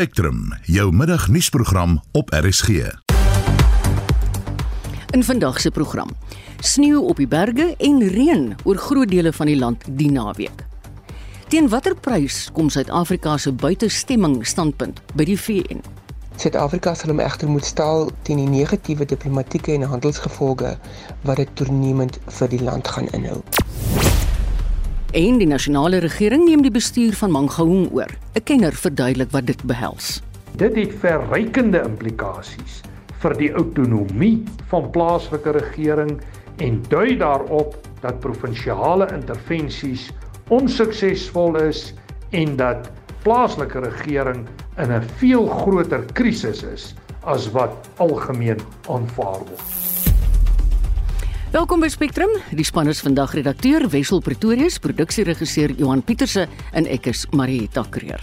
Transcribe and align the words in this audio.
Spectrum, 0.00 0.54
jou 0.62 0.92
middagnuusprogram 0.92 2.02
op 2.12 2.30
RSG. 2.30 2.68
In 5.10 5.24
vandag 5.24 5.60
se 5.60 5.70
program: 5.70 6.08
Sneeu 6.60 6.98
op 6.98 7.16
die 7.16 7.28
berge 7.28 7.74
en 7.76 8.08
reën 8.08 8.56
oor 8.64 8.76
groot 8.76 9.08
dele 9.08 9.32
van 9.32 9.46
die 9.46 9.58
land 9.58 9.84
die 10.00 10.08
naweek. 10.10 10.64
Teen 11.48 11.68
watter 11.68 11.94
prys 11.94 12.48
kom 12.52 12.70
Suid-Afrika 12.72 13.36
se 13.36 13.52
buitestemming 13.52 14.46
standpunt 14.46 15.02
by 15.12 15.28
die 15.28 15.36
VN? 15.36 15.84
Suid-Afrika 16.36 16.94
sal 16.94 17.12
hom 17.12 17.20
egter 17.20 17.52
moet 17.52 17.68
stel 17.68 18.08
teen 18.22 18.40
die 18.40 18.48
negatiewe 18.48 19.04
diplomatieke 19.04 19.76
en 19.76 19.84
handelsgevolge 19.84 20.78
wat 21.28 21.44
dit 21.44 21.52
toenemend 21.60 22.16
vir 22.40 22.48
die 22.48 22.62
land 22.64 22.88
gaan 22.88 23.12
inhou. 23.12 23.42
En 25.10 25.40
die 25.40 25.46
nasionale 25.46 25.98
regering 25.98 26.44
neem 26.46 26.60
die 26.62 26.70
bestuur 26.70 27.16
van 27.18 27.32
Mangaung 27.34 27.88
oor. 27.90 28.12
'n 28.38 28.42
Kenner 28.46 28.72
verduidelik 28.72 29.30
wat 29.34 29.46
dit 29.46 29.62
behels. 29.66 30.22
Dit 30.54 30.76
het 30.76 30.94
verrykende 31.02 31.82
implikasies 31.82 32.82
vir 33.18 33.34
die 33.34 33.50
autonomie 33.50 34.44
van 34.70 34.86
plaaslike 34.90 35.50
regering 35.50 36.20
en 36.62 36.78
dui 36.88 37.16
daarop 37.18 37.74
dat 38.00 38.20
provinsiale 38.20 39.10
intervensies 39.10 40.12
onsuksesvol 40.48 41.56
is 41.56 41.92
en 42.30 42.56
dat 42.56 42.90
plaaslike 43.26 43.82
regering 43.82 44.46
in 44.78 44.92
'n 44.92 45.02
veel 45.18 45.46
groter 45.46 46.04
krisis 46.12 46.62
is 46.62 46.94
as 47.24 47.50
wat 47.50 47.74
algemeen 47.98 48.62
aanvaar 48.86 49.42
word. 49.42 49.89
Welkom 51.50 51.80
by 51.82 51.88
Spectrum. 51.90 52.30
Die 52.54 52.62
span 52.62 52.86
is 52.86 53.00
vandag 53.02 53.32
redakteur 53.34 53.88
Wessel 53.90 54.20
Pretorius, 54.22 54.76
produksieregisseur 54.78 55.74
Johan 55.80 56.04
Pieterse 56.06 56.46
en 56.70 56.86
ek 56.86 57.10
is 57.10 57.24
Marieta 57.34 57.82
Kreer. 57.90 58.22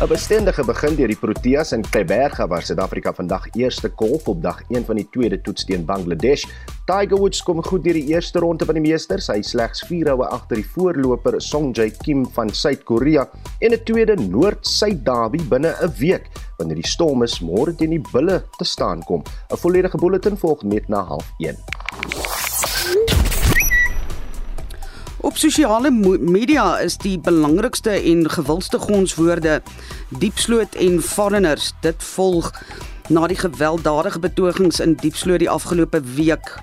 'n 0.00 0.08
Bestendige 0.08 0.64
begin 0.64 0.94
deur 0.96 1.10
die 1.12 1.18
Proteas 1.20 1.74
in 1.76 1.82
Kleiberga 1.84 2.46
waar 2.48 2.64
Suid-Afrika 2.64 3.12
vandag 3.12 3.50
eerste 3.52 3.90
kolf 3.92 4.30
op 4.32 4.38
dag 4.40 4.62
1 4.72 4.86
van 4.88 4.96
die 4.96 5.04
tweede 5.12 5.36
toets 5.44 5.66
teen 5.68 5.84
Bangladesh. 5.84 6.46
Tiger 6.88 7.20
Woods 7.20 7.42
kom 7.44 7.60
goed 7.62 7.84
deur 7.84 7.98
die 7.98 8.06
eerste 8.14 8.40
ronde 8.40 8.64
van 8.64 8.78
die 8.78 8.84
Meesters. 8.86 9.28
Hy 9.28 9.42
slegs 9.44 9.84
4 9.90 10.08
houe 10.14 10.30
agter 10.32 10.56
die 10.56 10.64
voorloper 10.72 11.36
Sungjae 11.44 11.92
Kim 12.00 12.24
van 12.32 12.48
Suid-Korea 12.48 13.28
en 13.60 13.76
'n 13.76 13.84
tweede 13.84 14.16
Noord-Suid 14.16 15.04
derby 15.04 15.44
binne 15.52 15.76
'n 15.76 15.92
week 16.00 16.32
wanneer 16.56 16.80
die 16.80 16.88
Stormers 16.88 17.40
môre 17.44 17.76
teen 17.76 17.90
die 17.90 18.04
Bulle 18.12 18.42
te 18.56 18.64
staan 18.64 19.04
kom. 19.04 19.22
'n 19.52 19.56
Volledige 19.56 19.98
bulletin 19.98 20.36
volg 20.36 20.62
net 20.62 20.88
na 20.88 21.04
0.30. 21.04 22.29
Op 25.20 25.36
sosiale 25.36 25.90
media 26.20 26.78
is 26.78 26.96
die 26.96 27.18
belangrikste 27.18 27.90
en 27.90 28.30
gewildste 28.30 28.78
gonswoorde 28.78 29.62
diepsloot 30.08 30.74
en 30.74 31.02
foreigners. 31.02 31.72
Dit 31.80 32.02
volg 32.02 32.52
na 33.08 33.26
die 33.26 33.36
gewelddadige 33.36 34.18
betogings 34.18 34.80
in 34.80 34.94
Diepsloot 34.94 35.38
die 35.38 35.50
afgelope 35.50 36.00
week. 36.00 36.54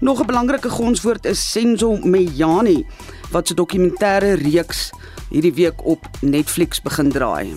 Nog 0.00 0.20
'n 0.20 0.26
belangrike 0.26 0.68
gonswoord 0.68 1.24
is 1.24 1.50
Senzo 1.50 1.96
Mejani 1.96 2.86
wat 3.30 3.48
se 3.48 3.54
dokumentêre 3.54 4.32
reeks 4.32 4.90
hierdie 5.30 5.54
week 5.54 5.84
op 5.84 6.08
Netflix 6.20 6.82
begin 6.82 7.10
draai. 7.10 7.52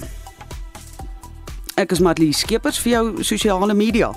Ek 1.73 1.91
is 1.91 1.99
Matlie 1.99 2.33
Skeepers 2.33 2.79
vir 2.79 2.91
jou 2.91 3.23
sosiale 3.23 3.73
media. 3.73 4.15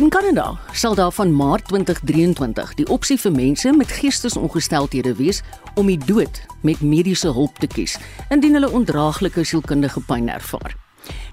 In 0.00 0.08
Kanada 0.08 0.58
sal 0.72 0.94
daar 0.94 1.12
van 1.12 1.34
Maart 1.36 1.66
2023 1.68 2.70
die 2.74 2.86
opsie 2.88 3.18
vir 3.20 3.32
mense 3.32 3.72
met 3.76 3.90
geestesongesteldhede 3.92 5.12
wees 5.18 5.42
om 5.76 5.90
die 5.92 5.98
dood 6.00 6.40
met 6.64 6.80
mediese 6.80 7.28
hulp 7.36 7.58
te 7.60 7.68
kies 7.68 7.98
indien 8.32 8.56
hulle 8.56 8.70
ondraaglike 8.78 9.44
sielkundige 9.44 10.00
pyn 10.08 10.30
ervaar. 10.32 10.72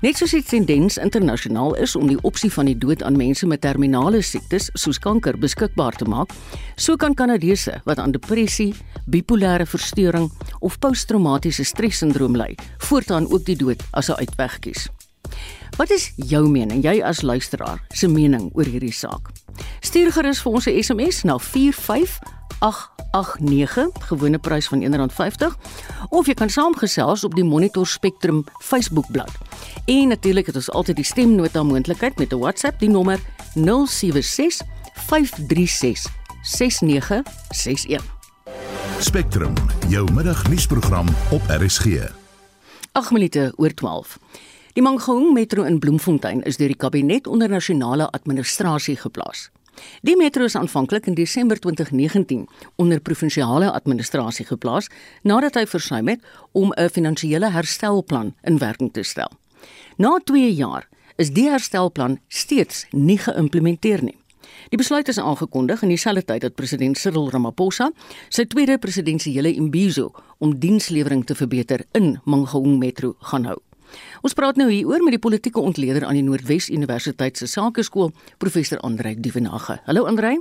Net 0.03 0.19
soos 0.19 0.35
dit 0.35 0.49
tendens 0.51 0.99
internasionaal 0.99 1.77
is 1.79 1.95
om 1.95 2.11
die 2.11 2.19
opsie 2.27 2.51
van 2.51 2.67
die 2.67 2.75
dood 2.75 3.07
aan 3.07 3.15
mense 3.15 3.47
met 3.47 3.63
terminale 3.63 4.19
siektes 4.19 4.67
soos 4.75 4.99
kanker 4.99 5.39
beskikbaar 5.39 5.95
te 5.95 6.09
maak, 6.11 6.35
so 6.75 6.99
kan 6.99 7.15
Kanadese 7.15 7.79
wat 7.87 8.03
aan 8.03 8.11
depressie, 8.11 8.73
bipolêre 9.07 9.63
verstoring 9.63 10.27
of 10.59 10.75
posttraumatiese 10.83 11.63
stressindroom 11.63 12.35
ly, 12.35 12.51
voortaan 12.91 13.31
ook 13.31 13.47
die 13.47 13.59
dood 13.63 13.87
as 13.93 14.11
'n 14.11 14.19
uitweg 14.19 14.59
kies. 14.59 14.89
Wat 15.75 15.89
is 15.89 16.13
jou 16.15 16.49
mening, 16.49 16.83
jy 16.83 17.03
as 17.03 17.21
luisteraar, 17.21 17.85
se 17.93 18.07
mening 18.07 18.49
oor 18.53 18.65
hierdie 18.65 18.93
saak? 18.93 19.29
Stuur 19.79 20.11
gerus 20.11 20.41
vir 20.41 20.51
ons 20.51 20.67
'n 20.67 20.83
SMS 20.83 21.23
na 21.23 21.37
45889, 21.37 23.91
gewone 24.09 24.39
prys 24.39 24.67
van 24.67 24.81
R1.50, 24.81 25.57
of 26.09 26.25
jy 26.25 26.33
kan 26.33 26.49
saamgesels 26.49 27.23
op 27.23 27.35
die 27.35 27.43
Monitor 27.43 27.87
Spectrum 27.87 28.45
Facebookblad. 28.61 29.31
En 29.85 30.07
natuurlik 30.07 30.45
het 30.45 30.55
ons 30.55 30.71
altyd 30.71 30.95
die 30.95 31.05
stemnota 31.05 31.63
moontlikheid 31.63 32.17
met 32.17 32.33
'n 32.33 32.39
WhatsApp, 32.39 32.79
die 32.79 32.89
nommer 32.89 33.19
076 33.53 34.61
536 34.93 36.05
6961. 36.41 38.15
Spectrum, 38.99 39.53
jou 39.89 40.11
middagnuusprogram 40.11 41.07
op 41.31 41.41
RSG. 41.47 41.85
8 42.91 43.11
minute 43.11 43.53
oor 43.55 43.73
12. 43.73 44.17
Die 44.77 44.83
Mangaung 44.83 45.33
Metro 45.33 45.63
in 45.63 45.79
Bloemfontein 45.79 46.43
is 46.45 46.59
deur 46.61 46.69
die 46.69 46.77
kabinet 46.77 47.25
onder 47.27 47.49
nasionale 47.49 48.05
administrasie 48.13 48.93
geplaas. 49.01 49.47
Die 50.05 50.13
metro 50.13 50.45
is 50.45 50.55
aanvanklik 50.55 51.07
in 51.09 51.15
Desember 51.17 51.57
2019 51.57 52.43
onder 52.75 53.01
provinsiale 53.01 53.71
administrasie 53.71 54.45
geplaas 54.45 54.91
nadat 55.23 55.57
hy 55.57 55.65
versuim 55.65 56.13
het 56.13 56.21
om 56.51 56.69
'n 56.77 56.93
finansiële 56.93 57.49
herstelplan 57.49 58.35
in 58.43 58.57
werking 58.61 58.93
te 58.93 59.03
stel. 59.03 59.31
Na 59.97 60.19
2 60.23 60.53
jaar 60.53 60.87
is 61.15 61.33
die 61.33 61.49
herstelplan 61.49 62.19
steeds 62.27 62.85
nie 62.91 63.17
geïmplementeer 63.17 64.03
nie. 64.03 64.17
Die 64.69 64.77
besluit 64.77 65.07
is 65.07 65.17
aangekondig 65.17 65.81
in 65.81 65.89
dieselfde 65.89 66.25
tyd 66.25 66.41
dat 66.41 66.55
president 66.55 66.97
Cyril 66.97 67.29
Ramaphosa 67.29 67.91
sy 68.29 68.45
tweede 68.45 68.77
presidensiële 68.77 69.53
imbizo 69.53 70.11
om 70.37 70.59
dienslewering 70.59 71.25
te 71.25 71.35
verbeter 71.35 71.85
in 71.91 72.19
Mangaung 72.25 72.77
Metro 72.77 73.15
gaan 73.19 73.45
hou. 73.45 73.66
Ons 74.21 74.33
praat 74.37 74.57
nou 74.59 74.69
hier 74.71 74.87
oor 74.87 75.03
met 75.05 75.15
die 75.15 75.21
politieke 75.21 75.59
ontleder 75.59 76.05
aan 76.05 76.17
die 76.17 76.25
Noordwes 76.25 76.69
Universiteit 76.69 77.37
se 77.37 77.47
Sakeskool, 77.47 78.11
professor 78.37 78.79
Andrei 78.79 79.15
Dievenage. 79.15 79.79
Hallo 79.85 80.05
Andrei. 80.05 80.37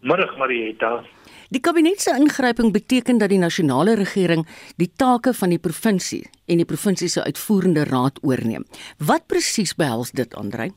Middag 0.00 0.36
Marieta. 0.38 1.04
Die 1.50 1.60
kabinet 1.64 2.00
se 2.00 2.12
ingryping 2.12 2.72
beteken 2.72 3.18
dat 3.18 3.32
die 3.32 3.40
nasionale 3.40 3.94
regering 3.96 4.44
die 4.76 4.90
take 4.96 5.32
van 5.34 5.54
die 5.54 5.58
provinsie 5.58 6.26
en 6.46 6.60
die 6.60 6.68
provinsie 6.68 7.08
se 7.08 7.24
uitvoerende 7.24 7.86
raad 7.88 8.20
oorneem. 8.22 8.66
Wat 8.98 9.26
presies 9.26 9.72
behels 9.74 10.12
dit, 10.12 10.34
Andrei? 10.36 10.70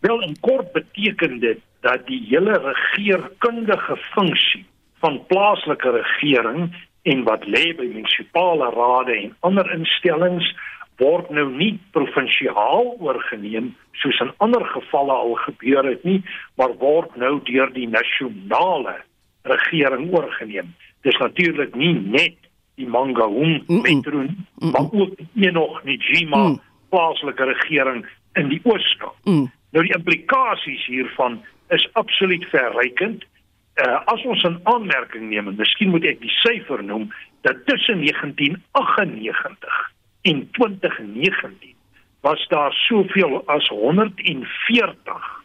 Wel, 0.00 0.22
in 0.22 0.36
kort 0.40 0.72
beteken 0.72 1.40
dit 1.40 1.60
dat 1.80 2.06
die 2.06 2.20
hele 2.28 2.54
regeringskundige 2.62 3.96
funksie 4.14 4.64
van 5.02 5.20
plaaslike 5.26 5.90
regering 5.90 6.70
en 7.02 7.24
wat 7.28 7.44
lê 7.44 7.72
by 7.76 7.84
munisipale 7.90 8.70
rade 8.72 9.16
en 9.16 9.34
ander 9.40 9.68
instellings 9.74 10.46
word 10.98 11.30
nou 11.30 11.48
nie 11.50 11.74
provinsiaal 11.92 12.94
oorgeneem 13.02 13.72
soos 14.02 14.20
in 14.22 14.32
ander 14.44 14.64
gevalle 14.74 15.12
al 15.12 15.34
gebeur 15.46 15.86
het 15.88 16.04
nie, 16.04 16.20
maar 16.58 16.74
word 16.78 17.16
nou 17.16 17.38
deur 17.48 17.72
die 17.74 17.88
nasionale 17.90 18.96
regering 19.48 20.10
oorgeneem. 20.14 20.74
Dis 21.02 21.18
natuurlik 21.20 21.74
nie 21.74 21.94
net 21.98 22.38
die 22.78 22.88
Mangaung 22.90 23.62
metro, 23.66 24.18
mm 24.18 24.36
-mm. 24.58 24.70
maar 24.70 24.88
ook 24.92 25.18
nie 25.32 25.50
nog 25.50 25.84
nie 25.84 25.98
Jima 25.98 26.48
mm. 26.48 26.60
plaaslike 26.90 27.44
regering 27.44 28.06
in 28.34 28.48
die 28.48 28.60
Ooskaap. 28.62 29.16
Mm. 29.24 29.50
Nou 29.70 29.84
die 29.84 29.94
implikasies 29.94 30.86
hiervan 30.86 31.42
is 31.68 31.88
absoluut 31.92 32.44
verrykend. 32.44 33.24
Uh, 33.74 34.04
as 34.04 34.24
ons 34.24 34.42
'n 34.42 34.60
aanmerking 34.62 35.28
neem, 35.28 35.48
en 35.48 35.54
miskien 35.56 35.90
moet 35.90 36.04
ek 36.04 36.20
die 36.20 36.30
syfer 36.30 36.84
noem, 36.84 37.12
dat 37.40 37.66
tussen 37.66 37.98
1998 37.98 39.93
en 40.24 40.48
2019 40.50 41.74
was 42.20 42.46
daar 42.48 42.72
soveel 42.72 43.42
as 43.46 43.68
140 43.68 45.44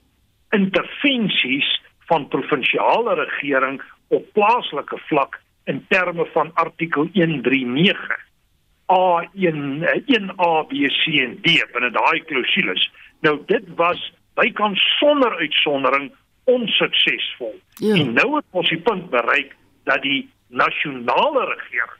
intervensies 0.49 1.81
van 1.99 2.27
provinsiale 2.27 3.13
regering 3.13 3.81
op 4.07 4.25
plaaslike 4.33 4.97
vlak 4.97 5.41
in 5.63 5.85
terme 5.87 6.25
van 6.33 6.53
artikel 6.53 7.09
139 7.13 8.27
A1 8.89 9.59
1A 10.17 10.53
B 10.67 10.73
C 10.87 11.19
en 11.25 11.35
D 11.41 11.47
binne 11.73 11.91
daai 11.91 12.23
klousules. 12.25 12.87
Nou 13.21 13.35
dit 13.45 13.67
was 13.75 14.13
bykans 14.39 14.81
sonder 14.97 15.37
uitsondering 15.37 16.11
onsuksesvol. 16.43 17.59
Ja. 17.73 17.95
En 17.95 18.13
nou 18.13 18.35
het 18.35 18.45
ons 18.51 18.69
die 18.69 18.81
punt 18.81 19.09
bereik 19.09 19.55
dat 19.83 20.01
die 20.01 20.29
nasionale 20.47 21.45
regering 21.53 21.97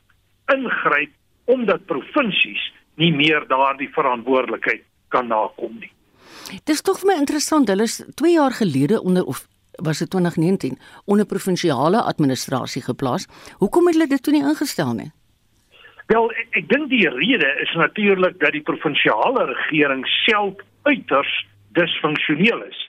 ingryp 0.56 1.12
omdat 1.44 1.86
provinsies 1.86 2.72
nie 2.94 3.12
meer 3.12 3.46
daardie 3.48 3.88
verantwoordelikheid 3.94 4.84
kan 5.08 5.26
nakom 5.26 5.78
nie. 5.80 5.92
Dis 6.64 6.82
tog 6.82 7.00
vir 7.00 7.12
my 7.12 7.16
interessant. 7.20 7.68
Hulle 7.68 7.86
is 7.88 8.00
2 8.14 8.32
jaar 8.32 8.52
gelede 8.52 9.00
onder 9.02 9.24
of 9.24 9.46
was 9.80 9.98
dit 9.98 10.10
2019 10.10 10.78
onder 11.06 11.26
provinsiale 11.26 12.02
administrasie 12.02 12.82
geplaas. 12.82 13.26
Hoekom 13.58 13.86
het 13.86 13.94
hulle 13.94 14.06
dit 14.06 14.22
toe 14.22 14.32
nie 14.32 14.44
ingestel 14.44 14.92
nie? 14.94 15.10
Wel, 16.10 16.30
ek, 16.42 16.48
ek 16.58 16.68
dink 16.68 16.90
die 16.90 17.08
rede 17.08 17.50
is 17.62 17.72
natuurlik 17.78 18.40
dat 18.40 18.52
die 18.52 18.64
provinsiale 18.66 19.46
regering 19.52 20.02
self 20.26 20.58
uiters 20.82 21.32
disfunksioneel 21.78 22.64
is. 22.66 22.80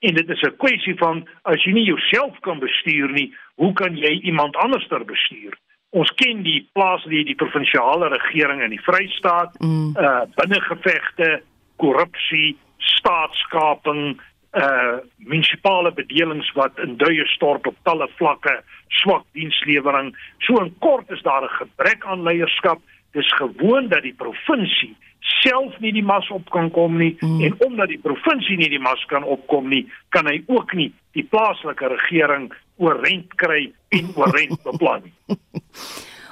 En 0.00 0.14
dit 0.16 0.28
is 0.28 0.42
'n 0.42 0.56
kwessie 0.56 0.96
van 0.96 1.28
as 1.42 1.62
jy 1.64 1.72
nie 1.72 1.84
jouself 1.84 2.40
kan 2.40 2.58
bestuur 2.58 3.12
nie, 3.12 3.34
hoe 3.54 3.72
kan 3.72 3.96
jy 3.96 4.20
iemand 4.24 4.56
anderster 4.56 5.04
bestuur? 5.04 5.58
Ons 5.90 6.10
ken 6.14 6.44
die 6.46 6.60
plaas 6.72 7.02
die 7.10 7.24
die 7.26 7.34
provinsiale 7.34 8.10
regering 8.12 8.62
in 8.62 8.70
die 8.70 8.82
Vrystaat, 8.84 9.56
mm. 9.58 9.96
uh 9.98 10.22
binnengevegte, 10.36 11.40
korrupsie, 11.82 12.54
staatskaping, 12.78 14.20
uh 14.54 15.00
munisipale 15.26 15.90
bedelings 15.96 16.52
wat 16.54 16.78
in 16.78 16.94
duie 17.00 17.26
stort 17.34 17.66
op 17.66 17.76
talle 17.88 18.06
vlakke, 18.20 18.60
swak 19.02 19.26
dienslewering. 19.34 20.14
So 20.46 20.62
in 20.62 20.70
kort 20.78 21.10
is 21.10 21.22
daar 21.22 21.42
'n 21.42 21.58
gebrek 21.58 22.06
aan 22.06 22.22
leierskap. 22.22 22.78
Dis 23.12 23.32
gewoon 23.34 23.88
dat 23.88 24.02
die 24.02 24.14
provinsie 24.14 24.96
self 25.20 25.76
nie 25.80 25.92
die 25.92 26.04
mas 26.04 26.28
op 26.30 26.50
kan 26.50 26.70
kom 26.70 26.96
nie 26.98 27.16
mm. 27.20 27.40
en 27.44 27.54
omdat 27.66 27.88
die 27.92 28.00
provinsie 28.02 28.56
nie 28.56 28.70
die 28.72 28.82
mas 28.82 29.02
kan 29.12 29.24
opkom 29.24 29.68
nie, 29.68 29.84
kan 30.08 30.26
hy 30.26 30.40
ook 30.46 30.72
nie 30.72 30.90
die 31.16 31.24
plaaslike 31.24 31.88
regering 31.92 32.50
oorent 32.80 33.34
kry 33.40 33.68
en 33.96 34.08
oorent 34.16 34.62
beplan 34.64 35.04
nie. 35.06 35.38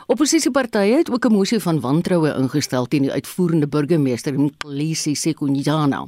Opposisiepartye 0.09 0.97
het 0.97 1.11
ook 1.13 1.25
'n 1.29 1.33
mosie 1.33 1.61
van 1.61 1.81
wantroue 1.81 2.33
ingestel 2.41 2.87
teen 2.87 3.03
die 3.03 3.13
uitvoerende 3.13 3.69
burgemeester 3.69 4.41
Mkhlisi 4.41 5.15
Sekhunyana. 5.15 6.07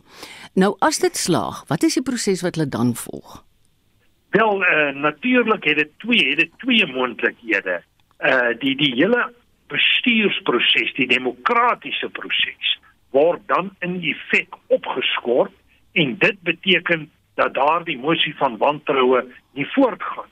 Nou 0.54 0.76
as 0.78 0.98
dit 0.98 1.16
slaag, 1.16 1.64
wat 1.68 1.82
is 1.82 1.94
die 1.94 2.02
proses 2.02 2.42
wat 2.42 2.54
hulle 2.54 2.68
dan 2.68 2.94
volg? 2.94 3.44
Wel, 4.30 4.62
uh, 4.62 4.94
natuurlik 4.94 5.64
het 5.64 5.76
dit 5.76 5.90
twee, 5.98 6.28
het 6.28 6.38
dit 6.38 6.50
twee 6.58 6.86
moontlikhede. 6.86 7.82
Uh 8.20 8.52
die 8.58 8.76
die 8.76 8.94
hele 8.94 9.32
bestuursproses, 9.66 10.94
die 10.94 11.06
demokratiese 11.06 12.08
proses 12.08 12.78
word 13.10 13.40
dan 13.46 13.70
in 13.78 14.00
effek 14.02 14.54
opgeskort 14.66 15.52
en 15.92 16.18
dit 16.18 16.40
beteken 16.40 17.10
dat 17.34 17.54
daardie 17.54 17.98
mosie 17.98 18.34
van 18.36 18.56
wantroue 18.56 19.24
nie 19.52 19.66
voortgaan 19.74 20.28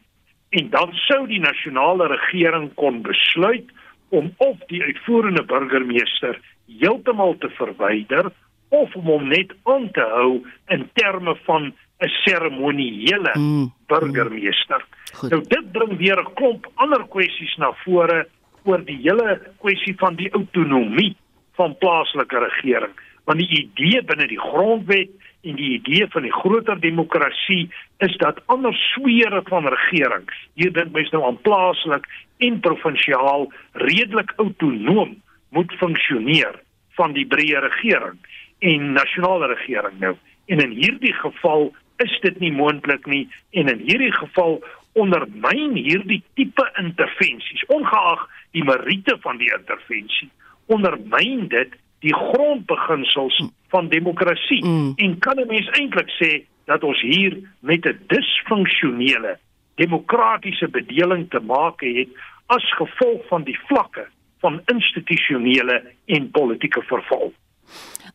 en 0.50 0.70
dan 0.70 0.92
sou 0.92 1.26
die 1.28 1.40
nasionale 1.40 2.06
regering 2.06 2.70
kon 2.74 3.02
besluit 3.02 3.68
om 4.08 4.32
of 4.36 4.56
die 4.72 4.82
uitvoerende 4.82 5.44
burgemeester 5.44 6.40
heeltemal 6.80 7.36
te 7.38 7.50
verwyder 7.58 8.30
of 8.68 8.94
om 8.96 9.04
hom 9.08 9.28
net 9.28 9.52
aan 9.68 9.90
te 9.92 10.04
hou 10.14 10.40
in 10.74 10.88
terme 10.94 11.36
van 11.44 11.72
'n 11.98 12.08
seremoniele 12.24 13.32
mm. 13.34 13.72
burgemeester. 13.86 14.84
Mm. 15.22 15.28
Nou 15.28 15.42
dit 15.42 15.72
bring 15.72 15.96
weer 15.98 16.20
'n 16.20 16.34
klomp 16.34 16.70
ander 16.74 17.04
kwessies 17.08 17.56
na 17.56 17.72
vore 17.84 18.28
oor 18.64 18.84
die 18.84 19.00
hele 19.02 19.40
kwessie 19.58 19.94
van 19.96 20.14
die 20.14 20.30
autonomie 20.30 21.16
van 21.52 21.76
plaaslike 21.78 22.38
regering. 22.38 22.92
Want 23.24 23.38
die 23.38 23.50
idee 23.64 24.02
binne 24.02 24.26
die 24.26 24.40
grondwet 24.40 25.10
en 25.42 25.58
die 25.58 25.70
idee 25.78 26.06
van 26.10 26.22
die 26.26 26.32
groter 26.34 26.80
demokrasie 26.80 27.68
is 28.04 28.16
dat 28.22 28.40
ander 28.46 28.74
swere 28.74 29.42
van 29.48 29.68
regering, 29.68 30.26
hier 30.58 30.72
dink 30.72 30.92
mense 30.92 31.14
nou 31.14 31.24
aan 31.26 31.40
plaaslik 31.46 32.08
en 32.42 32.60
provinsiaal 32.60 33.46
redelik 33.72 34.32
autonoom 34.36 35.16
moet 35.54 35.74
funksioneer 35.80 36.58
van 36.98 37.14
die 37.14 37.26
breë 37.26 37.62
regering 37.64 38.18
en 38.58 38.92
nasionale 38.92 39.52
regering 39.54 40.00
nou. 40.02 40.16
En 40.46 40.62
in 40.64 40.74
hierdie 40.74 41.14
geval 41.14 41.70
is 42.02 42.18
dit 42.22 42.40
nie 42.40 42.52
moontlik 42.52 43.06
nie 43.06 43.26
en 43.50 43.70
in 43.70 43.84
hierdie 43.86 44.12
geval 44.12 44.58
ondermyn 44.98 45.76
hierdie 45.78 46.22
tipe 46.34 46.64
intervensies 46.80 47.64
ongeag 47.70 48.26
die 48.56 48.64
meriete 48.66 49.16
van 49.22 49.38
die 49.38 49.50
intervensie 49.54 50.30
ondermyn 50.68 51.46
dit 51.48 51.76
die 52.00 52.14
grondbeginsels 52.14 53.42
van 53.68 53.88
demokrasie 53.88 54.64
mm. 54.64 54.92
en 54.96 55.18
kan 55.18 55.40
'n 55.40 55.46
mens 55.46 55.68
eintlik 55.70 56.10
sê 56.20 56.44
dat 56.64 56.84
ons 56.84 57.00
hier 57.00 57.38
met 57.60 57.86
'n 57.86 57.98
disfunksionele 58.06 59.38
demokratiese 59.74 60.68
bedeling 60.68 61.30
te 61.30 61.40
maak 61.40 61.80
het 61.80 62.08
as 62.46 62.74
gevolg 62.74 63.26
van 63.28 63.42
die 63.42 63.58
vlakke 63.66 64.06
van 64.40 64.60
institusionele 64.64 65.82
en 66.06 66.30
politieke 66.30 66.82
verval. 66.82 67.32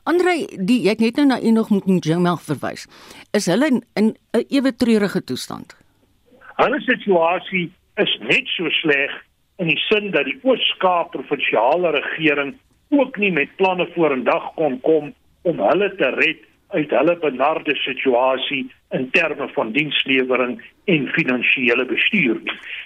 Andre, 0.03 0.33
die 0.65 0.81
jy 0.83 0.89
het 0.89 0.99
net 0.99 1.15
nou 1.15 1.27
na 1.27 1.41
u 1.41 1.51
nog 1.51 1.69
moet 1.69 1.85
Njema 1.85 2.35
verwys. 2.35 2.87
Is 3.31 3.45
hulle 3.45 3.67
in 3.69 3.83
'n 3.95 4.15
ewe 4.49 4.75
treurige 4.75 5.23
toestand? 5.23 5.77
Hulle 6.55 6.79
situasie 6.81 7.71
is 7.95 8.17
net 8.19 8.47
so 8.47 8.69
sleg 8.69 9.11
in 9.57 9.67
die 9.67 9.77
sin 9.77 10.11
dat 10.11 10.25
die 10.25 10.39
Oos-Kaap 10.43 11.11
provinsiale 11.11 11.91
regering 11.91 12.55
ook 12.99 13.17
nie 13.17 13.31
met 13.31 13.55
planne 13.55 13.87
vorendag 13.95 14.53
kon 14.55 14.79
kom 14.81 15.13
om 15.41 15.59
hulle 15.59 15.89
te 15.95 16.09
red 16.17 16.41
uit 16.73 16.89
hulle 16.89 17.15
benarde 17.21 17.75
situasie 17.75 18.63
in 18.97 19.09
terme 19.11 19.47
van 19.53 19.71
dienslewering 19.71 20.61
en 20.85 21.07
finansiële 21.07 21.85
bestuur. 21.85 22.39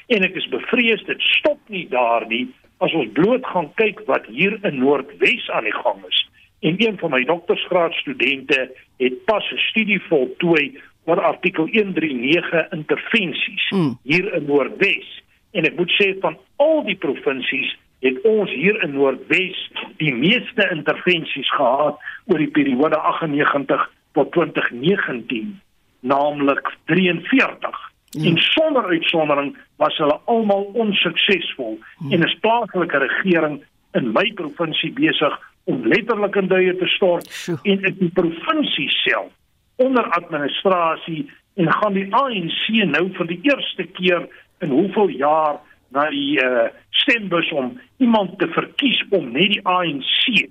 En 0.07 0.25
ek 0.27 0.35
is 0.39 0.49
bevrees 0.51 1.03
dit 1.07 1.21
stop 1.39 1.59
nie 1.71 1.85
daar 1.91 2.27
nie 2.27 2.45
as 2.83 2.93
ons 2.93 3.11
bloot 3.17 3.45
gaan 3.53 3.69
kyk 3.79 4.03
wat 4.09 4.27
hier 4.29 4.57
in 4.67 4.81
Noordwes 4.81 5.47
aan 5.49 5.65
die 5.65 5.77
gang 5.77 6.03
is. 6.09 6.19
En 6.59 6.75
een 6.81 6.97
van 6.97 7.13
my 7.13 7.23
doktorsgraad 7.25 7.93
studente 7.93 8.67
het 8.97 9.25
pas 9.25 9.45
'n 9.51 9.57
studie 9.69 10.01
voltooi 10.09 10.79
oor 11.05 11.21
artikel 11.21 11.67
139 11.71 12.71
intervensies 12.71 13.69
mm. 13.69 13.97
hier 14.03 14.33
in 14.33 14.45
Noordwes. 14.45 15.23
En 15.51 15.63
ek 15.63 15.75
moet 15.77 15.91
sê 16.01 16.13
van 16.19 16.37
al 16.55 16.83
die 16.83 16.95
provinsies 16.95 17.77
het 17.99 18.21
ons 18.21 18.51
hier 18.51 18.83
in 18.83 18.93
Noordwes 18.93 19.71
die 19.97 20.13
meeste 20.13 20.67
intervensies 20.71 21.49
gehad 21.55 22.01
oor 22.25 22.41
die 22.41 22.51
periode 22.53 22.97
98 22.97 23.87
tot 24.17 24.31
2019 24.31 25.55
naamlik 25.99 26.73
43 26.85 27.79
ja. 28.09 28.29
en 28.29 28.37
sonder 28.37 28.85
uitsondering 28.85 29.57
was 29.81 29.97
hulle 29.97 30.19
almal 30.25 30.69
onsuksesvol 30.73 31.77
ja. 31.79 32.15
en 32.17 32.25
'n 32.25 32.39
plaaslike 32.41 32.97
regering 32.97 33.63
in 33.93 34.11
my 34.11 34.31
provinsie 34.33 34.93
besig 34.93 35.39
om 35.63 35.87
letterlik 35.87 36.35
in 36.35 36.47
duie 36.47 36.75
te 36.77 36.87
stort 36.87 37.29
Sjoe. 37.29 37.59
en 37.63 37.83
in 37.83 37.95
die 37.99 38.11
provinsie 38.13 38.89
self 38.89 39.31
onder 39.75 40.05
administrasie 40.09 41.31
en 41.55 41.73
gaan 41.73 41.93
die 41.93 42.13
ANC 42.15 42.67
nou 42.85 43.09
vir 43.17 43.27
die 43.27 43.39
eerste 43.41 43.83
keer 43.83 44.27
in 44.59 44.69
hoeveel 44.69 45.09
jaar 45.09 45.59
na 45.97 46.07
die 46.13 46.37
uh, 46.43 46.69
stembus 47.03 47.49
om 47.51 47.73
iemand 48.03 48.37
te 48.39 48.47
verkies 48.53 49.01
om 49.09 49.31
net 49.33 49.55
die 49.55 49.63
ANC 49.65 50.47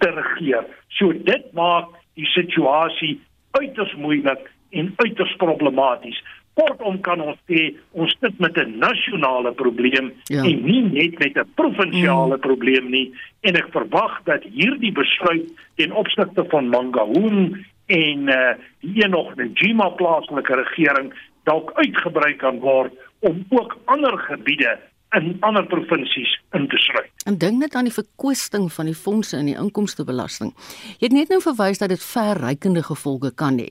te 0.00 0.10
regeer. 0.20 0.68
So 0.98 1.12
dit 1.12 1.50
maak 1.56 1.92
die 2.18 2.28
situasie 2.32 3.18
uiters 3.58 3.92
moeilik 4.00 4.48
en 4.74 4.92
uiters 4.96 5.36
problematies. 5.42 6.18
Kortom 6.54 7.00
kan 7.02 7.22
ons 7.22 7.38
sê 7.50 7.72
ons 7.98 8.12
sit 8.20 8.38
met 8.38 8.56
'n 8.58 8.78
nasionale 8.78 9.52
probleem 9.52 10.12
ja. 10.30 10.42
en 10.42 10.62
nie 10.62 10.82
net 10.82 11.18
met 11.18 11.36
'n 11.36 11.50
provinsiale 11.54 12.36
mm. 12.36 12.40
probleem 12.40 12.90
nie 12.90 13.12
en 13.42 13.56
ek 13.56 13.68
verwag 13.74 14.22
dat 14.24 14.42
hierdie 14.42 14.92
besluit 14.92 15.50
ten 15.76 15.92
opsigte 15.92 16.44
van 16.50 16.68
Mangaung 16.68 17.66
en 17.86 18.28
uh, 18.28 18.54
die 18.80 19.02
een 19.02 19.10
nog 19.10 19.34
'n 19.36 19.50
Jima 19.54 19.88
plaaslike 19.88 20.54
regering 20.54 21.12
dalk 21.42 21.72
uitgebrei 21.74 22.34
kan 22.36 22.60
word 22.60 22.92
om 23.28 23.44
ook 23.48 23.76
ander 23.84 24.18
gebiede 24.28 24.78
in 25.14 25.36
ander 25.46 25.66
provinsies 25.70 26.32
in 26.52 26.68
te 26.68 26.78
sluit. 26.78 27.10
En 27.26 27.38
dink 27.38 27.60
net 27.60 27.74
aan 27.74 27.88
die 27.88 27.94
verkwisting 27.94 28.66
van 28.72 28.90
die 28.90 28.98
fondse 28.98 29.38
in 29.38 29.50
die 29.52 29.58
inkomstebelasting. 29.58 30.52
Jy 30.98 31.08
het 31.08 31.16
net 31.16 31.32
nou 31.32 31.40
verwys 31.44 31.80
dat 31.82 31.92
dit 31.94 32.02
verrykende 32.02 32.82
gevolge 32.82 33.30
kan 33.34 33.60
hê. 33.62 33.70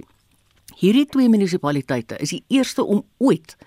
Hierdie 0.79 1.05
twee 1.11 1.29
munisipaliteite 1.29 2.17
is 2.23 2.33
die 2.33 2.43
eerste 2.53 2.83
om 2.83 3.03
ooit 3.19 3.57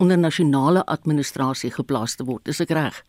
onder 0.00 0.18
nasionale 0.18 0.84
administrasie 0.90 1.70
geplaas 1.74 2.16
te 2.16 2.26
word. 2.26 2.48
Is 2.48 2.62
ek 2.64 2.72
reg? 2.74 3.02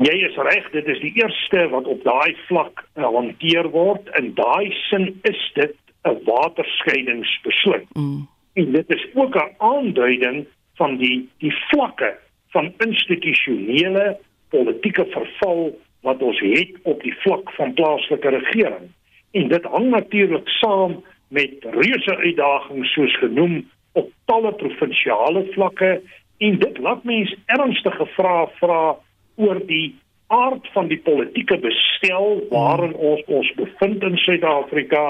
Jy 0.00 0.16
is 0.24 0.36
reg, 0.48 0.66
dit 0.72 0.86
is 0.88 1.00
die 1.04 1.12
eerste 1.20 1.66
wat 1.72 1.88
op 1.88 2.02
daai 2.04 2.32
vlak 2.48 2.82
uh, 2.96 3.04
hanteer 3.04 3.68
word. 3.72 4.08
In 4.18 4.32
daai 4.38 4.72
sin 4.88 5.12
is 5.28 5.40
dit 5.54 5.76
'n 6.08 6.16
waterskeidingsbesluit. 6.24 7.88
Mm. 7.94 8.28
En 8.56 8.72
dit 8.72 8.88
is 8.88 9.04
ook 9.14 9.36
'n 9.36 9.54
aanduiding 9.58 10.46
van 10.80 10.96
die 11.00 11.28
die 11.44 11.52
vlakke 11.68 12.14
van 12.56 12.72
institusionele 12.86 14.16
politieke 14.54 15.04
verval 15.12 15.68
wat 16.06 16.22
ons 16.24 16.40
het 16.40 16.78
op 16.88 17.02
die 17.04 17.14
vlak 17.22 17.52
van 17.58 17.74
plaaslike 17.78 18.32
regering. 18.36 18.88
En 19.36 19.48
dit 19.52 19.64
hang 19.74 19.90
natuurlik 19.92 20.48
saam 20.48 21.02
met 21.28 21.66
reuse 21.76 22.16
uitdagings 22.16 22.92
soos 22.96 23.16
genoem 23.22 23.60
op 23.92 24.08
talle 24.30 24.52
provinsiale 24.62 25.44
vlakke 25.54 26.00
en 26.38 26.58
dit 26.58 26.78
laat 26.78 27.04
mense 27.04 27.36
ernstige 27.46 28.06
vrae 28.16 28.46
vra 28.58 28.84
oor 29.36 29.60
die 29.68 29.94
aard 30.30 30.66
van 30.74 30.88
die 30.88 30.98
politieke 31.04 31.58
bestel 31.58 32.40
waarin 32.50 32.94
ons 32.94 33.22
ons 33.26 33.50
bevind 33.58 34.02
in 34.06 34.16
Suid-Afrika 34.24 35.04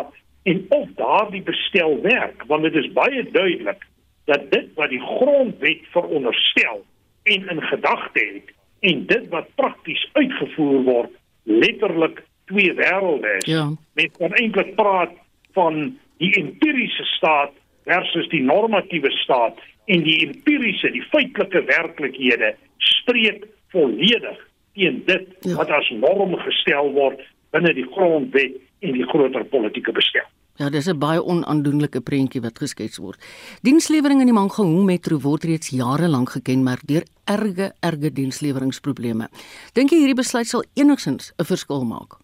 en 0.49 0.65
of 0.77 0.89
daardie 1.01 1.43
bestel 1.47 1.99
werk 2.03 2.45
want 2.53 2.69
dit 2.69 2.77
is 2.83 2.93
baie 2.97 3.25
duidelik 3.33 3.87
dat 4.25 4.51
dit 4.51 4.69
wat 4.75 4.91
die 4.91 5.01
grondwet 5.01 5.87
veronderstel 5.93 6.85
en 7.23 7.49
in 7.49 7.63
gedagte 7.63 8.21
het 8.35 8.55
en 8.81 9.07
dit 9.07 9.29
wat 9.29 9.55
prakties 9.55 10.09
uitgevoer 10.13 10.83
word 10.83 11.11
letterlik 11.43 12.23
twee 12.45 12.75
wêrelde 12.75 13.37
is. 13.37 13.47
Ja. 13.47 13.71
Met 13.95 14.17
kan 14.19 14.33
eintlik 14.33 14.75
praat 14.75 15.13
van 15.53 15.99
die 16.19 16.33
empiriese 16.41 17.05
staat 17.05 17.53
versus 17.85 18.29
die 18.29 18.43
normatiewe 18.43 19.11
staat 19.11 19.59
en 19.85 20.03
die 20.03 20.19
empiriese, 20.27 20.91
die 20.91 21.03
feitelike 21.03 21.65
werklikhede 21.65 22.55
streek 22.77 23.47
volledig 23.73 24.39
teen 24.75 25.03
dit 25.07 25.27
Ja. 25.41 25.57
wat 25.57 25.71
as 25.71 25.91
norm 25.91 26.37
gestel 26.37 26.93
word 26.93 27.21
binne 27.51 27.73
die 27.75 27.87
grondwet 27.87 28.59
en 28.81 28.93
die 28.93 29.07
groter 29.07 29.45
politieke 29.45 29.93
bestel. 29.93 30.27
Ja, 30.59 30.69
dis 30.69 30.89
'n 30.89 30.99
baie 30.99 31.23
onaandoenlike 31.23 32.01
prentjie 32.01 32.41
wat 32.41 32.59
geskets 32.59 32.99
word. 32.99 33.19
Dienslewering 33.63 34.21
in 34.21 34.27
die 34.27 34.35
Mangaung 34.35 34.85
metro 34.85 35.19
word 35.19 35.45
reeds 35.45 35.71
jare 35.71 36.09
lank 36.09 36.31
gekenmerk 36.31 36.87
deur 36.87 37.05
erge 37.25 37.73
erge 37.81 38.11
diensleweringsprobleme. 38.13 39.29
Dink 39.75 39.91
jy 39.91 39.99
hierdie 39.99 40.21
besluit 40.23 40.47
sal 40.47 40.65
enigsins 40.75 41.33
'n 41.39 41.45
verskil 41.45 41.85
maak? 41.85 42.19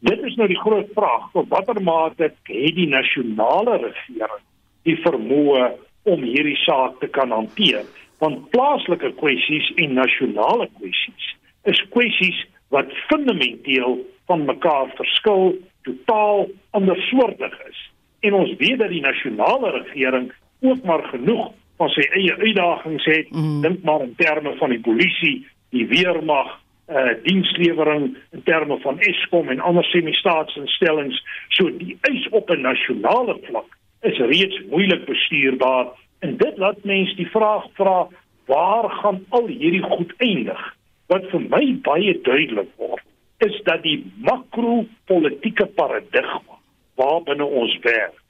Dit 0.00 0.20
is 0.22 0.36
nou 0.36 0.48
die 0.48 0.60
groot 0.60 0.88
vraag, 0.94 1.30
tot 1.32 1.48
watter 1.48 1.80
mate 1.82 2.22
het 2.22 2.34
die 2.46 2.88
nasionale 2.88 3.78
regering 3.80 4.44
die 4.82 4.96
vermoë 4.96 5.72
om 6.02 6.22
hierdie 6.22 6.58
saak 6.62 7.00
te 7.00 7.08
kan 7.08 7.30
hanteer? 7.30 7.84
Want 8.18 8.50
plaaslike 8.50 9.12
kwessies 9.16 9.72
en 9.76 9.94
nasionale 9.94 10.68
kwessies 10.78 11.32
is 11.64 11.82
kwessies 11.90 12.44
wat 12.68 12.92
fundamenteel 13.08 13.98
van 14.26 14.44
mekaar 14.44 14.92
verskil, 14.96 15.54
totaal 15.86 16.46
andersoortig 16.76 17.54
is. 17.68 17.80
En 18.26 18.34
ons 18.34 18.52
weet 18.58 18.78
dat 18.82 18.92
die 18.92 19.04
nasionale 19.04 19.70
regering 19.78 20.32
ook 20.60 20.82
maar 20.84 21.04
genoeg 21.12 21.52
van 21.76 21.90
sy 21.92 22.06
eie 22.16 22.36
uitdagings 22.36 23.04
het, 23.04 23.30
mm. 23.30 23.60
dink 23.62 23.82
maar 23.84 24.04
in 24.06 24.14
terme 24.16 24.54
van 24.60 24.72
die 24.72 24.80
polisie, 24.80 25.36
die 25.76 25.86
weermag, 25.90 26.54
uh 26.86 27.16
dienslewering 27.24 28.12
in 28.30 28.42
terme 28.46 28.78
van 28.80 29.00
Eskom 29.02 29.48
en 29.50 29.60
ander 29.60 29.84
semi-staatsinstellings. 29.90 31.18
So 31.58 31.70
die 31.78 31.96
eis 32.06 32.28
op 32.30 32.50
'n 32.50 32.60
nasionale 32.62 33.38
vlak 33.48 33.78
is 34.00 34.18
reeds 34.18 34.60
moeilik 34.70 35.04
bestuurbaar 35.04 35.86
en 36.18 36.36
dit 36.36 36.58
laat 36.58 36.84
mense 36.84 37.14
die 37.16 37.30
vraag 37.30 37.66
vra 37.74 38.06
waar 38.46 38.90
gaan 38.90 39.24
al 39.28 39.46
hierdie 39.46 39.82
goed 39.82 40.14
eindig? 40.16 40.62
Wat 41.06 41.26
vir 41.30 41.40
my 41.40 41.64
baie 41.82 42.20
duidelik 42.22 42.70
word, 42.76 43.02
is 43.44 43.56
dat 43.64 43.82
die 43.82 44.12
makropolitiese 44.24 45.66
paradigma 45.76 46.56
waarbinne 46.96 47.44
ons 47.44 47.78
werk 47.84 48.22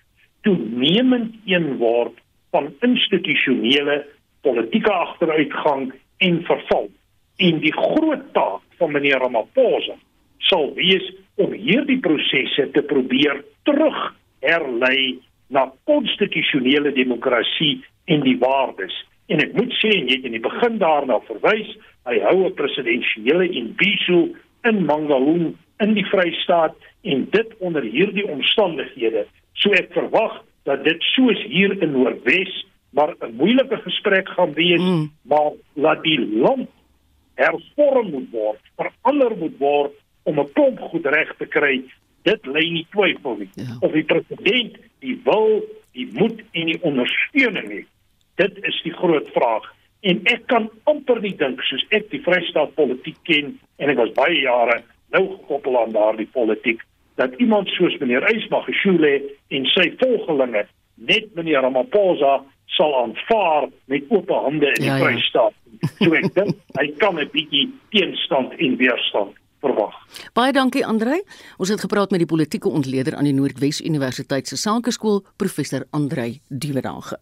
toenemend 0.47 1.35
een 1.47 1.77
word 1.77 2.19
van 2.55 2.71
institusionele 2.87 4.05
politieke 4.47 4.93
agteruitgang 4.93 5.93
en 6.19 6.43
verval. 6.47 6.89
En 7.37 7.59
die 7.61 7.73
groot 7.75 8.33
taak 8.33 8.63
van 8.79 8.93
meneer 8.95 9.19
Ramaphosa 9.19 9.97
sal 10.49 10.71
wees 10.75 11.07
om 11.43 11.53
hierdie 11.53 11.99
prosesse 12.01 12.69
te 12.73 12.83
probeer 12.87 13.43
terug 13.69 13.99
herlei 14.45 15.19
na 15.51 15.67
konstitusionele 15.91 16.93
demokrasie 16.95 17.83
en 18.05 18.23
die 18.23 18.39
waardes. 18.39 18.95
En 19.27 19.43
ek 19.43 19.55
moet 19.59 19.75
sê 19.83 19.91
en 19.97 20.07
jy 20.07 20.21
het 20.21 20.29
in 20.29 20.37
die 20.39 20.43
begin 20.43 20.79
daarna 20.79 21.19
verwys, 21.27 21.75
hy 22.07 22.21
hou 22.23 22.47
'n 22.47 22.55
presidensiële 22.55 23.49
imbiso 23.51 24.29
in 24.69 24.85
Mangaung 24.85 25.57
in 25.79 25.95
die 25.95 26.07
Vrystaat 26.07 26.77
en 27.03 27.27
dit 27.31 27.57
onder 27.59 27.83
hierdie 27.83 28.27
omstandighede. 28.29 29.27
So 29.53 29.73
ek 29.77 29.93
verwag 29.93 30.43
dat 30.69 30.85
dit 30.85 31.03
soos 31.15 31.43
hier 31.49 31.77
in 31.83 31.93
Noordwes 31.93 32.65
maar 32.97 33.15
'n 33.21 33.35
moeilike 33.37 33.77
gesprek 33.77 34.29
gaan 34.29 34.53
wees, 34.53 34.81
mm. 34.81 35.11
maar 35.23 35.53
laat 35.73 36.03
die 36.03 36.21
land 36.21 36.69
hervorm 37.35 38.11
moet 38.11 38.31
word, 38.31 38.61
verander 38.77 39.37
moet 39.37 39.59
word 39.59 39.93
om 40.23 40.41
'n 40.41 40.53
klomp 40.53 40.81
goed 40.81 41.07
reg 41.07 41.35
te 41.39 41.47
kry. 41.47 41.85
Dit 42.23 42.47
lê 42.47 42.65
nie 42.73 42.87
twyfel 42.91 43.37
nie. 43.37 43.51
Ja. 43.55 43.77
Of 43.81 43.93
die 43.93 44.05
president 44.05 44.77
die 44.99 45.21
wil, 45.25 45.63
die 45.93 46.09
moed 46.13 46.41
en 46.53 46.67
die 46.67 46.83
ondersteuning 46.83 47.69
het. 47.71 47.89
Dit 48.35 48.65
is 48.65 48.81
die 48.83 48.93
groot 48.93 49.29
vraag. 49.29 49.75
En 50.03 50.21
ek 50.25 50.47
kan 50.47 50.69
amper 50.85 51.21
nie 51.21 51.35
dink 51.37 51.62
soos 51.62 51.85
ek 51.91 52.11
die 52.11 52.23
Vrystaat 52.23 52.75
politiek 52.75 53.17
ken 53.25 53.55
en 53.79 53.91
ek 53.91 53.99
was 53.99 54.12
baie 54.19 54.41
jare 54.43 54.83
nou 55.15 55.25
gekoppel 55.37 55.79
aan 55.81 55.95
daardie 55.95 56.29
politiek 56.33 56.83
dat 57.17 57.35
iemand 57.41 57.69
soos 57.69 57.97
meneer 58.00 58.26
Ysmagashule 58.29 59.15
en 59.57 59.71
sy 59.73 59.88
volgelinge 60.03 60.67
net 60.97 61.33
meneer 61.37 61.65
Ramaphosa 61.65 62.43
sal 62.76 62.93
aanvaar 63.00 63.69
met 63.87 64.05
oop 64.12 64.31
hande 64.31 64.69
in 64.75 64.83
die 64.83 64.91
Ja, 64.91 64.97
ja. 64.97 65.05
Vrystaat. 65.05 65.55
So 66.00 66.12
ek 66.15 66.33
dink 66.35 66.57
hy 66.79 66.87
kan 67.00 67.19
'n 67.19 67.29
bietjie 67.33 67.71
teenstand 67.91 68.53
en 68.59 68.76
weerstand 68.76 69.37
verwag. 69.61 69.95
Baie 70.35 70.53
dankie 70.53 70.85
Andrei. 70.87 71.23
Ons 71.59 71.69
het 71.69 71.81
gepraat 71.81 72.11
met 72.11 72.21
die 72.21 72.29
politieke 72.29 72.69
ontleder 72.69 73.17
aan 73.17 73.25
die 73.25 73.35
Noordwes 73.35 73.81
Universiteit 73.81 74.49
se 74.49 74.57
Sakeskool, 74.57 75.25
professor 75.37 75.87
Andrei 75.91 76.41
Diewerage. 76.49 77.19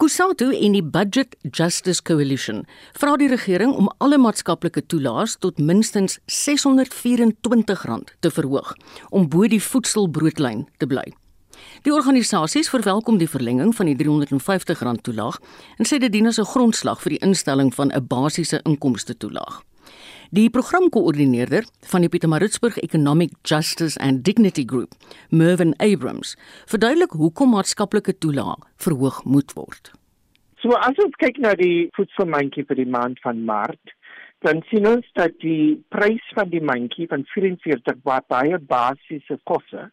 Kusatu 0.00 0.46
en 0.56 0.72
die 0.72 0.80
Budget 0.80 1.34
Justice 1.52 2.00
Coalition 2.00 2.62
vra 2.96 3.18
die 3.20 3.26
regering 3.28 3.74
om 3.76 3.90
alle 4.00 4.16
maatskaplike 4.16 4.86
toelaas 4.88 5.34
tot 5.44 5.60
minstens 5.60 6.16
R624 6.24 8.14
te 8.24 8.32
verhoog 8.32 8.70
om 9.10 9.28
bo 9.28 9.44
die 9.44 9.60
voedselbroodlyn 9.60 10.64
te 10.80 10.88
bly. 10.88 11.04
Die 11.84 11.92
organisasies 11.92 12.72
verwelkom 12.72 13.20
die 13.20 13.28
verlenging 13.28 13.76
van 13.76 13.92
die 13.92 13.98
R350 14.00 15.04
toelaag 15.04 15.36
en 15.76 15.84
sê 15.84 16.00
dit 16.00 16.12
dien 16.16 16.32
as 16.32 16.40
'n 16.40 16.48
grondslag 16.48 17.02
vir 17.04 17.18
die 17.18 17.24
instelling 17.28 17.74
van 17.74 17.92
'n 17.92 18.06
basiese 18.06 18.60
inkomste 18.64 19.12
toelaag. 19.16 19.60
Die 20.32 20.46
programkoördineerder 20.46 21.64
van 21.90 22.04
die 22.04 22.08
Pietermaritzburg 22.08 22.76
Economic 22.78 23.30
Justice 23.42 24.00
and 24.00 24.24
Dignity 24.24 24.64
Group, 24.66 24.90
Mervin 25.30 25.74
Abrams, 25.82 26.36
verduidelik 26.70 27.10
hoekom 27.18 27.50
maatskaplike 27.50 28.14
toelaag 28.22 28.62
verhoog 28.78 29.24
moet 29.24 29.52
word. 29.58 29.90
So 30.62 30.70
as 30.86 30.94
ons 31.02 31.16
kyk 31.18 31.34
na 31.42 31.58
die 31.58 31.90
voedselmandjie 31.98 32.62
vir 32.68 32.78
die 32.78 32.86
maand 32.86 33.18
van 33.24 33.42
Maart, 33.48 33.86
dan 34.46 34.62
sien 34.68 34.86
ons 34.86 35.06
dat 35.18 35.34
die 35.42 35.82
prys 35.90 36.22
van 36.38 36.48
die 36.54 36.62
mandjie 36.62 37.10
van 37.10 37.26
44 37.34 37.98
wat 38.06 38.30
baie 38.30 38.54
basiese 38.70 39.34
kosse 39.50 39.90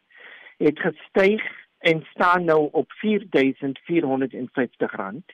het 0.62 0.78
gestyg 0.86 1.42
en 1.90 2.06
staan 2.12 2.46
nou 2.46 2.70
op 2.78 2.86
R4450. 3.02 5.26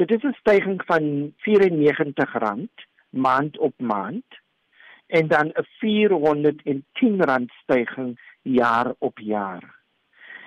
Dit 0.00 0.08
is 0.16 0.24
'n 0.24 0.32
stygings 0.40 0.84
van 0.88 1.04
R94 1.44 2.72
maand 3.10 3.58
op 3.58 3.74
maand 3.76 4.24
en 5.06 5.28
dan 5.28 5.46
'n 5.46 5.66
R410 5.80 7.46
stygings 7.62 8.20
jaar 8.42 8.94
op 8.98 9.18
jaar. 9.18 9.74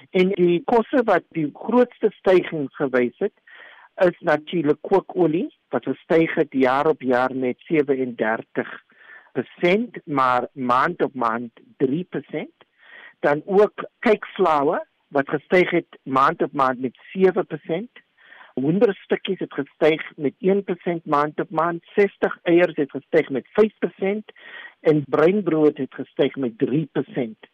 En 0.09 0.29
die 0.29 0.63
kosse 0.63 1.03
wat 1.03 1.23
die 1.29 1.49
grootste 1.53 2.11
stygings 2.11 2.75
gewys 2.75 3.17
het, 3.17 3.33
is 3.95 4.19
natuurlik 4.19 4.77
kookolie 4.81 5.57
wat 5.69 5.83
gestyg 5.83 6.33
het 6.33 6.47
jaar 6.49 6.87
op 6.87 7.01
jaar 7.01 7.35
met 7.35 7.57
37%, 7.57 7.63
maar 10.05 10.47
maand 10.53 11.03
op 11.03 11.13
maand 11.13 11.51
3%. 11.77 11.85
Dan 13.19 13.41
ook 13.45 13.89
kykflour 13.99 14.87
wat 15.07 15.29
gestyg 15.29 15.69
het 15.69 15.99
maand 16.03 16.41
op 16.41 16.53
maand 16.53 16.79
met 16.79 16.97
7%. 17.17 17.21
Hoenderstukkies 18.61 19.39
het 19.39 19.53
gestyg 19.53 20.01
met 20.15 20.33
1% 20.45 21.03
maand 21.03 21.39
op 21.39 21.49
maand, 21.49 21.83
60 21.95 22.37
eiers 22.43 22.75
het 22.75 22.91
gestyg 22.91 23.29
met 23.29 23.45
5% 23.47 24.33
en 24.79 25.03
breinbrood 25.07 25.77
het 25.77 25.93
gestyg 25.93 26.35
met 26.35 26.53
3% 26.65 27.49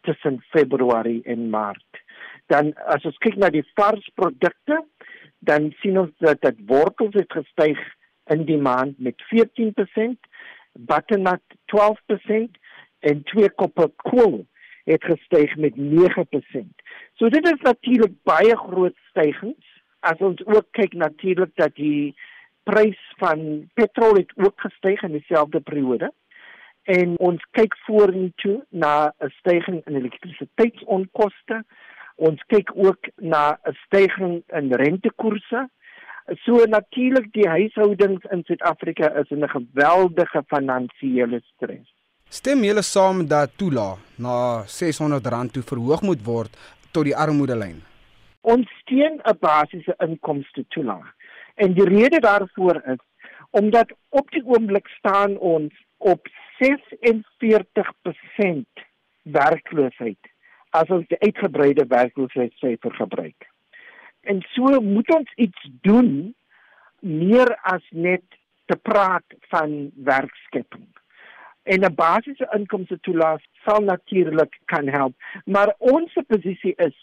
tussen 0.00 0.44
Februarie 0.48 1.22
en 1.22 1.50
Maart. 1.50 2.02
Dan 2.46 2.72
as 2.86 3.04
ons 3.04 3.18
kyk 3.24 3.36
na 3.36 3.50
die 3.52 3.64
varsprodukte, 3.74 4.82
dan 5.38 5.72
sien 5.80 5.98
ons 5.98 6.14
dat 6.18 6.40
dat 6.40 6.60
wortels 6.66 7.14
het 7.14 7.32
gestyg 7.32 7.80
in 8.32 8.44
die 8.48 8.60
maand 8.60 8.98
met 8.98 9.22
14%, 9.30 10.30
butternut 10.72 11.42
12% 11.74 12.60
en 12.98 13.22
twee 13.22 13.50
koppe 13.50 13.90
kool 13.96 14.46
het 14.88 15.04
gestyg 15.04 15.56
met 15.56 15.76
9%. 15.76 16.86
So 17.20 17.28
dit 17.28 17.46
is 17.46 17.60
natuurlik 17.60 18.14
baie 18.22 18.56
groot 18.56 18.96
stygings. 19.10 19.76
As 20.08 20.20
ons 20.24 20.40
ook 20.46 20.68
kyk 20.78 20.94
natuurlik 20.96 21.52
dat 21.60 21.74
die 21.76 22.14
prys 22.68 23.00
van 23.20 23.68
petrol 23.76 24.20
het 24.20 24.32
ook 24.36 24.60
gestyg 24.60 25.02
in 25.02 25.16
dieselfde 25.16 25.60
periode 25.60 26.12
en 26.88 27.16
ons 27.20 27.42
kyk 27.56 27.74
vorentoe 27.86 28.56
na 28.70 29.12
'n 29.20 29.32
stygings 29.38 29.84
in 29.86 29.96
elektrisiteitsonkoste. 30.00 31.64
Ons 32.16 32.40
kyk 32.52 32.70
ook 32.74 33.10
na 33.16 33.58
'n 33.64 33.76
stygings 33.84 34.42
in 34.60 34.72
rentekoerse. 34.72 35.68
So 36.44 36.64
natuurlik 36.64 37.32
die 37.32 37.48
huishoudings 37.48 38.24
in 38.32 38.42
Suid-Afrika 38.44 39.12
is 39.20 39.30
in 39.30 39.44
'n 39.44 39.48
geweldige 39.48 40.42
finansiële 40.46 41.40
stres. 41.54 41.86
Stem 42.28 42.64
julle 42.64 42.82
saam 42.82 43.26
dat 43.26 43.56
toela 43.56 43.96
na 44.16 44.62
R600 44.62 45.52
toe 45.52 45.62
verhoog 45.62 46.02
moet 46.02 46.24
word 46.24 46.56
tot 46.90 47.04
die 47.04 47.16
armoedelyn? 47.16 47.82
Ons 48.40 48.68
steun 48.80 49.20
'n 49.24 49.36
basiese 49.40 49.94
inkomste 49.98 50.64
toelaag. 50.68 51.14
En 51.54 51.72
die 51.72 51.88
rede 51.88 52.20
daarvoor 52.20 52.82
is 52.84 52.98
omdat 53.50 53.92
op 54.08 54.30
die 54.30 54.44
oomblik 54.44 54.88
staan 54.88 55.38
ons 55.38 55.86
op 55.96 56.28
46% 56.58 58.64
werkloosheid 59.22 60.18
as 60.70 60.88
ons 60.88 61.06
die 61.06 61.18
uitgebreide 61.18 61.86
werkloosheidssyfer 61.86 62.94
gebruik. 62.94 63.50
En 64.20 64.42
so 64.52 64.80
moet 64.80 65.14
ons 65.14 65.32
iets 65.34 65.70
doen 65.80 66.34
meer 67.00 67.58
as 67.62 67.82
net 67.90 68.24
te 68.66 68.76
praat 68.76 69.24
van 69.48 69.90
werkskepping. 69.94 70.86
En 71.62 71.84
'n 71.84 71.94
basiese 71.94 72.48
inkomste 72.56 73.00
toelaat 73.00 73.42
sal 73.64 73.80
natuurlik 73.80 74.58
kan 74.64 74.88
help, 74.88 75.14
maar 75.44 75.74
ons 75.78 76.12
posisie 76.26 76.74
is 76.76 76.96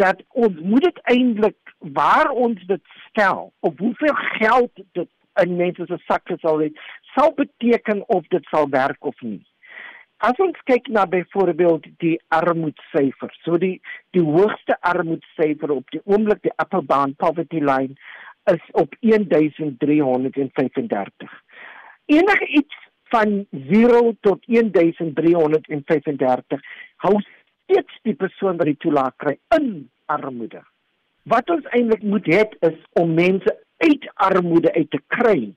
dat 0.00 0.22
ons 0.28 0.56
moet 0.62 0.84
dit 0.88 0.98
eintlik 1.12 1.74
waar 1.98 2.30
ons 2.30 2.66
dit 2.66 2.84
stel 3.08 3.52
op 3.60 3.78
hoeveel 3.78 4.14
geld 4.38 4.72
dit 4.98 5.10
in 5.42 5.56
mense 5.56 5.84
se 5.86 5.98
sakke 6.06 6.36
sal 6.42 6.58
hê, 6.62 6.68
sal 7.14 7.30
beteken 7.38 8.02
of 8.14 8.22
dit 8.34 8.44
sal 8.50 8.66
werk 8.70 9.04
of 9.06 9.20
nie. 9.22 9.46
As 10.26 10.34
ons 10.42 10.58
kyk 10.66 10.88
na 10.90 11.06
byvoorbeeld 11.06 11.84
die 12.02 12.18
armoedsyfer, 12.34 13.30
so 13.44 13.54
die 13.62 13.78
die 14.16 14.24
hoogste 14.26 14.74
armoedsyfer 14.90 15.70
op 15.76 15.86
die 15.94 16.02
oomblik 16.10 16.42
die 16.42 16.56
upper 16.58 16.82
bound 16.82 17.14
poverty 17.22 17.60
line 17.62 17.94
is 18.50 18.64
op 18.82 18.90
1335. 19.00 21.30
Enige 22.10 22.46
iets 22.58 22.74
van 23.12 23.46
0 23.50 24.16
tot 24.20 24.38
1335 24.46 26.60
hou 27.04 27.14
steeds 27.68 28.02
die 28.08 28.16
persoon 28.16 28.56
wat 28.56 28.66
die 28.66 28.80
toelaag 28.80 29.14
kry 29.20 29.36
in 29.56 29.88
armoede. 30.08 30.64
Wat 31.28 31.50
ons 31.52 31.66
eintlik 31.76 32.02
moet 32.02 32.26
hê 32.32 32.44
is 32.64 32.78
om 32.96 33.12
mense 33.14 33.52
uit 33.84 34.08
armoede 34.16 34.72
uit 34.72 34.90
te 34.90 35.00
kry 35.12 35.52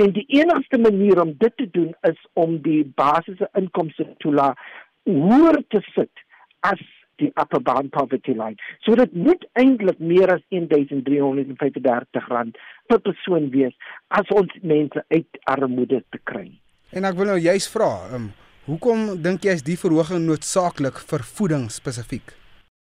En 0.00 0.12
die 0.12 0.24
enigste 0.28 0.78
manier 0.78 1.20
om 1.20 1.34
dit 1.38 1.56
te 1.56 1.68
doen 1.70 1.94
is 2.00 2.26
om 2.32 2.56
die 2.62 2.84
basiese 2.94 3.48
inkomste 3.58 4.06
toelaat 4.24 4.58
hoër 5.04 5.58
te 5.68 5.80
sit 5.92 6.22
as 6.60 6.80
die 7.20 7.28
upper 7.34 7.60
bound 7.60 7.90
poverty 7.92 8.32
line. 8.32 8.56
So 8.86 8.96
dit 8.96 9.12
moet 9.12 9.44
eintlik 9.60 9.98
meer 9.98 10.32
as 10.32 10.44
1335 10.54 12.28
rand 12.32 12.56
per 12.88 13.00
persoon 13.04 13.50
wees 13.52 13.76
as 14.08 14.30
ons 14.32 14.54
mense 14.62 15.04
uit 15.08 15.40
armoede 15.52 16.00
te 16.14 16.20
kry. 16.24 16.46
En 16.96 17.04
ek 17.04 17.18
wil 17.18 17.34
nou 17.34 17.40
juist 17.40 17.72
vra, 17.74 17.90
um, 18.16 18.30
hoekom 18.66 19.22
dink 19.22 19.44
jy 19.44 19.54
is 19.58 19.62
die 19.62 19.76
verhoging 19.76 20.26
noodsaaklik 20.26 20.98
vir 21.10 21.22
voeding 21.36 21.70
spesifiek? 21.70 22.34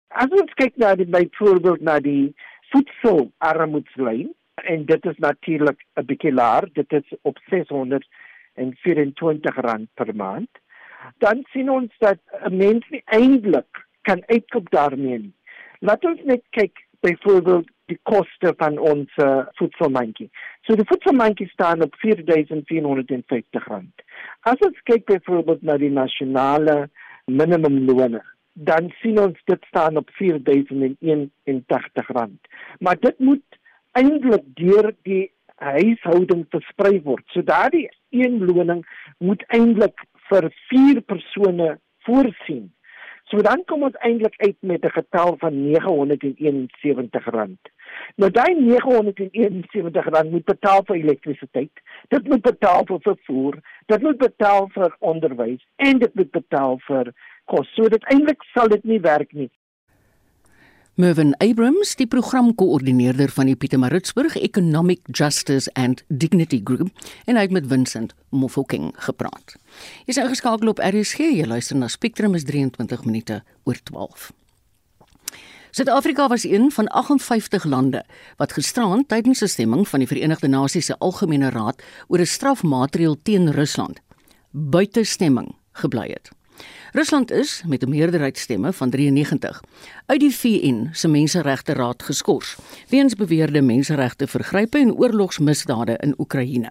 As 0.09 0.31
ons 0.31 0.53
kyk 0.57 0.77
na 0.77 0.95
die 0.95 1.07
byvoorbeeld 1.07 1.81
na 1.81 1.99
die 2.01 2.35
voedselarmoedslyn, 2.73 4.33
en 4.65 4.85
dit 4.85 5.07
is 5.07 5.19
natuurlik 5.19 5.79
'n 5.97 6.07
bietjie 6.07 6.33
laer 6.33 6.69
dit 6.73 6.93
is 6.93 7.13
op 7.23 7.39
624 7.51 9.57
rand 9.57 9.89
per 9.95 10.15
maand 10.15 10.49
dan 11.19 11.45
sien 11.53 11.71
ons 11.71 11.93
dat 11.99 12.19
'n 12.45 12.57
mens 12.57 12.89
nie 12.89 13.03
eintlik 13.05 13.87
kan 14.03 14.23
uitkom 14.27 14.65
daarmee 14.69 15.19
nie. 15.19 15.35
Laat 15.79 16.05
ons 16.05 16.21
net 16.25 16.43
kyk 16.51 16.87
byvoorbeeld 17.01 17.69
die 17.87 17.99
koste 18.03 18.55
van 18.57 18.79
ons 18.79 19.11
uh, 19.17 19.47
voedselmandjie. 19.53 20.31
So 20.61 20.75
die 20.75 20.87
voedselmandjie 20.87 21.49
staan 21.49 21.83
op 21.83 21.95
4450 21.95 23.67
rand 23.67 24.03
as 24.47 24.66
ons 24.66 24.83
kyk 24.90 25.07
byvoorbeeld 25.11 25.62
na 25.62 25.78
die 25.80 25.92
nasionale 25.92 26.88
minimumloon 27.26 28.21
dan 28.68 28.92
sien 29.00 29.18
ons 29.23 29.38
dit 29.47 29.64
staan 29.71 29.97
op 29.97 30.11
4081 30.18 32.14
rand 32.18 32.52
maar 32.80 32.99
dit 33.00 33.18
moet 33.18 33.59
eintlik 33.99 34.45
deur 34.59 34.92
die 35.02 35.30
huishouding 35.59 36.47
versprei 36.52 36.99
word. 37.04 37.25
So 37.33 37.42
daardie 37.42 37.88
een 38.14 38.38
loning 38.47 38.85
moet 39.18 39.42
eintlik 39.55 40.05
vir 40.31 40.51
4 40.70 41.01
persone 41.01 41.79
voorsien. 42.07 42.68
So 43.29 43.37
dan 43.45 43.61
kom 43.69 43.83
ons 43.85 43.99
eintlik 44.07 44.35
uit 44.41 44.57
met 44.61 44.85
'n 44.85 44.91
getal 44.91 45.37
van 45.38 45.53
R971. 45.53 47.57
Nou 48.17 48.31
daai 48.31 48.55
R971 48.55 50.31
moet 50.31 50.45
betaal 50.45 50.83
vir 50.85 50.97
elektrisiteit. 50.97 51.71
Dit 52.09 52.29
moet 52.29 52.43
betaal 52.43 52.85
vir 52.87 53.01
vervoer, 53.01 53.61
dit 53.87 54.03
moet 54.03 54.19
betaal 54.19 54.69
vir 54.69 54.97
onderwys 54.99 55.67
en 55.77 55.99
dit 55.99 56.14
moet 56.14 56.31
betaal 56.31 56.79
vir 56.79 57.12
kos. 57.45 57.75
So 57.75 57.88
dit 57.88 58.05
eintlik 58.05 58.43
sal 58.55 58.69
dit 58.69 58.85
nie 58.85 59.01
werk 59.01 59.33
nie. 59.33 59.51
Mervin 60.99 61.37
Abrams, 61.39 61.93
die 61.95 62.09
programkoördineerder 62.11 63.31
van 63.31 63.47
die 63.47 63.55
Pietermaritzburg 63.55 64.35
Economic 64.35 65.05
Justice 65.15 65.71
and 65.79 66.01
Dignity 66.09 66.59
Group, 66.65 66.89
en 67.31 67.37
hy 67.39 67.45
het 67.45 67.53
met 67.55 67.69
Vincent 67.71 68.17
Mofokeng 68.35 68.89
gepraat. 69.05 69.55
Jy 70.09 70.17
is 70.17 70.19
ingeskakel 70.19 70.73
op 70.73 70.83
RSG, 70.83 71.29
jy 71.37 71.45
luister 71.47 71.79
na 71.79 71.87
Spectrum 71.87 72.35
is 72.35 72.49
23 72.49 73.05
minute 73.07 73.37
oor 73.63 73.79
12. 73.93 74.33
Suid-Afrika 75.71 76.27
was 76.33 76.49
een 76.49 76.67
van 76.75 76.91
58 76.91 77.69
lande 77.71 78.03
wat 78.43 78.57
gisteraan 78.59 79.07
tydens 79.07 79.45
'n 79.47 79.55
stemming 79.55 79.87
van 79.89 80.03
die 80.03 80.09
Verenigde 80.09 80.49
Nasies 80.49 80.87
se 80.87 80.99
Algemene 80.99 81.51
Raad 81.51 81.83
oor 82.09 82.19
'n 82.19 82.27
strafmaatreël 82.27 83.17
teen 83.23 83.53
Rusland 83.53 84.01
buite 84.51 85.05
stemming 85.05 85.55
gebly 85.73 86.09
het. 86.09 86.38
Rusland 86.92 87.31
is 87.31 87.62
met 87.66 87.83
'n 87.83 87.88
meerderheidsstemme 87.88 88.72
van 88.72 88.90
93 88.90 89.62
uit 90.07 90.20
die 90.20 90.35
VN 90.35 90.88
se 90.92 91.09
Menseregte 91.09 91.72
Raad 91.72 92.03
geskort 92.03 92.57
weens 92.88 93.14
beweerde 93.14 93.62
menseregte 93.62 94.27
vergrype 94.27 94.79
en 94.79 94.94
oorlogsmisdade 94.94 95.96
in 95.96 96.14
Oekraïne. 96.18 96.70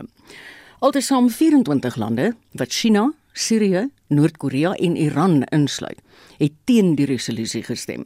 Altesaam 0.79 1.29
24 1.29 1.95
lande 1.95 2.35
wat 2.51 2.71
China, 2.71 3.13
Sirië, 3.31 3.89
Noord-Korea 4.07 4.73
en 4.73 4.95
Iran 4.95 5.43
insluit, 5.43 5.99
het 6.37 6.51
teen 6.63 6.95
die 6.95 7.05
resolusie 7.05 7.63
gestem. 7.63 8.05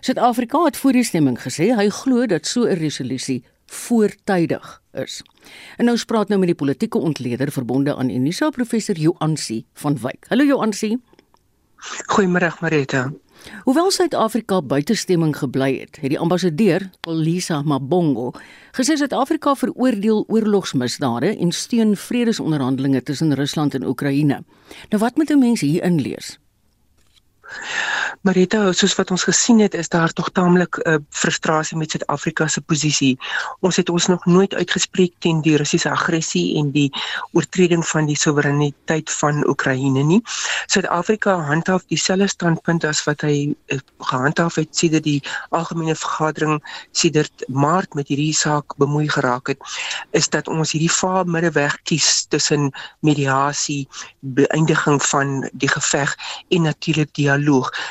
Suid-Afrika 0.00 0.64
het 0.64 0.76
voor 0.76 0.92
die 0.92 1.04
stemming 1.04 1.40
gesê 1.40 1.74
hy 1.74 1.88
glo 1.88 2.26
dat 2.26 2.46
so 2.46 2.64
'n 2.64 2.78
resolusie 2.78 3.44
voortydig 3.66 4.82
is. 4.92 5.22
En 5.76 5.84
nou 5.84 5.96
spraak 5.96 6.28
nou 6.28 6.38
met 6.38 6.48
die 6.48 6.56
politieke 6.56 6.98
ontleder 6.98 7.52
verbonde 7.52 7.96
aan 7.96 8.10
Unisa 8.10 8.50
professor 8.50 8.96
Joansi 8.96 9.64
van 9.72 9.98
Wyk. 9.98 10.24
Hallo 10.28 10.44
Joansi. 10.44 10.98
Goeiemôre 12.06 12.50
Marita. 12.60 13.12
Hoewel 13.64 13.90
Suid-Afrika 13.90 14.62
buitestemming 14.62 15.36
gebly 15.36 15.78
het, 15.78 16.00
het 16.00 16.10
die 16.10 16.18
ambassadeur, 16.18 16.88
Lisa 17.06 17.62
Mabongo, 17.62 18.32
gesê 18.74 18.96
Suid-Afrika 18.98 19.54
veroordeel 19.54 20.24
oorlogsmisdade 20.26 21.36
en 21.36 21.52
steun 21.52 21.96
vredesonderhandelinge 21.96 23.02
tussen 23.02 23.34
Rusland 23.34 23.74
en 23.74 23.86
Oekraïne. 23.86 24.42
Nou 24.90 25.02
wat 25.02 25.16
moet 25.16 25.30
'n 25.30 25.38
mens 25.38 25.60
hier 25.60 25.82
inlees? 25.82 26.38
Marita, 28.26 28.60
soos 28.74 28.94
wat 28.98 29.10
ons 29.14 29.24
gesien 29.24 29.60
het, 29.62 29.74
is 29.78 29.88
daar 29.88 30.12
tog 30.12 30.30
taamlik 30.36 30.76
'n 30.78 30.90
uh, 30.90 30.96
frustrasie 31.10 31.76
met 31.76 31.90
Suid-Afrika 31.90 32.46
se 32.46 32.60
posisie. 32.60 33.18
Ons 33.60 33.76
het 33.76 33.88
ons 33.88 34.06
nog 34.06 34.26
nooit 34.26 34.54
uitgespreek 34.54 35.12
teen 35.18 35.40
die 35.40 35.56
Russiese 35.56 35.90
aggressie 35.90 36.58
en 36.58 36.70
die 36.70 36.90
oortreding 37.32 37.86
van 37.86 38.06
die 38.06 38.16
soewereiniteit 38.16 39.10
van 39.10 39.48
Oekraïne 39.48 40.02
nie. 40.02 40.20
Suid-Afrika 40.66 41.38
handhaaf 41.40 41.84
dieselfde 41.86 42.28
standpunt 42.28 42.84
as 42.84 43.04
wat 43.04 43.20
hy 43.20 43.54
uh, 43.66 43.78
gehandhaaf 43.98 44.54
het 44.54 44.76
sedert 44.76 45.04
die 45.04 45.22
algemene 45.50 45.94
vergadering 45.94 46.62
sedert 46.92 47.44
Maart 47.48 47.94
met 47.94 48.08
hierdie 48.08 48.34
saak 48.34 48.76
bemoei 48.76 49.08
geraak 49.08 49.46
het, 49.46 49.58
is 50.10 50.28
dat 50.28 50.48
ons 50.48 50.72
hierdie 50.72 50.92
vaal 50.92 51.24
middeweg 51.24 51.78
kies 51.82 52.26
tussen 52.28 52.72
mediasie, 53.00 53.88
beëindiging 54.20 55.02
van 55.02 55.48
die 55.52 55.68
geveg 55.68 56.16
en 56.48 56.62
natuurlik 56.62 57.14
dialoog. 57.14 57.37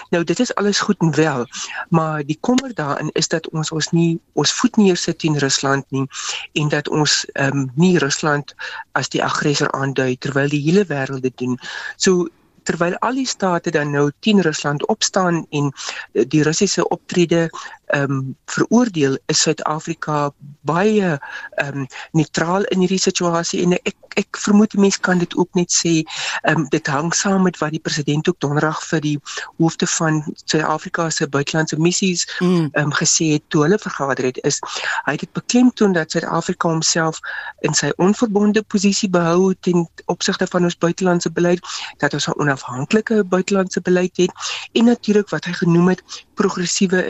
Nou 0.09 0.23
dit 0.23 0.39
is 0.39 0.55
alles 0.55 0.79
goed 0.79 0.99
en 0.99 1.15
wel, 1.15 1.45
maar 1.89 2.23
die 2.25 2.37
kommer 2.39 2.73
daarin 2.73 3.09
is 3.13 3.27
dat 3.27 3.49
ons 3.49 3.71
ons 3.71 3.91
nie 3.91 4.19
ons 4.33 4.53
voet 4.53 4.75
neersit 4.75 5.19
teen 5.19 5.37
Rusland 5.37 5.85
nie 5.89 6.07
en 6.53 6.69
dat 6.69 6.89
ons 6.89 7.25
ehm 7.33 7.57
um, 7.57 7.71
nie 7.75 7.97
Rusland 7.97 8.55
as 8.91 9.09
die 9.09 9.23
aggressor 9.23 9.71
aandui 9.71 10.17
terwyl 10.17 10.49
die 10.49 10.61
hele 10.61 10.85
wêreld 10.85 11.21
dit 11.21 11.37
doen. 11.37 11.59
So 11.95 12.27
terwyl 12.67 12.97
al 12.99 13.15
die 13.15 13.27
state 13.27 13.71
dan 13.71 13.91
nou 13.95 14.09
teen 14.19 14.41
Rusland 14.43 14.85
opstaan 14.91 15.45
en 15.49 15.71
die 16.11 16.43
Russiese 16.43 16.87
optrede 16.87 17.47
ehm 17.87 18.11
um, 18.11 18.35
veroordeel 18.45 19.17
is 19.25 19.41
Suid-Afrika 19.41 20.31
baie 20.61 21.19
ehm 21.55 21.77
um, 21.77 21.87
neutraal 22.11 22.63
in 22.63 22.79
hierdie 22.79 23.01
situasie 23.01 23.63
en 23.63 23.77
ek 23.77 23.95
ek 24.17 24.39
vermoed 24.41 24.73
mense 24.73 24.99
kan 25.05 25.19
dit 25.21 25.35
ook 25.37 25.49
net 25.53 25.71
sê, 25.71 26.01
ehm 26.41 26.63
um, 26.63 26.67
dit 26.73 26.87
hang 26.87 27.13
saam 27.13 27.43
met 27.47 27.57
wat 27.61 27.71
die 27.71 27.83
president 27.83 28.29
ook 28.29 28.39
donderdag 28.39 28.81
vir 28.89 29.01
die 29.01 29.17
hoofde 29.57 29.87
van 29.87 30.23
Suid-Afrika 30.45 31.09
se 31.09 31.27
buitelandse 31.27 31.79
missies 31.79 32.25
mm. 32.39 32.69
ehm 32.73 32.83
um, 32.83 32.93
gesê 32.93 33.31
het 33.37 33.43
toe 33.47 33.63
hulle 33.63 33.79
vergader 33.79 34.25
het 34.31 34.39
is 34.43 34.59
hy 35.05 35.15
het 35.15 35.25
dit 35.25 35.33
beklemtoon 35.33 35.93
dat 35.93 36.11
Suid-Afrika 36.11 36.69
homself 36.69 37.19
in 37.59 37.73
sy 37.73 37.91
onverbonde 37.97 38.63
posisie 38.63 39.09
behou 39.09 39.53
ten 39.59 39.87
opsigte 40.05 40.47
van 40.47 40.63
ons 40.63 40.77
buitelandse 40.77 41.31
beleid, 41.31 41.61
dat 41.97 42.13
ons 42.13 42.27
'n 42.27 42.39
onafhanklike 42.41 43.23
buitelandse 43.23 43.81
beleid 43.81 44.17
het 44.17 44.31
en 44.73 44.85
natuurlik 44.85 45.29
wat 45.29 45.45
hy 45.45 45.53
genoem 45.53 45.87
het 45.87 46.01
progressiewe 46.33 47.05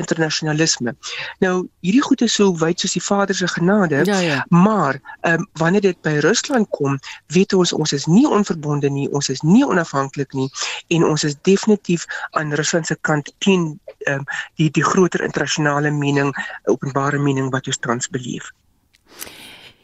internasionalisme. 0.67 0.95
Nou 1.39 1.67
hierdie 1.80 2.01
goed 2.01 2.21
is 2.21 2.34
so 2.34 2.53
wyd 2.60 2.80
soos 2.80 2.93
die 2.93 3.03
Vader 3.03 3.36
se 3.36 3.47
genade, 3.47 4.03
ja, 4.06 4.19
ja. 4.19 4.45
maar 4.49 4.99
ehm 5.21 5.39
um, 5.39 5.47
wanneer 5.53 5.82
dit 5.82 6.01
by 6.01 6.17
Rusland 6.19 6.67
kom, 6.69 6.99
weet 7.27 7.53
ons 7.53 7.73
ons 7.73 7.91
is 7.91 8.06
nie 8.06 8.27
onverbonde 8.27 8.89
nie, 8.89 9.10
ons 9.10 9.30
is 9.30 9.41
nie 9.41 9.65
onafhanklik 9.65 10.34
nie 10.34 10.49
en 10.88 11.06
ons 11.06 11.23
is 11.23 11.36
definitief 11.41 12.06
aan 12.32 12.53
Rusland 12.53 12.88
se 12.88 12.97
kant 13.01 13.34
teen 13.38 13.80
ehm 14.06 14.19
um, 14.19 14.23
die 14.56 14.69
die 14.71 14.84
groter 14.84 15.23
internasionale 15.23 15.91
mening, 15.91 16.34
openbare 16.65 17.17
mening 17.17 17.51
wat 17.51 17.67
ons 17.67 17.77
tans 17.77 18.10
beleef. 18.10 18.51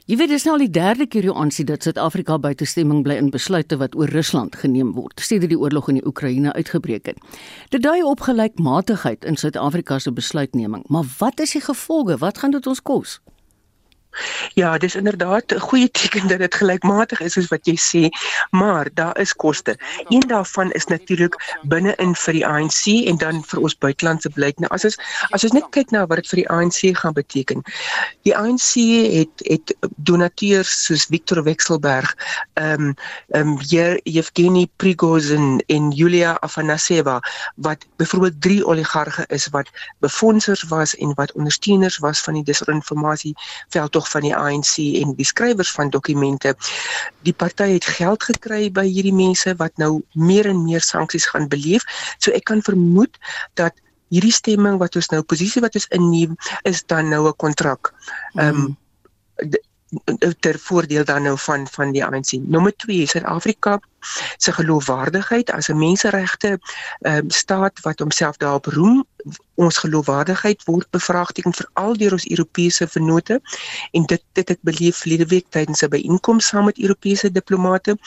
Jy 0.04 0.18
weet 0.20 0.34
dis 0.34 0.44
nou 0.44 0.58
al 0.58 0.66
die 0.66 0.74
derde 0.76 1.06
keer 1.08 1.30
hoe 1.30 1.36
aansien 1.40 1.70
dat 1.70 1.86
Suid-Afrika 1.86 2.36
buite 2.36 2.66
stemming 2.68 3.06
bly 3.06 3.16
in 3.22 3.30
besluite 3.32 3.78
wat 3.80 3.94
oor 3.96 4.12
Rusland 4.12 4.58
geneem 4.60 4.90
word 4.98 5.24
sedert 5.24 5.54
die 5.54 5.60
oorlog 5.60 5.88
in 5.94 6.02
die 6.02 6.04
Oekraïne 6.04 6.52
uitgebreek 6.58 7.08
het. 7.08 7.22
Dit 7.72 7.86
dui 7.86 8.02
op 8.04 8.26
gelykmatigheid 8.28 9.24
in 9.24 9.40
Suid-Afrika 9.40 10.02
se 10.04 10.12
besluitneming, 10.12 10.84
maar 10.92 11.08
wat 11.22 11.40
is 11.40 11.56
die 11.56 11.64
gevolge? 11.64 12.18
Wat 12.20 12.44
gaan 12.44 12.52
dit 12.52 12.68
ons 12.68 12.84
kos? 12.84 13.22
Ja, 14.54 14.78
dis 14.78 14.96
inderdaad 14.96 15.52
'n 15.54 15.60
goeie 15.60 15.92
teken 15.92 16.28
dat 16.28 16.40
dit 16.40 16.56
gelykmatig 16.56 17.20
is 17.20 17.34
soos 17.34 17.48
wat 17.48 17.66
jy 17.66 17.78
sê, 17.78 18.10
maar 18.52 18.90
daar 18.94 19.18
is 19.20 19.34
koste. 19.34 19.78
Een 20.08 20.28
daarvan 20.28 20.72
is 20.72 20.86
natuurlik 20.86 21.36
binne-in 21.64 22.16
vir 22.16 22.34
die 22.34 22.46
ANC 22.48 23.08
en 23.08 23.18
dan 23.18 23.44
vir 23.44 23.60
ons 23.60 23.78
buitelandse 23.78 24.30
beleid. 24.30 24.60
Nou 24.60 24.70
as 24.72 24.86
ons 24.86 24.98
as 25.32 25.44
ons 25.44 25.54
net 25.54 25.70
kyk 25.70 25.92
na 25.92 26.06
wat 26.06 26.22
dit 26.22 26.28
vir 26.28 26.42
die 26.42 26.50
ANC 26.50 26.98
gaan 26.98 27.14
beteken. 27.14 27.62
Die 28.22 28.38
ANC 28.38 28.74
het 29.14 29.44
het 29.48 29.76
donateurs 29.96 30.86
soos 30.86 31.06
Victor 31.06 31.44
Wexelberg, 31.44 32.16
ehm 32.54 32.82
um, 32.82 32.96
ehm 33.30 33.48
um, 33.48 33.60
Yevgeny 34.04 34.68
Prigozhin 34.76 35.64
en 35.68 35.92
Yulia 35.92 36.38
Afanaseva 36.42 37.20
wat 37.56 37.86
byvoorbeeld 37.96 38.42
drie 38.42 38.66
oligarge 38.66 39.26
is 39.28 39.48
wat 39.48 39.70
befondsers 40.00 40.64
was 40.64 40.96
en 40.96 41.14
wat 41.14 41.32
ondersteuners 41.32 41.98
was 41.98 42.22
van 42.22 42.34
die 42.34 42.44
disinformasie 42.44 43.34
veld 43.70 43.96
tog 44.04 44.12
van 44.12 44.28
die 44.28 44.36
ANC 44.36 44.78
en 45.02 45.16
die 45.16 45.26
skrywers 45.26 45.72
van 45.72 45.90
dokumente. 45.90 46.56
Die 47.24 47.34
party 47.34 47.74
het 47.74 47.86
geld 47.86 48.24
gekry 48.24 48.70
by 48.72 48.86
hierdie 48.86 49.16
mense 49.16 49.56
wat 49.60 49.78
nou 49.78 50.04
meer 50.14 50.50
en 50.50 50.64
meer 50.64 50.82
sanksies 50.84 51.30
gaan 51.32 51.48
beleef. 51.48 51.84
So 52.20 52.32
ek 52.32 52.46
kan 52.52 52.62
vermoed 52.62 53.18
dat 53.56 53.74
hierdie 54.14 54.34
stemming 54.34 54.78
wat 54.80 54.96
ons 54.96 55.10
nou 55.10 55.24
posisie 55.24 55.62
wat 55.64 55.76
ons 55.76 55.90
inneem 55.96 56.36
is 56.64 56.84
dan 56.86 57.10
nou 57.10 57.28
'n 57.28 57.38
kontrak. 57.38 57.94
Ehm 58.36 58.56
um, 58.68 58.78
ter 60.42 60.58
voordeel 60.58 61.06
dan 61.06 61.24
nou 61.24 61.38
van 61.38 61.68
van 61.68 61.92
die 61.92 62.04
ANC. 62.04 62.32
Nommer 62.42 62.74
2, 62.76 63.06
Suid-Afrika 63.06 63.80
se 64.38 64.52
geloofwaardigheid 64.52 65.52
as 65.52 65.68
'n 65.68 65.78
menseregte 65.78 66.60
um, 67.02 67.30
staat 67.30 67.80
wat 67.82 68.00
homself 68.00 68.38
daarop 68.38 68.66
roem 68.66 69.06
ons 69.56 69.78
geloofwaardigheid 69.78 70.64
word 70.66 70.90
bevraagteken 70.92 71.54
veral 71.54 71.98
deur 71.98 72.16
ons 72.18 72.26
Europese 72.30 72.88
vennote 72.88 73.40
en 73.92 74.06
dit 74.10 74.22
dit 74.34 74.54
ek 74.56 74.62
beleef 74.66 75.04
verlede 75.04 75.28
week 75.30 75.46
tydens 75.54 75.84
'n 75.86 75.92
byeenkoms 75.94 76.48
saam 76.48 76.66
met 76.66 76.80
Europese 76.80 77.32
diplomate. 77.32 77.98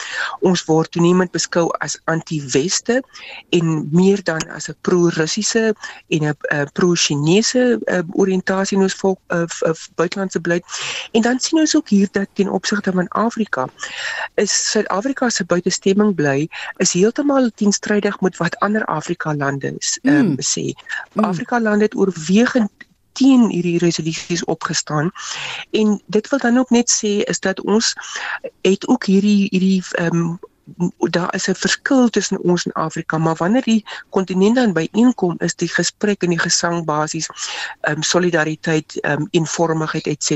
Ons 0.41 0.65
word 0.65 0.91
toenemend 0.91 1.31
beskou 1.31 1.71
as 1.79 1.99
anti-weste 2.05 3.03
en 3.51 3.89
meer 3.93 4.23
dan 4.23 4.43
as 4.51 4.69
'n 4.69 4.77
pro-russiese 4.81 5.75
en 6.09 6.23
'n 6.25 6.71
pro-chinese 6.73 7.79
oriëntasie 8.13 8.77
in 8.77 8.83
ons 8.83 8.95
volk 8.95 9.21
of, 9.29 9.63
of 9.63 9.89
buitelandse 9.95 10.41
beleid. 10.41 10.65
En 11.13 11.23
dan 11.23 11.41
sien 11.41 11.59
ons 11.59 11.77
ook 11.77 11.89
hier 11.89 12.09
dat 12.13 12.29
ten 12.35 12.49
opsigte 12.49 12.93
van 12.93 13.09
Afrika 13.09 13.69
is 14.35 14.71
Suid-Afrika 14.71 15.29
se 15.29 15.45
buitestemming 15.87 16.15
bly 16.15 16.49
is 16.77 16.93
heeltemal 16.93 17.51
teenstrydig 17.55 18.21
met 18.21 18.37
wat 18.37 18.59
ander 18.59 18.85
Afrika 18.85 19.35
lande 19.35 19.75
um, 20.03 20.27
mm. 20.27 20.37
sê 20.41 20.73
Mm. 21.13 21.25
Afrika 21.25 21.61
lande 21.61 21.85
het 21.85 21.97
oorwegend 21.97 22.71
teen 23.13 23.49
hierdie 23.49 23.79
resolusies 23.79 24.45
opgestaan 24.45 25.11
en 25.71 26.03
dit 26.07 26.29
wil 26.29 26.39
dan 26.39 26.59
ook 26.59 26.71
net 26.71 26.91
sê 26.91 27.23
is 27.25 27.41
dat 27.41 27.61
ons 27.61 27.95
het 28.61 28.87
ook 28.89 29.05
hierdie 29.05 29.49
hierdie 29.51 29.83
ehm 29.93 30.17
um, 30.17 30.39
daar 30.99 31.35
is 31.35 31.49
'n 31.49 31.55
verskil 31.55 32.09
tussen 32.09 32.43
ons 32.43 32.67
en 32.67 32.73
Afrika 32.73 33.19
maar 33.19 33.37
wanneer 33.37 33.63
die 33.63 33.85
kontinent 34.11 34.55
dan 34.55 34.73
byeenkom 34.73 35.35
is 35.39 35.55
die 35.55 35.69
gesprek 35.69 36.23
en 36.23 36.31
die 36.31 36.39
gesang 36.39 36.85
basies 36.85 37.29
ehm 37.81 37.97
um, 37.97 38.03
solidariteit 38.03 39.01
ehm 39.01 39.21
um, 39.21 39.29
eenvormigheid 39.31 40.07
ens. 40.07 40.31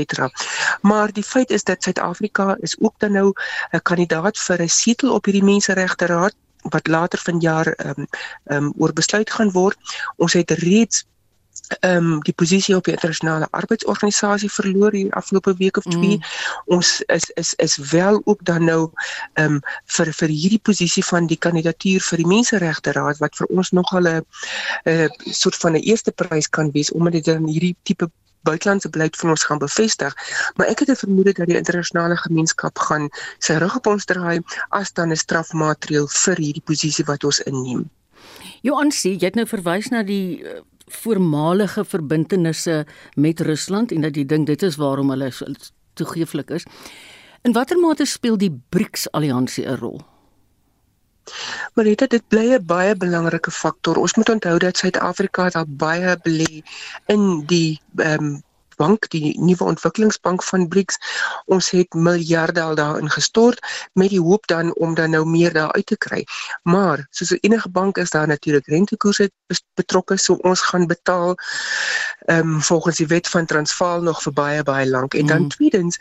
Maar 0.81 1.11
die 1.11 1.23
feit 1.23 1.49
is 1.49 1.63
dat 1.63 1.83
Suid-Afrika 1.83 2.55
is 2.59 2.79
ook 2.79 2.93
dan 2.97 3.11
nou 3.11 3.33
'n 3.71 3.81
kandidaat 3.81 4.37
vir 4.37 4.61
'n 4.61 4.69
setel 4.69 5.13
op 5.13 5.25
hierdie 5.25 5.43
menseregte 5.43 6.05
raad 6.05 6.35
wat 6.61 6.87
later 6.87 7.19
vanjaar 7.19 7.67
ehm 7.67 7.89
um, 7.99 8.07
ehm 8.43 8.65
um, 8.65 8.73
oor 8.77 8.93
besluit 8.93 9.31
gaan 9.31 9.51
word. 9.51 9.77
Ons 10.15 10.33
het 10.33 10.51
reeds 10.51 11.05
ehm 11.79 12.11
um, 12.11 12.19
die 12.27 12.33
posisie 12.33 12.75
op 12.75 12.83
die 12.83 12.93
internasionale 12.93 13.47
arbeidsorganisasie 13.51 14.51
verloor 14.51 14.91
hier 14.91 15.11
afgelope 15.11 15.53
week 15.57 15.77
of 15.77 15.83
twee. 15.83 16.17
Mm. 16.17 16.23
Ons 16.65 17.01
is 17.07 17.29
is 17.29 17.53
is 17.53 17.75
wel 17.91 18.21
ook 18.23 18.45
dan 18.45 18.65
nou 18.65 18.91
ehm 19.33 19.53
um, 19.53 19.59
vir 19.85 20.13
vir 20.13 20.29
hierdie 20.29 20.59
posisie 20.59 21.05
van 21.05 21.27
die 21.27 21.37
kandidatuur 21.37 22.01
vir 22.01 22.17
die 22.17 22.27
menseregte 22.27 22.91
raad 22.91 23.17
wat 23.17 23.35
vir 23.35 23.47
ons 23.47 23.71
nogal 23.71 24.07
'n 24.07 24.25
'n 24.85 25.09
soort 25.31 25.55
van 25.55 25.71
'n 25.73 25.83
eerste 25.83 26.11
prys 26.11 26.49
kan 26.49 26.71
wees 26.71 26.91
omdat 26.91 27.13
dit 27.13 27.25
dan 27.25 27.47
hierdie 27.47 27.75
tipe 27.83 28.11
buitelandse 28.41 28.89
beleid 28.89 29.15
van 29.15 29.29
ons 29.29 29.43
gaan 29.43 29.57
bevestig, 29.57 30.15
maar 30.55 30.67
ek 30.67 30.79
het 30.79 30.89
'n 30.89 30.95
vermoede 30.95 31.33
dat 31.33 31.47
die 31.47 31.57
internasionale 31.57 32.17
gemeenskap 32.17 32.79
gaan 32.79 33.09
sy 33.37 33.53
rug 33.53 33.75
op 33.75 33.87
ons 33.87 34.05
draai 34.05 34.41
as 34.69 34.93
dan 34.93 35.11
'n 35.11 35.15
strafmaatreël 35.15 36.07
vir 36.07 36.35
hierdie 36.35 36.65
posisie 36.65 37.05
wat 37.05 37.23
ons 37.23 37.39
inneem. 37.39 37.89
Johan 38.61 38.91
sê 38.91 39.09
jy 39.09 39.25
het 39.25 39.35
nou 39.35 39.47
verwys 39.47 39.89
na 39.89 40.03
die 40.03 40.43
uh, 40.43 40.61
voormalige 40.91 41.85
verbintenisse 41.85 42.85
met 43.15 43.39
Rusland 43.39 43.91
en 43.91 44.01
dat 44.01 44.15
jy 44.15 44.25
dink 44.25 44.47
dit 44.47 44.63
is 44.63 44.75
waarom 44.75 45.09
hulle 45.09 45.31
so 45.31 45.45
toegeeflik 45.93 46.49
is. 46.49 46.65
In 47.41 47.53
watter 47.53 47.79
mate 47.79 48.05
speel 48.05 48.37
die 48.37 48.51
BRICS 48.69 49.11
alliansie 49.11 49.65
'n 49.65 49.77
rol? 49.77 50.01
Maar 51.73 51.85
dit 51.85 52.09
dit 52.09 52.27
bly 52.27 52.53
'n 52.53 52.65
baie 52.65 52.95
belangrike 52.95 53.51
faktor. 53.51 53.97
Ons 53.97 54.15
moet 54.15 54.29
onthou 54.29 54.57
dat 54.57 54.77
Suid-Afrika 54.77 55.49
daar 55.49 55.67
baie 55.67 56.17
belê 56.23 56.63
in 57.05 57.43
die 57.45 57.81
ehm 57.95 58.25
um, 58.25 58.41
bank, 58.81 59.09
die 59.13 59.35
nuwe 59.39 59.67
ontwikkelingsbank 59.73 60.43
van 60.43 60.67
BRICS. 60.71 60.97
Ons 61.45 61.69
het 61.75 61.93
miljarde 61.93 62.61
al 62.61 62.75
daarin 62.75 63.09
gestort 63.09 63.61
met 63.93 64.09
die 64.09 64.21
hoop 64.21 64.47
dan 64.47 64.73
om 64.75 64.95
dan 64.97 65.13
nou 65.15 65.25
meer 65.25 65.53
daar 65.53 65.71
uit 65.71 65.85
te 65.85 65.97
kry. 65.97 66.23
Maar 66.63 67.05
soos 67.09 67.35
enige 67.39 67.69
bank 67.69 67.97
is 67.97 68.09
daar 68.09 68.27
natuurlik 68.27 68.67
rentekoerse 68.67 69.29
betrokke, 69.75 70.17
so 70.17 70.39
ons 70.47 70.61
gaan 70.71 70.87
betaal 70.87 71.35
ehm 72.25 72.55
um, 72.55 72.61
volgens 72.61 72.97
die 72.97 73.07
wet 73.07 73.27
van 73.27 73.45
Transvaal 73.45 74.01
nog 74.01 74.21
vir 74.21 74.33
baie 74.33 74.63
baie 74.63 74.89
lank. 74.89 75.13
En 75.13 75.25
dan 75.25 75.41
mm. 75.41 75.49
tweedens 75.49 75.99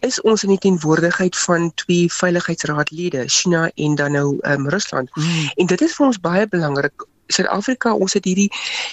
is 0.00 0.20
ons 0.20 0.42
in 0.42 0.54
die 0.54 0.58
teenwoordigheid 0.58 1.38
van 1.38 1.70
twee 1.74 2.12
veiligheidsraadlede, 2.12 3.28
China 3.28 3.70
en 3.74 3.94
dan 3.94 4.12
nou 4.12 4.38
ehm 4.40 4.60
um, 4.60 4.68
Rusland. 4.68 5.16
Mm. 5.16 5.50
En 5.54 5.66
dit 5.66 5.80
is 5.80 5.94
vir 5.94 6.06
ons 6.06 6.20
baie 6.20 6.48
belangrik 6.48 7.08
Suid-Afrika 7.30 7.94
ons 7.94 8.14
het 8.18 8.26
hierdie 8.26 8.50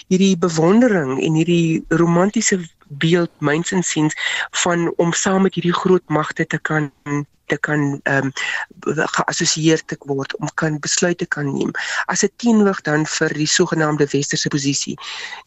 hierdie 0.07 0.35
bewondering 0.37 1.17
en 1.17 1.37
hierdie 1.39 1.83
romantiese 1.89 2.59
beeld 2.87 3.31
myns 3.39 3.71
insiens 3.71 4.15
van 4.63 4.93
om 4.97 5.13
saam 5.13 5.41
met 5.41 5.53
hierdie 5.53 5.73
groot 5.73 6.03
magte 6.07 6.47
te 6.47 6.59
kan 6.59 6.91
te 7.47 7.57
kan 7.57 7.99
ehm 8.03 8.25
um, 8.25 8.31
geassosieer 9.15 9.81
te 9.85 9.95
word 10.05 10.35
om 10.37 10.49
kan 10.59 10.79
besluite 10.83 11.25
kan 11.25 11.47
neem 11.53 11.71
as 12.05 12.23
'n 12.23 12.31
teenwig 12.43 12.81
dan 12.81 13.05
vir 13.05 13.33
die 13.33 13.47
sogenaamde 13.47 14.07
westerse 14.11 14.49
posisie. 14.49 14.95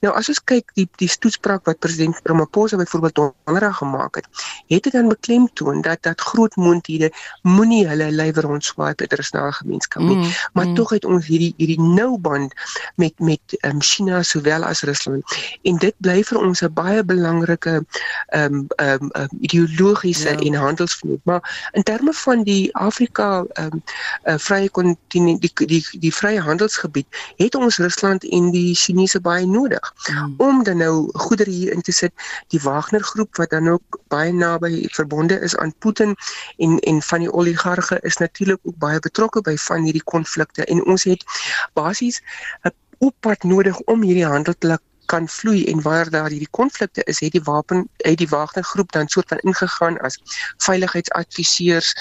Nou 0.01 0.15
as 0.15 0.29
ons 0.29 0.41
kyk 0.45 0.73
die 0.75 0.89
die 0.97 1.11
toespraak 1.19 1.65
wat 1.65 1.79
president 1.79 2.21
Ramaphosa 2.23 2.77
byvoorbeeld 2.77 3.15
donderdag 3.15 3.77
gemaak 3.77 4.15
het, 4.15 4.27
het 4.67 4.83
dit 4.83 4.93
dan 4.93 5.09
beklemtoon 5.09 5.81
dat 5.81 6.03
dat 6.03 6.21
groot 6.21 6.57
mondhede 6.57 7.13
moenie 7.43 7.87
hulle 7.87 8.11
lywe 8.11 8.41
rondswaai 8.41 8.95
by 8.95 9.03
internasionale 9.03 9.53
gemeenskap 9.53 10.03
nie, 10.03 10.17
mm, 10.17 10.33
maar 10.53 10.67
mm. 10.67 10.75
tog 10.75 10.91
het 10.91 11.05
ons 11.05 11.27
hierdie 11.27 11.55
hierdie 11.57 11.81
nou 11.81 12.19
band 12.19 12.53
met 12.97 13.15
met 13.19 13.41
ehm 13.61 13.77
um, 13.77 13.83
China 13.83 14.23
sowel 14.23 14.65
as 14.65 14.83
Rusland 14.83 15.25
en 15.63 15.77
dit 15.77 15.95
bly 15.99 16.23
vir 16.25 16.39
ons 16.39 16.63
'n 16.63 16.73
baie 16.73 17.05
belangrike 17.05 17.30
belangrike 17.31 17.85
ehm 18.27 18.55
um, 18.55 18.67
ehm 18.77 19.03
um, 19.03 19.11
um, 19.13 19.29
ideologiese 19.41 20.29
ja. 20.29 20.37
en 20.37 20.55
handelsvloot. 20.55 21.21
Maar 21.25 21.71
in 21.73 21.83
terme 21.83 22.13
van 22.13 22.43
die 22.43 22.77
Afrika 22.77 23.45
ehm 23.53 23.67
um, 23.73 23.83
uh, 24.25 24.35
vrye 24.39 24.71
kontinent 24.71 25.41
die 25.41 25.67
die 25.67 25.87
die 25.99 26.15
vrye 26.15 26.41
handelsgebied 26.41 27.07
het 27.37 27.55
ons 27.55 27.79
Rusland 27.79 28.29
en 28.29 28.51
die 28.51 28.75
Chinese 28.75 29.21
baie 29.21 29.47
nodig 29.47 29.93
hmm. 30.03 30.35
om 30.37 30.63
dan 30.63 30.77
nou 30.77 31.11
goedere 31.13 31.51
hier 31.51 31.73
in 31.73 31.83
te 31.83 31.93
sit. 31.93 32.13
Die 32.49 32.61
Wagner 32.61 33.03
groep 33.03 33.37
wat 33.37 33.51
dan 33.51 33.69
ook 33.69 34.01
baie 34.09 34.33
naby 34.33 34.89
verbonde 34.91 35.41
is 35.41 35.57
aan 35.57 35.75
Putin 35.79 36.17
en 36.57 36.79
en 36.79 37.03
van 37.03 37.19
die 37.19 37.33
oligarge 37.33 37.99
is 38.01 38.17
natuurlik 38.17 38.59
ook 38.63 38.79
baie 38.79 38.99
betrokke 38.99 39.41
by 39.41 39.57
van 39.57 39.83
hierdie 39.83 40.05
konflikte 40.05 40.65
en 40.65 40.85
ons 40.85 41.05
het 41.05 41.25
basies 41.73 42.23
'n 42.63 42.73
oppad 42.99 43.43
nodig 43.43 43.81
om 43.81 44.03
hierdie 44.03 44.27
handel 44.27 44.55
te 44.59 44.67
kan 45.11 45.29
vloei 45.29 45.65
en 45.73 45.83
waar 45.83 46.11
daar 46.11 46.31
hierdie 46.31 46.51
konflikte 46.51 47.03
is, 47.11 47.21
het 47.21 47.35
die 47.35 47.43
wapen 47.45 47.89
het 48.05 48.19
die 48.19 48.29
Wagner 48.31 48.65
groep 48.65 48.93
dan 48.93 49.09
soort 49.09 49.29
van 49.29 49.43
ingegaan 49.43 49.99
as 50.07 50.19
veiligheidsadviseurs, 50.67 51.95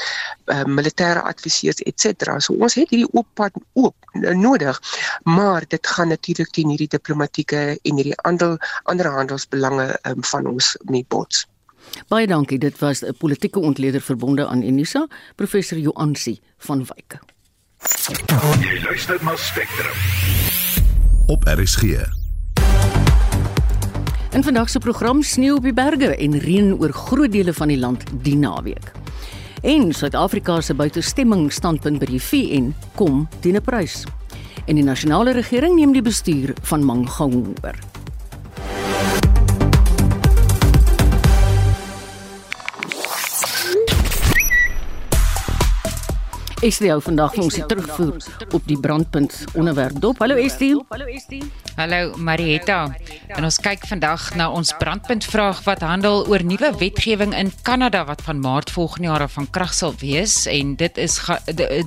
uh, 0.46 0.64
militêre 0.64 1.22
adviseurs 1.22 1.82
ens. 1.90 2.46
So 2.46 2.54
ons 2.54 2.78
het 2.78 2.90
hierdie 2.90 3.10
oppad 3.12 3.56
ook 3.74 3.96
nodig, 4.38 4.82
maar 5.24 5.66
dit 5.68 5.88
gaan 5.88 6.14
natuurlik 6.14 6.52
teen 6.54 6.70
hierdie 6.70 6.92
diplomatieke 6.92 7.80
en 7.82 8.02
hierdie 8.02 8.18
ander 8.30 8.58
ander 8.84 9.10
handelsbelange 9.12 9.88
um, 10.04 10.24
van 10.24 10.46
ons 10.48 10.76
nie 10.86 11.06
bots. 11.08 11.48
Baie 12.08 12.28
dankie. 12.28 12.60
Dit 12.60 12.80
was 12.80 13.02
'n 13.02 13.18
politieke 13.18 13.60
ontleder 13.60 14.02
verbonde 14.02 14.48
aan 14.48 14.64
Unisa, 14.64 15.08
professor 15.36 15.78
Joansi 15.78 16.40
van 16.58 16.86
Wyke. 16.86 17.20
Jy 18.60 18.82
luister 18.84 19.18
na 19.24 19.36
Spectrum. 19.36 19.98
Op 21.28 21.44
RSG. 21.44 22.19
In 24.30 24.44
vandag 24.44 24.70
se 24.70 24.80
program 24.80 25.24
sneeu 25.24 25.56
op 25.58 25.64
die 25.66 25.74
berge 25.74 26.12
en 26.16 26.36
reën 26.38 26.76
oor 26.78 26.92
groot 26.94 27.32
dele 27.34 27.54
van 27.54 27.72
die 27.72 27.78
land 27.82 28.04
die 28.22 28.36
naweek. 28.38 28.92
En 29.66 29.90
Suid-Afrika 29.94 30.60
se 30.62 30.76
buitestemming 30.78 31.48
standpunt 31.52 31.98
by 31.98 32.06
die 32.12 32.22
VN 32.22 32.68
kom 32.96 33.26
teen 33.42 33.58
'n 33.58 33.62
prys. 33.66 34.04
En 34.68 34.76
die 34.76 34.86
nasionale 34.86 35.32
regering 35.32 35.76
neem 35.76 35.94
die 35.94 36.06
bestuur 36.06 36.54
van 36.62 36.86
Mangaung 36.86 37.56
oor. 37.64 37.99
Estie 46.60 46.90
hou 46.92 47.00
vandag 47.00 47.38
vir 47.38 47.46
ons 47.46 47.56
die 47.56 47.64
terugvoer 47.72 48.18
op 48.52 48.66
die 48.68 48.76
brandpunt 48.76 49.36
onderwerp 49.56 50.02
dop. 50.04 50.20
Hallo 50.20 50.36
Estie. 50.36 50.74
Hallo 50.92 51.08
Estie. 51.08 51.40
Hallo 51.80 52.18
Marietta. 52.20 52.90
En 53.32 53.46
ons 53.48 53.60
kyk 53.64 53.86
vandag 53.88 54.26
na 54.36 54.50
ons 54.52 54.74
brandpunt 54.82 55.24
vraag 55.24 55.62
wat 55.64 55.86
handel 55.88 56.26
oor 56.28 56.44
nuwe 56.44 56.74
wetgewing 56.82 57.32
in 57.38 57.54
Kanada 57.64 58.02
wat 58.10 58.26
van 58.26 58.42
Maart 58.44 58.74
volgende 58.76 59.08
jaar 59.08 59.24
af 59.24 59.38
van 59.38 59.48
krag 59.56 59.72
sal 59.78 59.96
wees 60.02 60.44
en 60.52 60.74
dit 60.76 61.00
is 61.00 61.16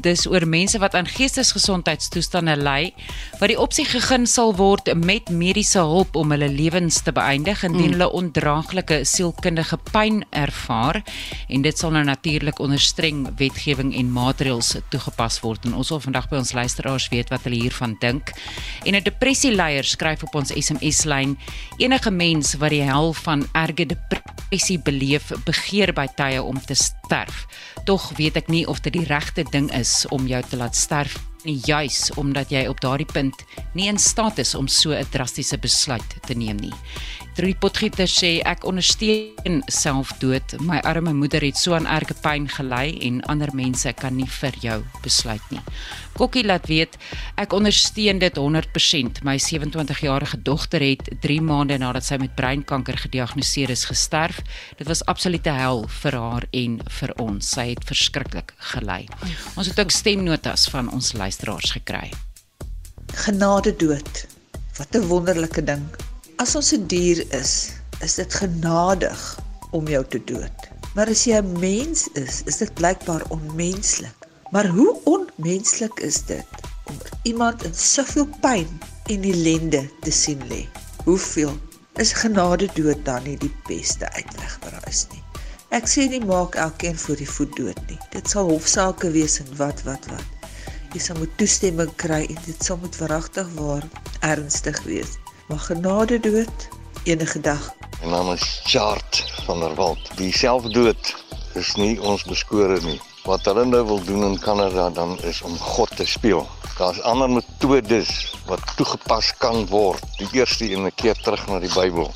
dis 0.00 0.24
oor 0.30 0.46
mense 0.48 0.80
wat 0.80 0.96
aan 0.96 1.10
geestesgesondheidstoestande 1.10 2.56
ly 2.56 2.94
wat 3.42 3.52
die 3.52 3.58
opsie 3.60 3.84
gegee 3.84 4.24
sal 4.30 4.54
word 4.56 4.88
met 4.96 5.28
mediese 5.28 5.84
hulp 5.84 6.16
om 6.16 6.32
hulle 6.32 6.48
lewens 6.48 7.02
te 7.04 7.12
beëindig 7.12 7.66
indien 7.68 7.92
mm. 7.92 7.98
hulle 7.98 8.10
ondraaglike 8.22 9.02
sielkundige 9.08 9.76
pyn 9.92 10.22
ervaar 10.30 11.02
en 11.48 11.68
dit 11.68 11.78
sal 11.78 11.92
nou 11.92 12.04
natuurlik 12.08 12.60
onder 12.64 12.80
streng 12.80 13.26
wetgewing 13.36 13.92
en 13.98 14.12
maatreëls 14.16 14.61
maatreëls 14.62 14.90
toegepas 14.92 15.40
word 15.42 15.66
en 15.66 15.74
ons 15.74 15.90
wil 15.90 16.00
vandag 16.02 16.28
by 16.30 16.38
ons 16.38 16.52
luisteraars 16.54 17.08
weet 17.10 17.30
wat 17.32 17.44
hulle 17.46 17.58
hiervan 17.58 17.96
dink. 18.00 18.32
En 18.86 18.94
'n 18.94 19.02
depressieleier 19.02 19.84
skryf 19.84 20.22
op 20.22 20.34
ons 20.34 20.52
SMS-lyn: 20.52 21.36
Enige 21.78 22.10
mens 22.10 22.54
wat 22.54 22.70
die 22.70 22.82
hel 22.82 23.12
van 23.12 23.46
erge 23.52 23.86
depressie 23.86 24.78
beleef, 24.78 25.32
begeer 25.44 25.92
by 25.92 26.06
tye 26.16 26.42
om 26.42 26.60
te 26.60 26.74
sterf. 26.74 27.46
Tog 27.84 28.12
weet 28.16 28.36
ek 28.36 28.48
nie 28.48 28.66
of 28.66 28.80
dit 28.80 28.92
die 28.92 29.06
regte 29.06 29.44
ding 29.50 29.70
is 29.72 30.06
om 30.10 30.26
jou 30.26 30.42
te 30.42 30.56
laat 30.56 30.76
sterf 30.76 31.18
nie 31.44 31.60
juis 31.66 32.10
omdat 32.16 32.50
jy 32.50 32.66
op 32.68 32.80
daardie 32.80 33.08
punt 33.12 33.44
nie 33.74 33.88
in 33.88 33.98
staat 33.98 34.38
is 34.38 34.54
om 34.54 34.68
so 34.68 34.92
'n 34.92 35.06
drastiese 35.10 35.58
besluit 35.58 36.16
te 36.26 36.34
neem 36.34 36.56
nie. 36.56 36.74
Drie 37.32 37.54
Potgieter 37.56 38.10
sê 38.12 38.42
ek 38.44 38.66
ondersteun 38.68 39.62
selfdood. 39.72 40.58
My 40.60 40.82
arme 40.84 41.14
moeder 41.16 41.40
het 41.40 41.56
so 41.56 41.72
aan 41.72 41.86
erge 41.88 42.12
pyn 42.20 42.44
gely 42.52 42.90
en 43.08 43.22
ander 43.32 43.48
mense 43.56 43.88
kan 43.96 44.18
nie 44.18 44.28
vir 44.28 44.58
jou 44.60 44.76
besluit 45.00 45.46
nie. 45.48 45.62
Kokkie 46.18 46.42
laat 46.44 46.68
weet 46.68 46.98
ek 47.40 47.56
ondersteun 47.56 48.20
dit 48.20 48.36
100%. 48.36 49.22
My 49.24 49.38
27-jarige 49.40 50.42
dogter 50.44 50.84
het 50.84 51.08
3 51.24 51.40
maande 51.48 51.80
nadat 51.80 52.04
sy 52.04 52.20
met 52.20 52.36
breinkanker 52.36 53.00
gediagnoseer 53.06 53.72
is 53.72 53.86
gesterf. 53.88 54.44
Dit 54.76 54.92
was 54.92 55.00
absolute 55.08 55.56
hel 55.56 55.86
vir 56.02 56.20
haar 56.20 56.48
en 56.52 56.78
vir 57.00 57.16
ons. 57.16 57.48
Sy 57.56 57.70
het 57.72 57.88
verskriklik 57.88 58.52
gely. 58.74 59.06
Ons 59.56 59.72
het 59.72 59.80
ook 59.80 59.96
stemnotas 59.96 60.68
van 60.68 60.92
ons 60.92 61.14
luisteraars 61.16 61.78
gekry. 61.80 62.10
Genade 63.24 63.72
dood. 63.72 64.26
Wat 64.76 64.92
'n 64.92 65.08
wonderlike 65.08 65.64
ding. 65.64 66.11
As 66.42 66.56
ons 66.58 66.72
'n 66.74 66.86
dier 66.90 67.20
is, 67.38 67.70
is 68.02 68.14
dit 68.18 68.32
genadig 68.34 69.20
om 69.78 69.86
jou 69.86 70.00
te 70.14 70.18
dood. 70.30 70.64
Maar 70.96 71.12
as 71.14 71.22
jy 71.28 71.38
'n 71.38 71.52
mens 71.62 72.00
is, 72.18 72.40
is 72.50 72.58
dit 72.62 72.72
blykbaar 72.80 73.22
onmenslik. 73.36 74.26
Maar 74.50 74.66
hoe 74.66 74.90
onmenslik 75.04 76.00
is 76.08 76.18
dit 76.26 76.66
om 76.90 76.98
iemand 77.22 77.62
in 77.62 77.74
soveel 77.74 78.26
pyn 78.40 78.66
en 79.14 79.28
ellende 79.32 79.84
te 80.00 80.10
sien 80.10 80.42
lê? 80.50 80.66
Hoeveel 81.04 81.54
is 81.94 82.12
genade 82.12 82.68
dood 82.74 83.04
dan 83.04 83.22
nie 83.22 83.38
die 83.38 83.54
beste 83.70 84.10
uitweg 84.18 84.58
vir 84.66 84.82
ons 84.82 85.06
nie? 85.14 85.22
Ek 85.70 85.86
sê 85.86 86.10
nie 86.10 86.24
maak 86.26 86.58
elkeen 86.58 86.98
voor 86.98 87.22
die 87.22 87.32
voet 87.38 87.56
dood 87.56 87.82
nie. 87.86 88.00
Dit 88.10 88.26
sal 88.34 88.50
hofsaake 88.50 89.14
wees 89.14 89.38
en 89.38 89.56
wat 89.62 89.86
wat 89.86 90.10
wat. 90.10 90.28
Jy 90.90 91.06
sal 91.06 91.22
moet 91.22 91.38
toestemming 91.38 91.94
kry 92.02 92.24
en 92.26 92.46
dit 92.50 92.64
sal 92.64 92.82
moet 92.82 92.96
verragtig 92.96 93.58
waar 93.62 93.86
ernstig 94.34 94.82
wees 94.90 95.21
maar 95.48 95.58
genade 95.58 96.20
dood 96.20 96.68
enige 97.02 97.40
dag. 97.40 97.74
My 98.02 98.08
naam 98.10 98.32
is 98.32 98.60
Chart 98.64 99.32
van 99.44 99.60
der 99.60 99.74
Walt. 99.74 100.10
Die 100.16 100.32
selfdood 100.32 101.14
is 101.54 101.74
nie 101.74 102.00
ons 102.02 102.24
beskore 102.24 102.80
nie. 102.82 103.00
Wat 103.22 103.44
hulle 103.46 103.64
nou 103.64 103.84
wil 103.86 104.04
doen 104.04 104.24
in 104.24 104.38
Kanada 104.38 104.90
dan 104.90 105.18
is 105.22 105.42
om 105.42 105.58
God 105.58 105.96
te 105.96 106.06
speel. 106.06 106.46
Daar's 106.78 107.00
ander 107.00 107.30
metodes 107.30 108.34
wat 108.46 108.62
toegepas 108.76 109.34
kan 109.38 109.66
word. 109.66 110.02
Die 110.18 110.28
eerste 110.32 110.70
een 110.72 110.90
keer 110.94 111.14
terug 111.14 111.46
na 111.46 111.58
die 111.62 111.72
Bybel. 111.74 112.10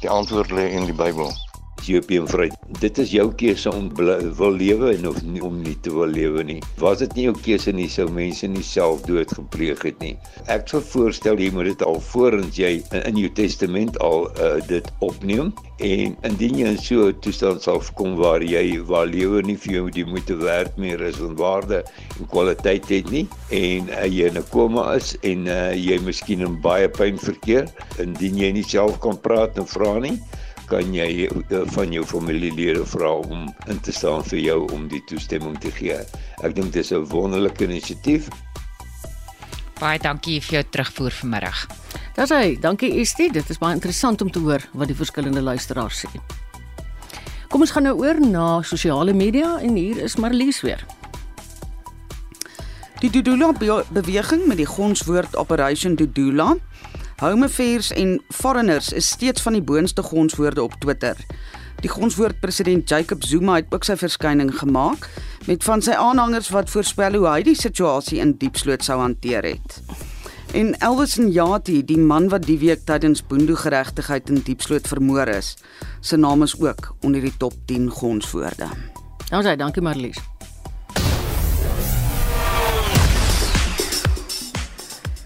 Die 0.00 0.10
antwoord 0.10 0.50
lê 0.50 0.68
in 0.70 0.86
die 0.86 0.94
Bybel. 0.94 1.32
Ethiopian 1.82 2.28
vry. 2.30 2.46
Dit 2.78 2.98
is 3.02 3.10
jou 3.10 3.24
keuse 3.34 3.70
om 3.74 3.88
wil 4.38 4.54
lewe 4.54 4.92
en 4.94 5.08
of 5.10 5.16
nie 5.26 5.42
om 5.42 5.56
nie 5.64 5.74
te 5.82 5.90
wil 5.90 6.12
lewe 6.14 6.44
nie. 6.46 6.60
Was 6.78 7.00
dit 7.02 7.16
nie 7.18 7.24
jou 7.24 7.34
keuse 7.42 7.72
nie 7.74 7.88
sou 7.90 8.06
mense 8.14 8.46
nie 8.46 8.62
selfdood 8.62 9.32
gepleeg 9.34 9.82
het 9.82 9.98
nie. 9.98 10.12
Ek 10.52 10.70
sou 10.70 10.78
voorstel 10.92 11.42
jy 11.42 11.48
moet 11.50 11.72
dit 11.72 11.82
al 11.82 11.98
voorens 12.12 12.60
jy 12.60 12.70
in 13.00 13.18
jou 13.18 13.30
testament 13.34 13.98
al 13.98 14.28
uh, 14.30 14.60
dit 14.68 14.86
opneem 15.02 15.50
en 15.82 16.14
indien 16.28 16.60
jy 16.60 16.68
in 16.70 16.78
so 16.78 17.08
'n 17.10 17.18
toestand 17.24 17.66
sal 17.66 17.82
kom 17.98 18.14
waar 18.20 18.42
jy 18.46 18.78
waar 18.86 19.10
lewe 19.10 19.42
nie 19.42 19.58
vir 19.58 19.74
jou 19.74 19.90
die 19.90 20.06
moeite 20.06 20.36
werd 20.38 20.78
meer 20.78 21.02
is 21.02 21.18
en 21.18 21.34
waarde 21.34 21.82
en 22.20 22.30
kwaliteit 22.30 22.86
het 22.94 23.10
nie 23.10 23.26
en 23.50 23.90
uh, 23.90 24.06
jy 24.06 24.30
in 24.30 24.38
'n 24.38 24.46
koma 24.54 24.94
is 24.94 25.16
en 25.22 25.50
uh, 25.50 25.74
jy 25.74 25.98
miskien 26.06 26.46
in 26.46 26.60
baie 26.62 26.86
pyn 26.88 27.18
verkeer 27.18 27.66
indien 27.98 28.38
jy 28.38 28.52
nie 28.52 28.62
self 28.62 29.00
kan 29.02 29.18
praat 29.18 29.58
en 29.58 29.66
vra 29.66 29.98
nie 29.98 30.20
kan 30.72 30.94
jy 30.94 31.26
eh, 31.28 31.64
van 31.74 31.92
jou 31.92 32.04
familielede 32.08 32.86
vra 32.88 33.10
om 33.20 33.48
in 33.68 33.80
te 33.84 33.92
staan 33.92 34.24
vir 34.30 34.40
jou 34.40 34.58
om 34.72 34.86
die 34.88 35.02
toestemming 35.10 35.58
te 35.60 35.72
gee. 35.76 35.98
Ek 36.40 36.56
dink 36.56 36.72
dit 36.72 36.80
is 36.80 36.92
'n 36.92 37.04
wonderlike 37.12 37.64
inisiatief. 37.64 38.28
Baie 39.80 39.98
dankie 39.98 40.40
vir 40.40 40.62
jou 40.62 40.64
terugvoer 40.70 41.10
vanmiddag. 41.10 41.66
Dis 42.14 42.30
hy, 42.30 42.56
dankie 42.60 43.00
Estie, 43.00 43.32
dit 43.32 43.50
is 43.50 43.58
baie 43.58 43.74
interessant 43.74 44.22
om 44.22 44.30
te 44.30 44.38
hoor 44.38 44.62
wat 44.72 44.88
die 44.88 44.96
verskillende 44.96 45.42
luisteraars 45.42 46.04
sê. 46.04 46.20
Kom 47.48 47.60
ons 47.60 47.70
gaan 47.70 47.82
nou 47.82 47.98
oor 47.98 48.20
na 48.20 48.62
sosiale 48.62 49.12
media 49.12 49.58
en 49.60 49.76
hier 49.76 49.98
is 49.98 50.16
Marlies 50.16 50.62
weer. 50.62 50.86
Die 53.00 53.10
Dudula 53.10 53.52
beweging 53.90 54.46
met 54.46 54.56
die 54.56 54.66
gonswoord 54.66 55.36
Operation 55.36 55.94
Dudula 55.94 56.56
Home 57.22 57.44
Affairs 57.44 57.92
en 57.94 58.16
Foreigners 58.28 58.92
is 58.92 59.08
steeds 59.08 59.42
van 59.42 59.54
die 59.54 59.62
boonste 59.62 60.02
gonswoorde 60.02 60.62
op 60.62 60.72
Twitter. 60.82 61.16
Die 61.78 61.90
gonswoord 61.90 62.40
president 62.40 62.88
Jacob 62.88 63.22
Zuma 63.22 63.60
het 63.60 63.70
ook 63.70 63.86
sy 63.86 63.94
verskyning 64.00 64.50
gemaak 64.58 65.06
met 65.46 65.62
van 65.62 65.84
sy 65.86 65.94
aanhangers 65.94 66.50
wat 66.50 66.72
voorspel 66.72 67.20
hoe 67.20 67.28
hy 67.28 67.44
die 67.46 67.54
situasie 67.54 68.18
in 68.24 68.34
Diepsloot 68.42 68.82
sou 68.82 68.98
hanteer 68.98 69.46
het. 69.52 69.78
En 70.50 70.74
Elvis 70.82 71.14
Njati, 71.22 71.84
die 71.86 72.00
man 72.00 72.26
wat 72.34 72.50
die 72.50 72.58
week 72.58 72.82
tydens 72.90 73.22
Boendo 73.22 73.54
geregtigheid 73.54 74.26
in 74.26 74.42
Diepsloot 74.42 74.90
vermoor 74.90 75.30
is, 75.30 75.54
sy 76.02 76.18
naam 76.18 76.42
is 76.42 76.58
ook 76.58 76.90
onder 77.06 77.22
die 77.22 77.36
top 77.38 77.54
10 77.70 77.86
gonswoorde. 78.02 78.66
Nou 79.30 79.46
sê 79.46 79.54
dankie 79.54 79.86
Marlies. 79.86 80.18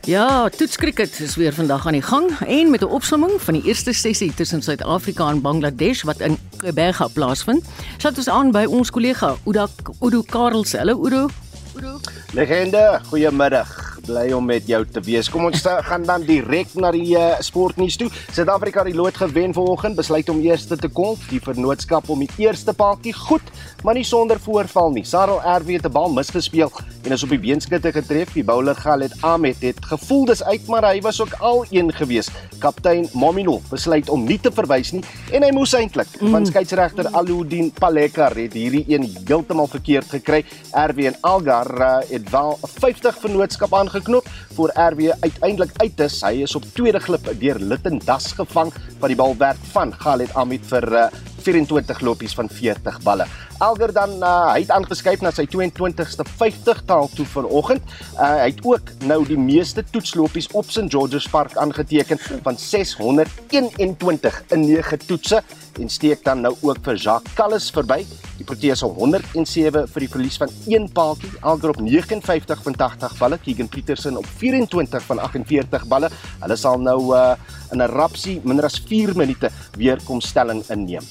Ja, 0.07 0.49
toetskriket 0.49 1.21
is 1.21 1.37
weer 1.37 1.53
vandag 1.53 1.87
aan 1.87 1.93
die 1.93 2.03
gang 2.03 2.31
en 2.39 2.71
met 2.71 2.81
'n 2.81 2.85
opsomming 2.85 3.33
van 3.43 3.55
die 3.55 3.63
eerste 3.63 3.93
sessie 3.93 4.35
tussen 4.35 4.63
Suid-Afrika 4.63 5.29
en 5.29 5.41
Bangladesh 5.41 6.03
wat 6.03 6.21
in 6.21 6.39
Kebega 6.57 7.07
plaasvind. 7.07 7.65
Sit 7.97 8.17
ons 8.17 8.29
aan 8.29 8.51
by 8.51 8.65
ons 8.65 8.91
kollega 8.91 9.37
Udo 9.45 9.67
Udo 10.01 10.23
Karls. 10.23 10.73
Hallo 10.73 11.05
Udo. 11.05 11.29
Udo. 11.77 12.01
Legende, 12.33 13.01
goeiemiddag 13.09 13.96
bly 14.07 14.31
om 14.37 14.47
met 14.47 14.67
jou 14.71 14.83
te 14.87 15.03
wees. 15.07 15.29
Kom 15.33 15.49
ons 15.49 15.65
gaan 15.89 16.07
dan 16.07 16.25
direk 16.27 16.75
na 16.79 16.93
die 16.95 17.17
uh, 17.19 17.37
sportnuus 17.45 17.99
toe. 18.01 18.11
Suid-Afrika 18.33 18.85
het 18.85 18.93
die 18.93 18.99
lood 18.99 19.17
gewen 19.19 19.55
vanoggend, 19.57 19.99
besluit 19.99 20.29
om 20.33 20.41
eerste 20.45 20.79
te 20.81 20.89
kom. 20.89 21.17
Die 21.31 21.43
vennootskap 21.43 22.09
om 22.13 22.25
die 22.25 22.31
eerste 22.47 22.75
paadjie 22.77 23.15
goed, 23.17 23.55
maar 23.85 23.99
nie 23.99 24.07
sonder 24.07 24.41
voorval 24.41 24.95
nie. 24.95 25.05
Sarel 25.05 25.43
RW 25.43 25.79
het 25.79 25.87
'n 25.87 25.93
bal 25.93 26.13
misgespeel 26.13 26.73
en 27.05 27.13
is 27.13 27.23
op 27.23 27.31
die 27.31 27.39
beenskutte 27.39 27.93
getref. 27.93 28.33
Die 28.33 28.45
bowler 28.45 28.75
Khaled 28.75 29.13
Ahmed 29.21 29.61
het 29.61 29.79
gevoel 29.85 30.25
dis 30.25 30.43
uit, 30.43 30.67
maar 30.67 30.85
hy 30.85 31.01
was 31.01 31.21
ook 31.21 31.33
al 31.39 31.65
een 31.71 31.93
gewees. 31.93 32.29
Kaptein 32.59 33.09
Momino 33.13 33.61
besluit 33.71 34.09
om 34.09 34.25
nie 34.25 34.39
te 34.41 34.51
verwys 34.53 34.93
nie 34.93 35.03
en 35.35 35.43
hy 35.43 35.51
moes 35.55 35.75
eintlik 35.77 36.09
mm. 36.21 36.31
van 36.31 36.47
skeieregter 36.49 37.09
Aludin 37.19 37.71
Palekar 37.77 38.35
het 38.39 38.55
hierdie 38.57 38.85
een 38.89 39.05
heeltemal 39.27 39.67
verkeerd 39.67 40.09
gekry. 40.11 40.45
RW 40.73 41.11
en 41.11 41.19
Algar 41.21 41.71
uh, 41.79 41.99
het 42.09 42.31
wel 42.31 42.59
50 42.63 43.21
vennootskap 43.21 43.75
aange 43.75 43.96
geknop 43.97 44.29
voor 44.57 44.73
RW 44.75 45.11
uiteindelik 45.21 45.73
uit 45.83 46.01
is. 46.07 46.21
Hy 46.25 46.43
is 46.47 46.57
op 46.59 46.67
tweede 46.77 47.01
glip 47.01 47.29
deur 47.41 47.61
Litten 47.61 48.01
Das 48.05 48.33
gevang 48.37 48.73
van 49.01 49.13
die 49.13 49.19
balwerk 49.19 49.61
van 49.73 49.95
Khaled 49.97 50.35
Ahmed 50.37 50.67
vir 50.69 50.87
uh, 50.93 51.09
24 51.47 52.03
lopies 52.07 52.35
van 52.35 52.49
40 52.51 53.01
balle. 53.07 53.27
Elger 53.63 53.93
dan 53.97 54.17
uh, 54.21 54.33
hy 54.53 54.65
het 54.65 54.73
aangeskuif 54.75 55.23
na 55.25 55.33
sy 55.35 55.47
22ste 55.49 56.27
50 56.37 56.83
taal 56.89 57.09
toe 57.15 57.27
vanoggend. 57.33 57.85
Uh, 58.17 58.33
hy 58.43 58.51
het 58.51 58.65
ook 58.67 58.93
nou 59.09 59.21
die 59.29 59.39
meeste 59.41 59.85
toetslopies 59.93 60.51
op 60.53 60.69
St 60.73 60.91
George's 60.93 61.29
Park 61.31 61.57
aangeteken 61.57 62.21
van 62.45 62.59
621 62.61 64.43
in 64.57 64.67
9 64.67 65.07
toetse 65.07 65.43
en 65.81 65.91
steek 65.93 66.23
dan 66.25 66.41
nou 66.45 66.55
ook 66.65 66.81
vir 66.85 66.97
Jacques 66.97 67.35
Callis 67.37 67.69
verby. 67.75 68.01
Die 68.37 68.45
Proteas 68.49 68.83
op 68.85 68.97
107 69.01 69.87
vir 69.93 70.05
die 70.05 70.11
verlies 70.13 70.39
van 70.41 70.53
1 70.69 70.91
paaltjie, 70.97 71.31
Alger 71.41 71.75
op 71.75 71.81
59 71.85 72.63
van 72.65 72.77
80 72.81 73.17
balle, 73.21 73.39
Keegan 73.45 73.71
Petersen 73.73 74.17
op 74.21 74.29
24 74.41 75.05
van 75.09 75.23
48 75.29 75.87
balle. 75.93 76.11
Hulle 76.43 76.61
sal 76.61 76.81
nou 76.81 77.01
uh, 77.17 77.33
in 77.73 77.83
'n 77.83 77.93
rapsie 77.93 78.41
minder 78.45 78.65
as 78.65 78.81
4 78.81 79.17
minute 79.17 79.51
weer 79.77 80.01
kom 80.05 80.21
stelling 80.21 80.65
inneem. 80.69 81.05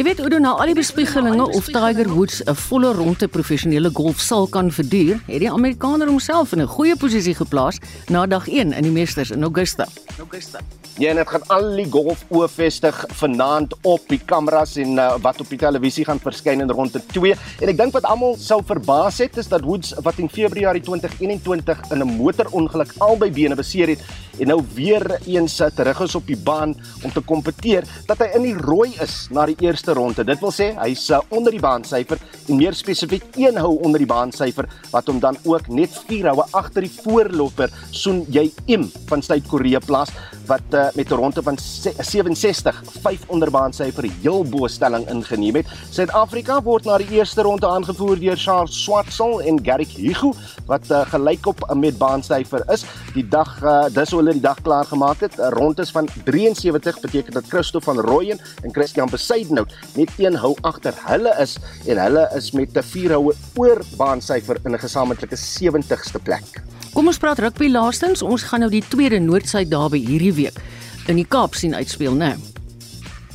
Jy 0.00 0.06
weet 0.06 0.20
Oudo 0.24 0.38
na 0.40 0.54
al 0.56 0.70
die 0.70 0.78
bespiegelinge 0.78 1.44
of 1.58 1.66
Tiger 1.68 2.08
Woods 2.08 2.38
'n 2.48 2.54
volle 2.56 2.94
ronde 2.96 3.28
professionele 3.28 3.90
golf 3.92 4.18
sal 4.18 4.48
kan 4.48 4.72
verduur, 4.72 5.20
het 5.26 5.40
die 5.44 5.50
Amerikaner 5.50 6.08
homself 6.08 6.52
in 6.52 6.62
'n 6.62 6.66
goeie 6.66 6.96
posisie 6.96 7.34
geplaas 7.34 7.76
na 8.08 8.26
dag 8.26 8.48
1 8.48 8.72
in 8.72 8.82
die 8.82 8.90
Masters 8.90 9.30
in 9.30 9.42
Augusta. 9.42 9.86
Augusta. 10.18 10.60
Ja, 10.98 11.12
net 11.12 11.28
gaan 11.28 11.46
al 11.46 11.76
die 11.78 11.86
golf 11.90 12.24
oorvestig 12.28 13.04
vanaand 13.08 13.74
op 13.88 14.02
die 14.10 14.18
kameras 14.18 14.74
en 14.76 14.98
uh, 14.98 15.14
wat 15.22 15.40
op 15.40 15.48
die 15.48 15.58
televisie 15.58 16.04
gaan 16.04 16.18
verskyn 16.20 16.60
in 16.60 16.70
ronde 16.70 17.00
2. 17.12 17.36
En 17.60 17.68
ek 17.68 17.78
dink 17.78 17.94
wat 17.96 18.04
almal 18.04 18.34
sou 18.36 18.58
verbaas 18.66 19.18
het 19.18 19.38
is 19.40 19.48
dat 19.48 19.64
Woods 19.64 19.94
wat 20.04 20.18
in 20.18 20.28
Februarie 20.28 20.82
2021 20.82 21.80
in 21.90 22.02
'n 22.04 22.16
motorongeluk 22.18 22.92
albei 22.98 23.30
bene 23.30 23.54
beseer 23.54 23.88
het 23.88 24.04
en 24.40 24.46
nou 24.46 24.60
weer 24.74 25.20
eens 25.26 25.56
terug 25.74 26.00
is 26.00 26.14
op 26.14 26.26
die 26.26 26.36
baan 26.36 26.74
om 27.02 27.12
te 27.12 27.20
kompeteer, 27.20 27.84
dat 28.06 28.18
hy 28.18 28.28
in 28.36 28.42
die 28.42 28.56
rooi 28.56 28.92
is 29.00 29.26
na 29.30 29.46
die 29.46 29.56
eerste 29.60 29.89
ronde. 29.94 30.24
Dit 30.24 30.40
wil 30.42 30.52
sê 30.54 30.70
hy's 30.78 31.08
uh, 31.10 31.20
onder 31.34 31.54
die 31.54 31.62
baansyfer 31.62 32.20
en 32.48 32.58
meer 32.58 32.76
spesifiek 32.76 33.24
een 33.38 33.58
hou 33.60 33.72
onder 33.84 34.02
die 34.02 34.08
baansyfer 34.10 34.68
wat 34.92 35.10
hom 35.10 35.20
dan 35.22 35.38
ook 35.44 35.68
net 35.68 35.94
4 36.08 36.30
houe 36.32 36.46
agter 36.56 36.86
die 36.86 36.92
voorloper 36.92 37.72
Soon 37.90 38.24
Jae 38.28 38.50
Im 38.66 38.88
van 39.10 39.22
Suid-Korea 39.22 39.80
plaas 39.84 40.12
wat 40.50 40.74
uh, 40.74 40.88
met 40.98 41.10
ronde 41.14 41.42
van 41.42 41.58
67 41.58 42.82
5 43.02 43.26
onderbaan 43.30 43.74
syfer 43.76 44.08
heel 44.22 44.42
bo 44.44 44.66
stelling 44.66 45.06
ingeneem 45.12 45.60
het. 45.60 45.70
Suid-Afrika 45.94 46.58
word 46.66 46.88
na 46.88 46.98
die 46.98 47.08
eerste 47.18 47.44
ronde 47.46 47.68
aangevoer 47.68 48.18
deur 48.18 48.38
Charles 48.40 48.74
Swartsel 48.82 49.40
en 49.46 49.60
Garrick 49.64 49.94
Hugo 49.98 50.32
wat 50.66 50.90
uh, 50.90 51.02
gelykop 51.12 51.62
met 51.78 51.98
baansyfer 51.98 52.64
is. 52.74 52.84
Die 53.14 53.26
dag 53.26 53.52
uh, 53.62 53.84
dis 53.94 54.14
hulle 54.14 54.34
die 54.34 54.44
dag 54.44 54.58
klaar 54.66 54.88
gemaak 54.90 55.22
het. 55.26 55.38
Rondes 55.56 55.94
van 55.94 56.08
73 56.26 57.00
beteken 57.00 57.38
dat 57.38 57.50
Christo 57.52 57.82
van 57.84 58.00
Rooyen 58.00 58.40
en 58.62 58.74
Christian 58.74 59.10
Besaidnout 59.10 59.74
net 59.94 60.10
een 60.18 60.38
hou 60.42 60.56
agter 60.66 60.96
hulle 61.06 61.34
is 61.42 61.58
en 61.86 62.02
hulle 62.02 62.26
is 62.38 62.50
met 62.52 62.76
'n 62.76 62.82
4 62.82 63.14
houe 63.14 63.34
oor 63.54 63.82
baansyfer 63.96 64.58
in 64.64 64.74
'n 64.74 64.82
gesamentlike 64.82 65.36
70ste 65.36 66.18
plek. 66.22 66.62
Kom 66.90 67.06
ons 67.06 67.20
praat 67.22 67.38
rugby 67.38 67.68
laastens. 67.70 68.22
Ons 68.26 68.42
gaan 68.50 68.64
nou 68.64 68.70
die 68.70 68.82
tweede 68.82 69.20
Noord-Suid 69.22 69.68
derby 69.70 70.00
hierdie 70.02 70.32
week 70.40 70.64
in 71.08 71.18
die 71.18 71.26
Kaap 71.26 71.56
sien 71.58 71.74
uitspeel, 71.74 72.14
né? 72.14 72.34
Nou. 72.36 72.50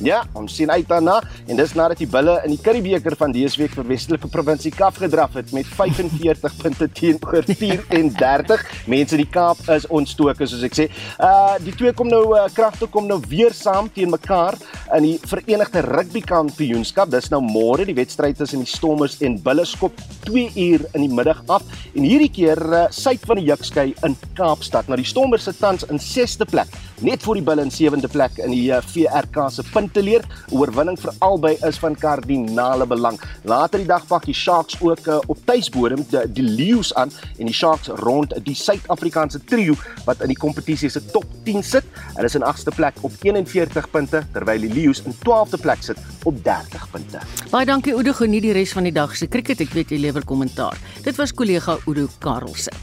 Ja, 0.04 0.18
ons 0.36 0.52
sien 0.52 0.68
uit 0.68 0.84
daarna 0.88 1.22
en 1.48 1.56
dis 1.56 1.70
nadat 1.76 2.02
die 2.02 2.08
Bulle 2.10 2.34
in 2.44 2.52
die 2.52 2.60
Curriebeeker 2.60 3.14
van 3.16 3.32
dese 3.32 3.62
week 3.62 3.72
vir 3.72 3.86
Westelike 3.88 4.28
Provinsie 4.28 4.72
Kaap 4.74 4.98
gedraf 5.00 5.38
het 5.38 5.54
met 5.56 5.68
45 5.72 6.56
punte 6.62 6.88
teenoor 6.92 7.46
34. 7.48 8.64
Mense 8.92 9.16
in 9.16 9.22
die 9.22 9.30
Kaap 9.32 9.62
is 9.72 9.86
ontstoke 9.88 10.44
soos 10.44 10.66
ek 10.68 10.76
sê. 10.76 10.88
Uh 11.16 11.56
die 11.64 11.72
twee 11.72 11.94
kom 11.96 12.10
nou 12.12 12.34
uh, 12.36 12.44
kragte 12.52 12.88
kom 12.92 13.08
nou 13.08 13.16
weer 13.30 13.56
saam 13.56 13.88
teen 13.92 14.12
mekaar 14.12 14.58
in 14.98 15.06
die 15.06 15.14
Verenigde 15.24 15.80
Rugby 15.86 16.20
Kampioenskap. 16.20 17.08
Dis 17.14 17.30
nou 17.32 17.40
môre 17.40 17.88
die 17.88 17.96
wedstryd 17.96 18.36
tussen 18.36 18.66
die 18.66 18.70
Stormers 18.70 19.16
en 19.24 19.38
Bulle 19.40 19.64
skop 19.64 19.96
2 20.28 20.50
uur 20.52 20.84
in 20.92 21.06
die 21.06 21.12
middag 21.12 21.40
af 21.48 21.64
en 21.94 22.04
hierdie 22.04 22.32
keer 22.36 22.60
uh, 22.68 22.84
suid 22.92 23.24
van 23.24 23.40
die 23.40 23.48
Jukskei 23.48 23.94
in 24.04 24.18
Kaapstad. 24.36 24.92
Nou 24.92 25.00
die 25.00 25.08
Stormers 25.08 25.48
se 25.48 25.56
tans 25.56 25.88
in 25.88 26.02
6ste 26.02 26.44
plek, 26.50 26.68
net 27.00 27.22
voor 27.22 27.38
die 27.38 27.44
Bulle 27.44 27.64
in 27.66 27.72
7de 27.72 28.08
plek 28.10 28.38
in 28.42 28.52
die 28.54 28.70
uh, 28.72 28.80
VRK 28.80 29.48
se 29.52 29.64
punte 29.72 30.02
leer. 30.02 30.24
Oorwinning 30.54 30.98
vir 31.00 31.12
albei 31.24 31.54
is 31.66 31.78
van 31.82 31.96
kardinale 31.98 32.86
belang. 32.88 33.18
Later 33.44 33.82
die 33.82 33.88
dag 33.88 34.06
pak 34.08 34.26
die 34.28 34.34
Sharks 34.36 34.78
ook 34.80 35.06
uh, 35.06 35.18
op 35.26 35.40
tuisbodem 35.48 36.04
die, 36.10 36.22
die 36.38 36.46
Lions 36.46 36.94
aan 36.94 37.12
en 37.38 37.50
die 37.50 37.54
Sharks 37.56 37.92
rond 38.02 38.34
die 38.46 38.56
Suid-Afrikaanse 38.56 39.42
trio 39.44 39.76
wat 40.06 40.22
in 40.24 40.32
die 40.32 40.38
kompetisie 40.40 40.90
se 40.92 41.02
top 41.12 41.26
10 41.44 41.62
sit. 41.66 41.92
Hulle 42.14 42.30
is 42.30 42.38
in 42.38 42.46
8ste 42.46 42.74
plek 42.76 43.00
op 43.06 43.12
41 43.22 43.90
punte 43.92 44.24
terwyl 44.32 44.66
die 44.66 44.72
Lions 44.72 45.04
in 45.04 45.16
12de 45.24 45.60
plek 45.60 45.84
sit 45.86 46.00
op 46.24 46.42
30 46.44 46.90
punte. 46.94 47.22
Baie 47.52 47.68
dankie 47.68 47.94
Oudo 47.96 48.16
geniet 48.16 48.46
die 48.46 48.56
res 48.56 48.74
van 48.76 48.88
die 48.88 48.94
dag 48.94 49.14
se 49.16 49.28
cricket. 49.28 49.60
Ek 49.66 49.76
weet 49.76 49.94
jy 49.94 50.00
lewer 50.06 50.24
kommentaar. 50.26 50.78
Dit 51.04 51.18
was 51.20 51.34
kollega 51.34 51.78
Oudo 51.86 52.08
Karelse. 52.20 52.74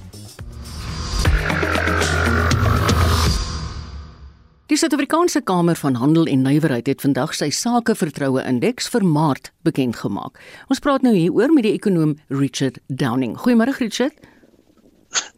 Die 4.74 4.80
Suid-Afrikaanse 4.82 5.44
Kamer 5.46 5.76
van 5.78 6.00
Handel 6.02 6.26
en 6.26 6.42
Nywerheid 6.42 6.88
het 6.90 7.04
vandag 7.06 7.36
sy 7.38 7.52
sakevertroue 7.54 8.42
indeks 8.50 8.88
vir 8.90 9.04
Maart 9.06 9.52
bekend 9.68 10.00
gemaak. 10.00 10.40
Ons 10.66 10.82
praat 10.82 11.06
nou 11.06 11.12
hieroor 11.14 11.54
met 11.54 11.68
die 11.68 11.76
ekonom 11.78 12.16
Richard 12.34 12.80
Downing. 12.90 13.36
Goeiemôre 13.44 13.76
Richard. 13.78 14.18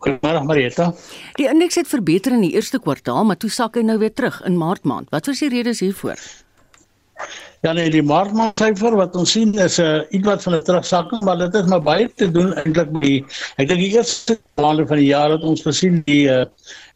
Goeiemôre 0.05 0.45
Marieta. 0.47 0.87
Die 1.35 1.49
indeks 1.51 1.81
het 1.81 1.91
verbeter 1.91 2.37
in 2.37 2.47
die 2.47 2.53
eerste 2.55 2.79
kwartaal, 2.79 3.27
maar 3.27 3.35
toe 3.35 3.51
sak 3.51 3.75
hy 3.75 3.83
nou 3.83 3.99
weer 3.99 4.15
terug 4.15 4.39
in 4.47 4.55
Maart 4.55 4.87
maand. 4.87 5.11
Wat 5.11 5.27
was 5.27 5.43
die 5.43 5.51
redes 5.51 5.83
hiervoor? 5.83 6.15
Ja 7.65 7.71
nee, 7.73 7.89
die 7.89 8.03
maartmaandsyfer 8.05 8.93
wat 8.99 9.15
ons 9.17 9.31
sien 9.33 9.51
is 9.57 9.79
'n 9.79 9.83
uh, 9.83 9.95
eh, 9.95 10.17
ietwat 10.17 10.43
van 10.43 10.55
'n 10.55 10.63
terugsakking, 10.63 11.21
maar 11.27 11.37
dit 11.37 11.55
is 11.55 11.65
maar 11.71 11.81
baie 11.81 12.07
te 12.13 12.31
doen 12.31 12.53
eintlik 12.53 12.91
met 12.91 13.01
die 13.01 13.25
ek 13.57 13.67
dink 13.67 13.79
die 13.79 13.95
eerste 13.95 14.37
maande 14.61 14.85
van 14.87 14.97
die 15.01 15.07
jaar 15.11 15.31
het 15.31 15.41
ons 15.41 15.63
gesien 15.65 16.03
die 16.05 16.27
uh, 16.29 16.45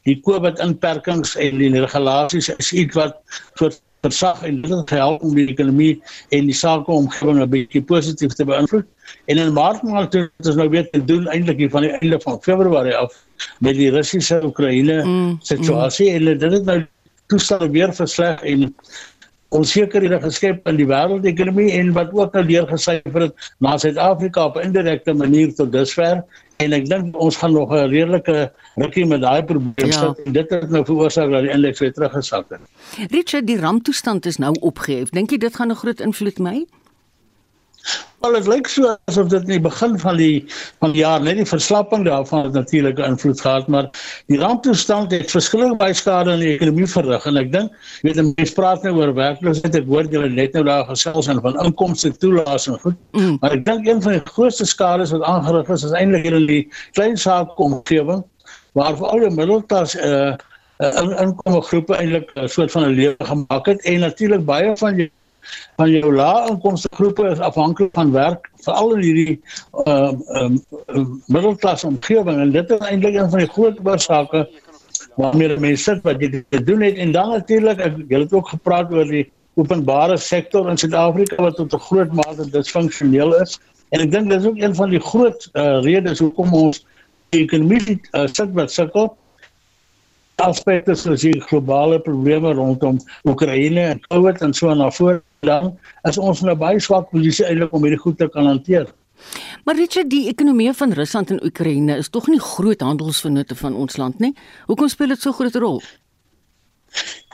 die 0.07 0.19
COVID 0.25 0.59
inperkings 0.63 1.35
en 1.35 1.57
die 1.57 1.69
regulasies 1.75 2.49
is 2.55 2.73
iets 2.73 2.95
wat 2.95 3.19
vir 3.59 3.73
versag 4.05 4.43
en 4.47 4.61
dit 4.63 4.91
gehelp 4.91 5.23
om 5.27 5.33
die 5.35 5.47
ekonomie 5.51 5.95
en 6.35 6.47
die 6.47 6.55
sakeomgewing 6.55 7.41
'n 7.41 7.49
bietjie 7.49 7.81
positief 7.83 8.33
te 8.33 8.45
beïnvloed. 8.45 8.87
En 9.27 9.37
in 9.37 9.53
Maart 9.53 9.83
maand 9.83 10.13
het 10.13 10.47
ons 10.47 10.55
nou 10.55 10.69
weer 10.69 10.89
te 10.89 11.03
doen 11.03 11.27
eintlik 11.27 11.57
hier 11.57 11.69
van 11.69 11.81
die 11.81 11.91
einde 11.99 12.19
van 12.21 12.39
Februarie 12.41 12.95
af 12.95 13.13
met 13.59 13.75
die 13.75 13.91
Russiese 13.91 14.39
Oekraïne 14.43 15.03
mm, 15.03 15.37
situasie 15.41 16.09
mm. 16.09 16.15
en 16.15 16.39
dit 16.39 16.51
het 16.51 16.65
nou 16.65 16.85
toestel 17.27 17.69
weer 17.69 17.93
versleg 17.93 18.41
en 18.41 18.75
onsekerhede 19.49 20.19
geskep 20.21 20.67
in 20.69 20.77
die 20.77 20.87
wêreldekonomie 20.89 21.71
en 21.79 21.93
wat 21.93 22.13
ook 22.13 22.35
nou 22.37 22.45
deurgesyfer 22.45 23.21
het 23.27 23.49
na 23.59 23.77
Suid-Afrika 23.77 24.45
op 24.45 24.57
'n 24.57 24.69
indirekte 24.69 25.13
manier 25.13 25.55
tot 25.55 25.71
dusver 25.71 26.23
en 26.57 26.73
ek 26.73 26.89
dink 26.89 27.17
ons 27.17 27.37
gaan 27.37 27.53
nog 27.53 27.71
'n 27.71 27.89
redelike 27.89 28.51
rukkie 28.75 29.05
met 29.05 29.21
daai 29.21 29.43
probleem 29.43 29.91
ja. 29.91 29.99
sit 29.99 30.25
en 30.25 30.33
dit 30.33 30.49
het 30.49 30.69
nou 30.69 30.85
veroorsaak 30.85 31.31
dat 31.31 31.41
die 31.41 31.51
indeks 31.51 31.79
weer 31.79 31.93
teruggesak 31.93 32.45
het. 32.49 32.59
Richard, 33.11 33.47
die 33.47 33.59
ramptoestand 33.59 34.25
is 34.25 34.37
nou 34.37 34.53
opgehef. 34.59 35.09
Dink 35.09 35.29
jy 35.29 35.37
dit 35.37 35.55
gaan 35.55 35.71
'n 35.71 35.75
groot 35.75 35.99
invloed 35.99 36.39
my? 36.39 36.65
Wel 38.19 38.33
dit 38.35 38.47
lyk 38.51 38.67
so 38.67 38.89
asof 39.07 39.29
dit 39.31 39.45
in 39.47 39.53
die 39.53 39.61
begin 39.63 39.93
van 39.99 40.17
die 40.19 40.43
van 40.83 40.91
die 40.91 41.01
jaar 41.05 41.21
net 41.23 41.37
die 41.39 41.47
verslapping 41.47 42.03
daarvan 42.03 42.49
het 42.49 42.57
natuurlik 42.57 42.97
invloed 42.99 43.41
gehad, 43.41 43.67
maar 43.71 43.87
die 44.27 44.39
ramptoestand 44.41 45.13
het 45.15 45.31
verskillende 45.31 45.77
baie 45.79 45.95
skade 45.95 46.33
in 46.35 46.43
die 46.43 46.51
ekonomie 46.57 46.87
verrig 46.91 47.27
en 47.31 47.39
ek 47.39 47.53
dink, 47.53 47.77
weet 48.03 48.19
mense 48.19 48.57
praat 48.57 48.83
nou 48.83 48.97
oor 48.99 49.13
werkloosheid, 49.15 49.77
ek 49.79 49.87
hoor 49.87 50.09
julle 50.11 50.27
net 50.33 50.57
nou 50.57 50.65
daar 50.67 50.83
gesels 50.89 51.31
en 51.31 51.39
van 51.45 51.55
inkomste 51.63 52.11
toelaas 52.19 52.67
en 52.67 52.75
goed, 52.83 52.99
mm. 53.15 53.37
maar 53.39 53.55
ek 53.55 53.63
dink 53.69 53.87
een 53.87 54.03
van 54.03 54.17
die 54.17 54.25
grootste 54.33 54.67
skades 54.67 55.15
wat 55.15 55.23
aangerig 55.23 55.71
is 55.77 55.87
is 55.87 55.95
eintlik 55.95 56.27
in 56.27 56.49
die 56.51 56.61
klein 56.99 57.15
saak 57.17 57.55
omgewing 57.55 58.25
waar 58.75 58.99
vir 58.99 59.07
al 59.13 59.27
die 59.27 59.35
middelklas 59.39 59.95
uh 59.95 60.35
in 60.79 61.09
inkomme 61.19 61.59
groepe 61.67 61.95
eintlik 61.99 62.29
'n 62.35 62.47
soort 62.47 62.71
van 62.71 62.83
'n 62.87 62.95
lewe 62.95 63.15
gemaak 63.19 63.65
het 63.67 63.81
en 63.83 63.99
natuurlik 63.99 64.45
baie 64.47 64.75
van 64.77 64.95
die 64.95 65.09
van 65.77 65.91
jou 65.91 66.13
lae 66.15 66.47
inkomste 66.49 66.89
groepe 66.95 67.27
is 67.31 67.39
afhanklik 67.39 67.93
van 67.93 68.11
werk 68.11 68.49
veral 68.65 68.95
in 68.95 69.03
hierdie 69.03 69.35
uh 69.85 70.11
um, 70.41 70.57
um, 70.87 71.21
middelklas 71.27 71.83
omgewing 71.83 72.39
en 72.39 72.51
dit 72.51 72.71
is 72.71 72.87
eintlik 72.89 73.15
een 73.15 73.29
van 73.29 73.45
die 73.45 73.53
groot 73.57 73.79
oorsake 73.85 74.47
waarmee 75.19 75.57
mense 75.59 75.83
sit 75.83 76.03
wat 76.03 76.21
jy 76.21 76.43
doen 76.63 76.81
het. 76.81 76.95
En 76.95 77.11
dan 77.11 77.29
natuurlik 77.29 77.81
jy 78.09 78.19
het 78.19 78.33
ook 78.33 78.49
gepraat 78.53 78.91
oor 78.91 79.07
die 79.07 79.25
openbare 79.59 80.17
sektor 80.17 80.69
in 80.71 80.77
Suid-Afrika 80.77 81.41
wat 81.43 81.55
tot 81.55 81.73
'n 81.73 81.85
groot 81.87 82.11
mate 82.13 82.49
disfunksioneel 82.51 83.35
is. 83.41 83.59
En 83.89 84.01
ek 84.01 84.11
dink 84.11 84.29
dis 84.29 84.45
ook 84.45 84.57
een 84.57 84.75
van 84.75 84.89
die 84.89 84.99
groot 84.99 85.49
uh, 85.53 85.81
redes 85.81 86.19
hoekom 86.19 86.53
ons 86.53 86.85
ekonomie 87.29 87.99
uh, 88.11 88.27
sit 88.27 88.53
wat 88.53 88.71
sukkel 88.71 89.17
aspekte 90.43 90.95
soos 90.95 91.23
die 91.25 91.39
globale 91.47 91.99
probleme 92.03 92.53
rondom 92.53 92.99
Oekraïne 93.27 93.85
en 93.93 94.01
COVID 94.07 94.41
en 94.45 94.53
so 94.53 94.73
na 94.73 94.89
voor 94.91 95.21
dan 95.47 95.77
is 96.07 96.17
ons 96.17 96.41
nou 96.43 96.55
baie 96.59 96.79
swak 96.83 97.09
posisie 97.11 97.45
eintlik 97.47 97.73
om 97.73 97.85
hierdie 97.85 98.01
goed 98.01 98.17
te 98.19 98.27
kan 98.33 98.47
hanteer. 98.49 98.89
Maar 99.67 99.75
Richard, 99.75 100.09
die 100.11 100.27
ekonomie 100.31 100.71
van 100.73 100.95
Rusland 100.95 101.31
en 101.31 101.43
Oekraïne 101.45 101.97
is 101.99 102.09
tog 102.09 102.27
nie 102.31 102.39
groot 102.39 102.81
handelsvennote 102.81 103.55
van 103.55 103.75
ons 103.75 103.97
land 103.99 104.19
nie. 104.19 104.33
Hoekom 104.67 104.87
speel 104.91 105.15
dit 105.15 105.21
so 105.21 105.35
groot 105.35 105.55
rol? 105.55 105.81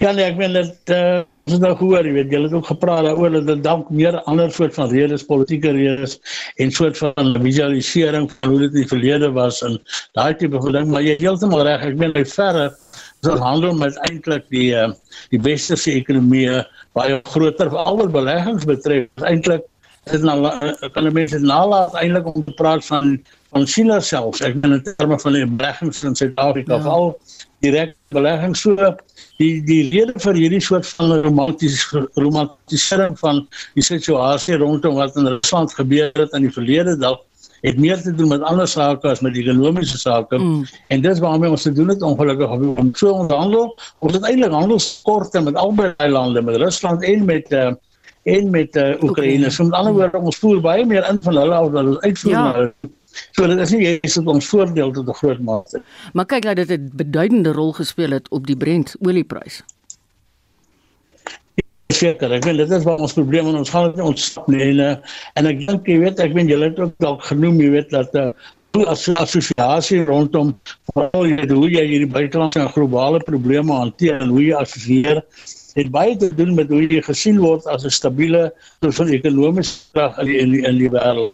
Ja, 0.01 0.11
nee, 0.11 0.25
ek 0.25 0.37
meen 0.41 0.57
dit 0.57 0.93
uh 0.93 1.23
Ons 1.45 1.59
het 1.59 1.61
nou 1.61 1.75
gehoor, 1.77 2.07
jy 2.09 2.11
weet, 2.15 2.31
julle 2.33 2.47
het 2.47 2.55
ook 2.57 2.69
gepraat 2.71 3.03
daaroor 3.05 3.35
dat 3.35 3.43
dit 3.45 3.59
dalk 3.61 3.89
meer 3.93 4.15
ander 4.25 4.49
soort 4.49 4.73
van 4.73 4.87
redes, 4.89 5.21
politieke 5.29 5.75
redes 5.75 6.15
en 6.57 6.71
soort 6.73 6.97
van 6.97 7.35
visualisering 7.43 8.25
van 8.31 8.49
hoe 8.49 8.63
dit 8.63 8.73
in 8.73 8.79
die 8.79 8.89
verlede 8.89 9.29
was 9.35 9.59
en 9.67 9.77
daai 10.17 10.33
tipe 10.39 10.57
van 10.63 10.73
ding, 10.73 10.89
maar 10.89 11.05
jy 11.05 11.13
heeltemal 11.19 11.61
reg. 11.67 11.85
Ek 11.85 12.01
meen 12.01 12.15
hy 12.17 12.23
verre 12.31 12.63
so 13.25 13.37
handel 13.41 13.75
met 13.77 13.97
eintlik 14.09 14.45
die 14.53 14.71
uh, 14.77 14.89
die 15.33 15.41
westerse 15.45 15.93
ekonomie 15.93 16.49
baie 16.97 17.21
groter 17.31 17.71
vir 17.71 17.81
al 17.81 18.03
wat 18.03 18.13
beleggings 18.15 18.67
betref. 18.69 19.09
Eintlik 19.25 19.65
dit 20.11 20.21
nou 20.21 20.37
kan 20.93 21.07
mense 21.13 21.39
nalat 21.41 21.95
eintlik 21.97 22.29
om 22.29 22.45
te 22.45 22.53
praat 22.59 22.85
van 22.85 23.17
van 23.55 23.65
China 23.71 23.99
self. 24.03 24.41
Ek 24.43 24.57
meen 24.59 24.77
in 24.77 24.83
terme 24.83 25.17
van 25.19 25.33
die 25.33 25.45
beleggings 25.47 26.03
in 26.03 26.15
Suid-Afrika, 26.15 26.75
ja. 26.75 26.81
veral 26.83 27.13
direk 27.63 27.93
beleggings 28.13 28.65
so 28.65 28.75
die 29.39 29.61
die 29.65 29.81
rede 29.93 30.13
vir 30.21 30.37
hierdie 30.37 30.61
soort 30.63 30.87
van 30.97 31.13
romantiese 31.25 32.03
romantisering 32.19 33.15
van 33.19 33.45
die 33.77 33.85
situasie 33.85 34.59
rondom 34.61 34.99
wat 34.99 35.15
in 35.19 35.29
Rusland 35.31 35.73
gebeur 35.79 36.11
het 36.19 36.35
in 36.37 36.47
die 36.47 36.53
verlede 36.57 36.97
dalk 36.99 37.23
het 37.65 37.79
meer 37.81 38.01
te 38.01 38.13
doen 38.15 38.31
met 38.33 38.45
ander 38.45 38.67
sake 38.69 39.09
as 39.09 39.23
met 39.25 39.37
ekonomiese 39.37 39.97
sake 39.97 40.37
mm. 40.37 40.65
en 40.93 41.01
dis 41.01 41.21
waarmee 41.23 41.49
ons 41.49 41.65
te 41.67 41.73
doen 41.73 41.89
het 41.93 42.01
ongelukkig 42.05 42.49
om 42.49 42.91
so 42.93 43.13
onderhandel 43.25 43.73
ons 43.99 44.17
het 44.17 44.27
eintlik 44.29 44.53
handelskorte 44.53 45.41
met 45.41 45.57
albei 45.61 46.09
lande 46.09 46.41
met 46.45 46.61
Rusland 46.61 47.03
en 47.03 47.25
met 47.25 47.51
uh, 47.51 47.71
en 48.35 48.49
met 48.49 48.75
uh, 48.75 49.03
Oekraïne 49.05 49.49
so 49.49 49.63
met 49.69 49.79
ander 49.79 49.97
woorde 49.97 50.21
ons 50.31 50.41
voer 50.43 50.61
baie 50.61 50.85
meer 50.85 51.09
in 51.09 51.21
van 51.21 51.41
hulle 51.41 51.57
as 51.61 51.73
wat 51.77 51.93
ons 51.95 52.05
uitvoer 52.05 52.37
ja. 52.37 52.45
na 52.51 52.69
So 53.31 53.47
dit 53.47 53.59
is 53.63 53.71
nie 53.71 53.85
eens 53.87 54.17
dat 54.19 54.27
ons 54.27 54.47
voordeel 54.51 54.91
tot 54.91 55.07
'n 55.07 55.17
groot 55.19 55.39
mate. 55.39 55.81
Maar 56.13 56.25
kyk 56.25 56.43
dat 56.43 56.55
dit 56.55 56.71
'n 56.71 56.91
beduidende 56.93 57.51
rol 57.51 57.71
gespeel 57.71 58.11
het 58.11 58.29
op 58.29 58.47
die 58.47 58.57
Brent 58.57 58.95
olieprys. 58.99 59.63
Seker, 61.93 62.31
ek 62.33 62.45
weet 62.47 62.57
dit 62.63 62.71
is 62.73 62.85
waar 62.87 63.01
ons 63.05 63.13
probleme 63.13 63.51
en 63.51 63.59
ons 63.61 63.69
gaan 63.69 63.91
dit 63.93 64.01
ontstaan 64.01 64.47
nie 64.49 64.61
en, 64.71 64.79
eh, 64.81 65.17
en 65.37 65.45
ek 65.45 65.59
dink 65.67 65.87
jy 65.87 65.97
weet 66.01 66.21
ek 66.23 66.33
weet 66.33 66.49
julle 66.49 66.69
het 66.71 66.79
ook 66.81 66.95
dalk 67.03 67.21
genoem 67.29 67.59
jy 67.61 67.69
weet 67.75 67.91
dat 67.93 68.15
uh, 68.17 68.31
as 68.89 69.05
assosiasie 69.21 70.01
rondom 70.07 70.55
veral 70.89 71.29
hoe 71.51 71.69
jy 71.69 71.83
hierdie 71.85 72.09
buitelandse 72.09 72.59
en 72.59 72.71
globale 72.73 73.21
probleme 73.23 73.71
hanteer 73.71 74.17
en 74.17 74.33
hoe 74.33 74.41
jy 74.43 74.55
assosieer 74.57 75.21
het 75.75 75.91
baie 75.93 76.15
te 76.17 76.31
doen 76.35 76.55
met 76.57 76.73
hoe 76.73 76.81
jy 76.83 77.03
gesien 77.05 77.37
word 77.43 77.67
as 77.71 77.85
'n 77.85 77.93
stabiele 77.93 78.51
van 78.81 79.13
ekonomiese 79.19 79.85
krag 79.93 80.17
in 80.25 80.51
die 80.51 80.63
in 80.65 80.77
die 80.81 80.89
wêreld. 80.89 81.33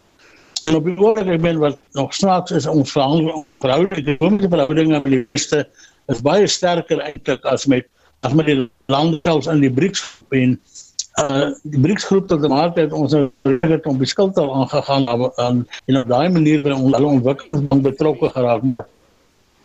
En 0.68 0.76
op 0.76 0.84
die 0.84 0.96
oomblik 0.98 1.26
ek 1.26 1.40
meen 1.40 1.58
wat 1.58 1.78
nog 1.94 2.14
snaaks 2.14 2.52
is 2.52 2.66
ons 2.66 2.92
verhoudinge, 2.92 4.04
ekonomiese 4.04 4.52
verhoudinge 4.52 5.00
met 5.00 5.12
die 5.16 5.26
Westen 5.32 5.64
is 6.08 6.22
baie 6.22 6.46
sterker 6.46 7.00
eintlik 7.00 7.44
as 7.44 7.66
met 7.66 7.88
as 8.22 8.34
met 8.38 8.46
die 8.46 8.70
lande 8.92 9.18
selfs 9.26 9.50
in 9.50 9.62
die 9.64 9.72
BRICS 9.72 10.04
en 10.38 10.56
uh 11.20 11.50
die 11.74 11.80
BRICS 11.82 12.06
groep 12.08 12.28
tot 12.30 12.40
die 12.40 12.50
maart 12.50 12.78
het 12.80 12.94
ons 12.96 13.12
het 13.14 13.86
om 13.90 13.98
beskuld 14.00 14.38
al 14.38 14.54
aangegaan 14.62 15.08
aan 15.10 15.66
en 15.86 16.00
op 16.00 16.08
daai 16.08 16.28
manier 16.32 16.64
ons 16.72 16.94
hulle 16.94 17.12
ontwikkeling 17.18 17.82
betrokke 17.84 18.30
geraak. 18.32 18.64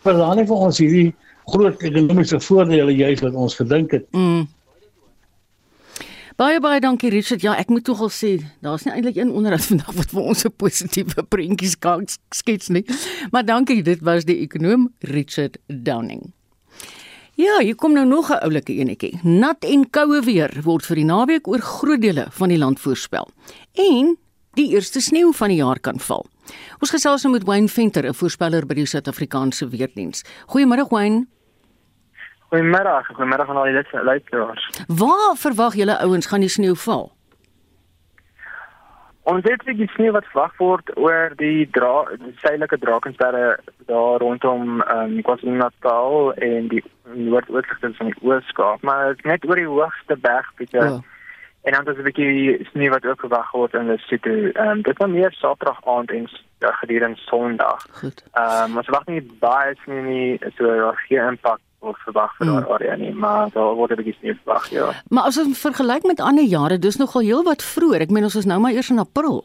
Dan 0.02 0.38
het 0.38 0.50
ons 0.50 0.78
hierdie 0.78 1.14
groot 1.48 1.82
ekonomiese 1.82 2.40
voordele 2.40 2.94
juist 2.96 3.24
wat 3.24 3.34
ons 3.34 3.56
gedink 3.56 3.94
het. 3.96 4.06
Mm. 4.12 4.46
Baie 6.38 6.60
baie 6.62 6.78
dankie 6.80 7.10
Richard. 7.10 7.42
Ja, 7.42 7.56
ek 7.58 7.70
moet 7.72 7.82
tog 7.82 7.98
al 8.04 8.12
sê, 8.14 8.36
daar's 8.62 8.84
nie 8.86 8.92
eintlik 8.94 9.16
een 9.18 9.32
onderhoud 9.34 9.64
vandag 9.72 9.94
wat 9.96 10.12
vir 10.14 10.22
ons 10.22 10.44
'n 10.46 10.54
positiewe 10.54 11.22
prentjie 11.26 11.72
skets 12.30 12.68
nie. 12.68 12.84
Maar 13.32 13.44
dankie, 13.44 13.82
dit 13.82 14.00
was 14.00 14.24
die 14.24 14.38
ekonom 14.46 14.92
Richard 15.00 15.58
Downing. 15.66 16.37
Ja, 17.38 17.60
hier 17.62 17.76
kom 17.78 17.92
nou 17.94 18.06
nog 18.06 18.30
'n 18.30 18.42
oulike 18.42 18.72
enetjie. 18.72 19.20
Nat 19.22 19.64
en 19.64 19.90
koue 19.90 20.20
weer 20.24 20.50
word 20.62 20.86
vir 20.86 20.96
die 20.96 21.04
naweek 21.04 21.46
oor 21.46 21.60
groot 21.60 22.00
dele 22.00 22.26
van 22.30 22.48
die 22.48 22.58
land 22.58 22.80
voorspel. 22.80 23.28
En 23.74 24.18
die 24.52 24.74
eerste 24.74 25.00
sneeu 25.00 25.32
van 25.32 25.48
die 25.48 25.56
jaar 25.56 25.78
kan 25.80 26.00
val. 26.00 26.26
Ons 26.80 26.90
gesels 26.90 27.22
nou 27.22 27.32
met 27.32 27.44
Wayne 27.44 27.68
Venter, 27.68 28.04
'n 28.04 28.14
voorspeller 28.14 28.66
by 28.66 28.74
die 28.74 28.86
Suid-Afrikaanse 28.86 29.68
Weerdienste. 29.68 30.28
Goeiemôre 30.46 30.88
Wayne. 30.88 31.26
Goeiemôre, 32.50 33.04
goeiemôre 33.04 33.46
aan 33.48 33.56
al 33.56 33.64
die 33.64 34.02
luisteraars. 34.02 34.70
Waar 34.88 35.36
verwag 35.36 35.74
julle 35.74 35.98
ouens 35.98 36.26
gaan 36.26 36.40
die 36.40 36.48
sneeu 36.48 36.74
val? 36.74 37.12
Ons 39.28 39.44
het 39.44 39.60
die 39.66 39.88
sneeu 39.92 40.14
wat 40.16 40.28
verwag 40.32 40.54
word 40.56 40.90
oor 40.96 41.34
die 41.36 41.66
dra 41.76 42.06
die 42.14 42.32
suidelike 42.40 42.78
Drakensberge 42.80 43.58
daar 43.90 44.22
rondom 44.22 44.80
ehm 44.80 45.18
um, 45.18 45.20
KwaZulu-Natal 45.26 46.32
en 46.46 46.70
die 46.72 46.82
noordoostelike 47.12 47.92
van 47.98 48.10
die 48.12 48.16
Oos-Kaap, 48.24 48.82
maar 48.88 49.12
dit 49.12 49.28
net 49.28 49.44
oor 49.48 49.60
die 49.60 49.68
hoogste 49.68 50.16
bergpieke. 50.16 50.84
Oh. 50.84 50.98
En 51.68 51.76
dan 51.76 51.92
is 51.92 52.00
'n 52.00 52.08
bietjie 52.08 52.66
sneeu 52.70 52.90
wat 52.90 53.04
ook 53.04 53.20
verwag 53.20 53.50
word 53.52 53.74
in 53.74 53.86
Lesotho. 53.92 54.30
Ehm 54.30 54.68
um, 54.68 54.82
dit 54.82 55.00
is 55.00 55.06
meer 55.06 55.32
Saterdag 55.32 55.84
aand 55.84 56.10
en 56.10 56.28
ja, 56.58 56.72
gedurende 56.72 57.20
Sondag. 57.28 57.86
Goed. 58.00 58.24
Ehm 58.32 58.70
um, 58.70 58.76
ons 58.76 58.86
verwag 58.86 59.06
nie 59.06 59.22
baie 59.40 59.74
sneeu 59.84 60.02
nie, 60.02 60.40
so 60.56 60.92
geen 61.08 61.26
impak 61.36 61.60
of 61.78 61.98
verwag 62.04 62.34
vir 62.38 62.46
daardie 62.46 62.66
mm. 62.66 62.74
area 62.74 62.96
nie, 62.96 63.12
maar 63.14 63.50
daar 63.54 63.74
word 63.78 63.92
'n 63.92 64.00
bietjie 64.00 64.16
sneeu 64.18 64.36
verwag, 64.42 64.68
ja. 64.70 64.90
Maar 65.08 65.30
as 65.30 65.38
ons 65.38 65.58
vergelyk 65.58 66.04
met 66.04 66.20
ander 66.20 66.44
jare, 66.44 66.78
dis 66.78 66.96
nogal 66.96 67.22
heel 67.22 67.42
wat 67.42 67.62
vroeër. 67.62 68.00
Ek 68.00 68.10
meen 68.10 68.24
ons 68.24 68.36
is 68.36 68.46
nou 68.46 68.60
maar 68.60 68.72
eers 68.72 68.90
in 68.90 68.98
April. 68.98 69.44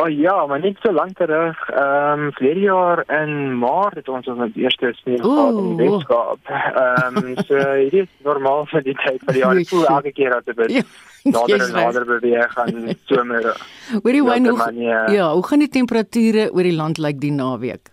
Oh 0.00 0.08
ja, 0.08 0.46
maar 0.46 0.60
niet 0.60 0.78
zo 0.80 0.92
lang 0.92 1.14
terug. 1.14 1.68
Ehm 1.68 2.20
um, 2.20 2.32
verlede 2.32 2.60
jaar 2.60 3.02
in 3.22 3.58
maart 3.58 3.94
het 3.94 4.08
ons 4.08 4.26
ons 4.26 4.54
eerste 4.54 4.92
sneeu 4.92 5.18
gehad 5.18 5.58
in 5.58 5.76
die 5.76 5.90
Weskaap. 5.90 6.38
Ehm 6.44 7.16
um, 7.16 7.36
so 7.46 7.56
dit 7.90 7.92
is 7.92 8.08
normaal 8.22 8.66
vir 8.66 8.82
die 8.82 8.94
tyd 8.94 9.18
van 9.24 9.34
die 9.34 9.42
jaar. 9.42 9.56
Ek 9.56 9.68
voel 9.68 9.86
elke 9.86 10.12
keer 10.12 10.30
dat 10.30 10.56
dit 10.56 10.72
ja, 10.76 10.82
nader 11.22 11.66
en 11.66 11.72
nader 11.72 12.04
beweeg 12.04 12.52
gaan 12.52 12.94
somer. 13.04 13.50
Hoorie 14.04 14.22
Wayne, 14.22 14.54
ja, 15.10 15.32
hoe 15.34 15.46
gaan 15.46 15.58
die 15.58 15.68
temperature 15.68 16.50
oor 16.52 16.62
die 16.62 16.76
land 16.76 16.98
lyk 16.98 17.20
die 17.20 17.32
naweek? 17.32 17.90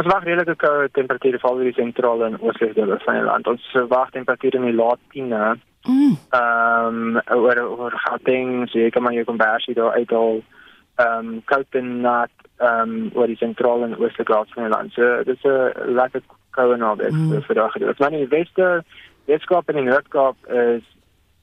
Ons 0.00 0.08
wag 0.08 0.24
redelike 0.24 0.56
koue 0.56 0.88
temperature 0.96 1.38
val 1.42 1.60
in 1.60 1.68
die 1.68 1.76
sentrale 1.76 2.30
en 2.30 2.40
oostelike 2.40 2.78
dele 2.78 2.96
van 3.04 3.18
die 3.18 3.26
land. 3.26 3.50
Ons 3.50 3.68
verwag 3.74 4.10
temperature 4.14 4.56
in 4.56 4.70
die 4.70 4.76
laat 4.76 5.00
10e. 5.14 5.42
Mm. 5.84 6.16
Ehm 6.38 7.16
um, 7.18 7.20
oor 7.36 7.58
oor 7.66 7.96
Gauteng, 8.06 8.68
so 8.70 8.78
jy 8.78 8.90
kan 8.94 9.02
maar 9.02 9.16
jou 9.16 9.24
konversie 9.28 9.74
daar 9.74 9.98
uithaal. 9.98 10.40
Ehm 11.02 11.18
um, 11.18 11.42
koud 11.44 11.80
en 11.80 11.90
nat 12.06 12.32
ehm 12.58 12.94
um, 12.94 13.10
oor 13.18 13.28
die 13.28 13.40
sentrale 13.40 13.90
en 13.90 13.98
oostelike 13.98 14.32
dele 14.32 14.54
van 14.54 14.68
die 14.68 14.72
land. 14.76 14.96
So 14.96 15.22
dis 15.28 15.44
'n 15.44 15.94
lekker 16.00 16.22
koue 16.56 16.76
naweek 16.76 17.12
mm. 17.12 17.42
vir 17.42 17.54
daardie 17.54 17.72
gedeelte. 17.72 18.02
Maar 18.02 18.12
in 18.12 18.24
die 18.24 18.36
weste, 18.38 18.84
Weskaap 19.24 19.68
en 19.68 19.78
die 19.78 19.84
Noord-Kaap 19.86 20.36
is 20.46 20.84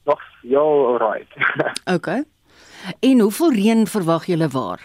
nog 0.04 0.20
heel 0.42 0.86
alright. 0.86 1.30
okay. 1.96 2.24
En 3.00 3.20
hoeveel 3.20 3.52
reën 3.52 3.86
verwag 3.86 4.26
julle 4.26 4.48
waar? 4.48 4.80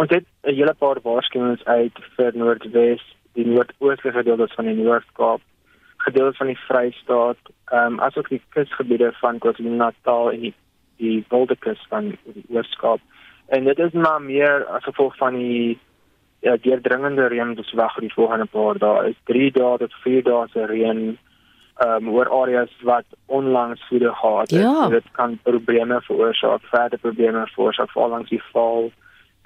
Ons 0.00 0.10
het 0.10 0.24
'n 0.48 0.54
hele 0.54 0.74
paar 0.78 0.98
waarskuwings 1.02 1.64
uit 1.64 1.96
vir 2.16 2.32
Noordwes, 2.34 3.02
die 3.36 3.46
noordoostelike 3.46 4.18
gedeeltes 4.18 4.54
van 4.54 4.64
die 4.64 4.74
Noord-Kaap, 4.74 5.40
gedeeltes 5.96 6.36
van 6.36 6.46
die 6.46 6.62
Vrystaat, 6.68 7.40
ehm 7.64 7.92
um, 7.92 8.00
asook 8.00 8.28
die 8.28 8.42
kusgebiede 8.48 9.12
van 9.20 9.38
KwaZulu-Natal 9.38 10.30
en 10.32 10.40
die 10.40 10.54
die 10.96 11.24
Wildekus 11.28 11.82
van 11.88 12.08
die 12.08 12.44
Oos-Kaap. 12.48 13.00
En 13.48 13.64
dit 13.64 13.78
is 13.78 13.92
maar 13.92 14.22
meer 14.22 14.66
as 14.66 14.84
gevolg 14.84 15.16
van 15.16 15.34
die 15.34 15.78
ja, 16.40 16.56
deurdringende 16.56 17.26
reën 17.26 17.54
wat 17.54 17.72
wag 17.72 17.94
vir 17.94 18.06
die 18.08 18.14
volgende 18.14 18.46
paar 18.46 18.78
dae. 18.78 19.08
Is 19.08 19.20
3 19.24 19.50
dae 19.50 19.78
tot 19.78 19.92
4 20.04 20.22
dae 20.22 20.46
se 20.52 20.66
reën 20.66 21.18
ehm 21.76 22.08
um, 22.08 22.08
oor 22.08 22.28
areas 22.42 22.72
wat 22.82 23.04
onlangs 23.26 23.84
voede 23.88 24.14
gehad 24.14 24.50
het. 24.50 24.60
Ja. 24.60 24.88
Dit 24.88 25.04
kan 25.12 25.38
probleme 25.42 26.00
veroorsaak, 26.00 26.62
verder 26.62 26.98
probleme 26.98 27.46
veroorsaak 27.46 27.90
veral 27.90 28.08
langs 28.08 28.30
die 28.30 28.42
val 28.52 28.92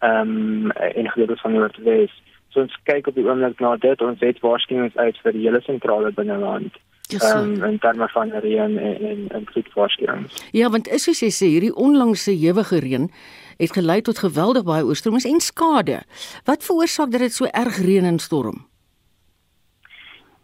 ehm 0.04 0.30
um, 0.30 0.72
in 0.94 1.10
gedeeltes 1.10 1.40
van 1.40 1.52
Noordwes. 1.52 2.12
So 2.52 2.60
ons 2.60 2.74
kyk 2.88 3.06
op 3.10 3.16
die 3.18 3.24
oomblik 3.26 3.60
na 3.60 3.76
dit 3.82 4.02
ons 4.02 4.20
het 4.20 4.42
waarskuwings 4.44 4.96
uit 4.96 5.16
vir 5.22 5.32
die 5.36 5.46
hele 5.46 5.60
sentrale 5.66 6.12
binneland. 6.12 6.76
Ehm 7.14 7.38
um, 7.38 7.64
in 7.70 7.78
terme 7.78 8.08
van 8.12 8.30
reën 8.44 8.78
en 8.78 9.08
en, 9.10 9.24
en 9.28 9.48
vloedwaarskuwings. 9.52 10.44
Ja, 10.52 10.70
want 10.70 10.88
is 10.88 11.08
soos 11.08 11.24
jy 11.24 11.32
sê, 11.32 11.48
hierdie 11.56 11.74
onlangse 11.86 12.36
ewige 12.36 12.78
reën 12.84 13.10
het 13.58 13.72
gelei 13.72 14.00
tot 14.02 14.18
geweldig 14.18 14.64
baie 14.66 14.84
oorstromings 14.84 15.26
en 15.30 15.40
skade. 15.40 16.02
Wat 16.44 16.64
veroorsaak 16.64 17.10
dat 17.10 17.26
dit 17.26 17.32
so 17.32 17.50
erg 17.50 17.80
reën 17.82 18.04
en 18.04 18.18
storm? 18.18 18.64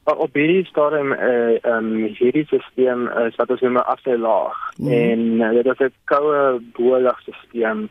op 0.05 0.35
hierdie 0.35 0.65
stadium 0.67 1.13
eh 1.13 1.61
uh, 1.63 1.77
um, 1.77 1.91
hierdie 2.19 2.45
stelsel 2.45 3.07
is 3.27 3.37
wat 3.37 3.51
ons 3.51 3.61
noem 3.61 3.77
'n 3.79 3.91
afsny 3.93 4.17
laag 4.17 4.59
mm. 4.79 4.93
en 4.93 5.21
uh, 5.41 5.51
dit 5.51 5.67
is 5.67 5.79
'n 5.87 5.95
koue 6.05 6.61
boorlagstelsel 6.75 7.89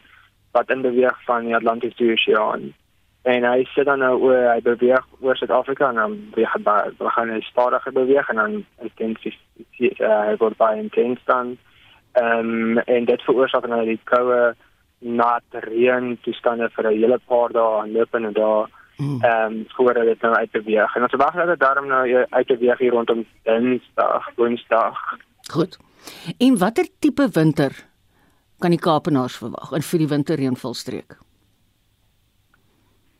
wat 0.52 0.70
in 0.70 0.82
beweeg 0.82 1.24
van 1.26 1.45
die 1.45 1.56
Atlantiese 1.56 2.12
Oseaan. 2.12 2.74
En 3.22 3.43
hy 3.43 3.64
sit 3.74 3.86
dan 3.86 4.00
nou 4.00 4.14
oor 4.22 4.45
hy 4.47 4.62
beweeg 4.64 5.06
oor 5.20 5.36
Suid-Afrika 5.38 5.89
en 5.89 6.00
dan 6.00 6.16
beweeg 6.32 6.54
hy 6.56 6.62
we 6.97 7.10
gaan 7.16 7.34
hy 7.34 7.41
stadiger 7.50 7.93
beweeg 7.93 8.30
en 8.30 8.39
dan 8.41 8.56
intensief 8.88 9.36
uh, 9.80 10.22
hy 10.30 10.36
word 10.39 10.58
baie 10.58 10.80
intens 10.80 11.20
dan. 11.26 11.58
Ehm 12.18 12.78
um, 12.78 12.78
en 12.78 13.06
dit 13.06 13.28
veroorsaak 13.28 13.68
dan 13.68 13.76
nou 13.76 13.86
die 13.86 14.00
koue 14.10 14.56
nat 15.00 15.60
reën 15.68 16.18
toestande 16.24 16.70
vir 16.76 16.88
'n 16.88 16.95
hele 16.95 17.20
paar 17.28 17.52
dae 17.52 17.84
en 17.84 17.91
lopende 17.91 18.32
dae. 18.32 18.66
Hmm. 18.95 19.20
Ehm 19.22 19.52
um, 19.52 19.66
voordat 19.76 20.06
dit 20.06 20.22
nou 20.22 20.34
uit 20.34 20.52
beweeg. 20.52 20.95
En 20.95 21.04
ons 21.04 21.20
wag 21.24 21.36
dat 21.36 21.47
dit 21.47 21.60
daarom 21.60 21.88
nou 21.88 22.26
uit 22.30 22.47
beweeg 22.47 22.78
hier 22.78 22.91
rondom 22.91 23.26
Dinsdag, 23.43 24.30
Woensdag. 24.36 24.97
Goed. 25.52 25.80
En 26.38 26.58
watter 26.58 26.88
tipe 27.00 27.30
winter 27.32 27.88
kan 28.60 28.72
die 28.72 28.80
Kaapenaars 28.80 29.38
verwag 29.38 29.72
in 29.78 29.86
vir 29.86 29.99
die 29.99 30.12
winterreënvalstreek? 30.14 31.18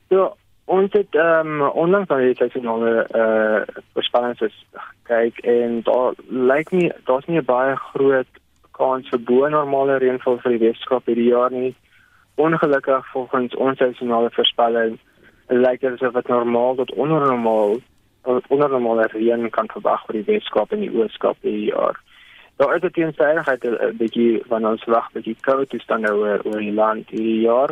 Ja, 0.10 0.30
ons 0.66 0.94
het 0.94 1.16
ehm 1.16 1.62
um, 1.62 1.70
onlangs 1.84 2.10
aan 2.10 2.26
die 2.26 2.36
seisonale 2.36 2.94
eh 3.04 3.22
uh, 3.22 3.84
voorspellings 3.94 4.64
kyk 5.10 5.40
en 5.40 5.82
daar 5.84 6.14
lyk 6.28 6.72
nie 6.72 6.92
daar's 7.06 7.28
nie 7.28 7.40
'n 7.40 7.46
baie 7.46 7.76
groot 7.76 8.32
kans 8.72 9.10
vir 9.10 9.20
bo 9.20 9.48
normale 9.50 9.98
reënval 9.98 10.40
vir 10.44 10.58
die 10.58 10.66
Weskaap 10.66 11.06
hierdie 11.06 11.30
jaar 11.30 11.52
nie. 11.52 11.76
Ongelukkig 12.36 13.12
volgens 13.12 13.56
ons 13.56 13.78
seisonale 13.78 14.30
voorspellings 14.32 15.00
lyk 15.48 15.82
dit 15.82 15.94
asof 15.94 16.14
dit 16.14 16.28
normaal 16.28 16.76
tot 16.76 16.92
onnormaal 16.94 17.80
onnormale 18.48 19.08
reën 19.14 19.50
kan 19.50 19.68
verwag 19.74 20.06
vir 20.06 20.20
die 20.20 20.28
Weskaap 20.34 20.72
en 20.72 20.84
die 20.86 20.94
Ooskaap 20.94 21.38
hierdie 21.42 21.72
jaar. 21.72 21.98
Daar 22.60 22.76
is 22.76 22.82
dit 22.82 22.94
teenstrydigheid 22.94 23.64
'n 23.64 23.98
bietjie 23.98 24.44
van 24.52 24.66
ons 24.68 24.84
wag 24.84 25.12
bietjie 25.12 25.36
koue 25.48 25.66
toestande 25.68 26.12
oor 26.14 26.42
oor 26.44 26.60
die 26.60 26.74
land 26.74 27.10
hierdie 27.10 27.42
jaar. 27.42 27.72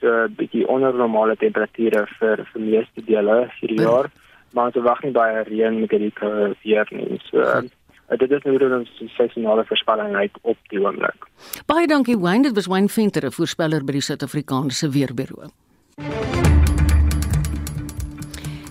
So 0.00 0.08
'n 0.08 0.34
bietjie 0.36 0.68
onnormale 0.68 1.36
temperature 1.36 2.06
vir 2.18 2.48
vir 2.52 2.62
meeste 2.62 3.04
dele 3.04 3.50
hierdie 3.60 3.80
ja. 3.80 3.90
jaar, 3.90 4.10
maar 4.52 4.64
ons 4.64 4.84
wag 4.84 5.02
nie 5.02 5.12
baie 5.12 5.42
reën 5.42 5.80
met 5.80 5.90
hierdie 5.90 6.12
koue 6.12 6.56
weer 6.62 6.88
nie. 6.90 7.20
So 7.28 7.38
uh, 7.38 7.60
dit 8.18 8.30
is 8.30 8.42
nou 8.42 8.58
dan 8.58 8.86
die 8.98 9.10
seisonale 9.16 9.64
voorspelling 9.64 10.16
uit 10.16 10.38
op 10.42 10.56
die 10.68 10.80
oomblik. 10.80 11.28
Baie 11.66 11.86
dankie 11.86 12.18
Wayne, 12.18 12.42
dit 12.42 12.54
was 12.54 12.66
Wayne 12.66 12.88
Venter, 12.88 13.26
'n 13.26 13.32
voorspeller 13.32 13.84
by 13.84 13.92
die 13.92 14.00
Suid-Afrikaanse 14.00 14.90
Weerbureau. 14.90 15.50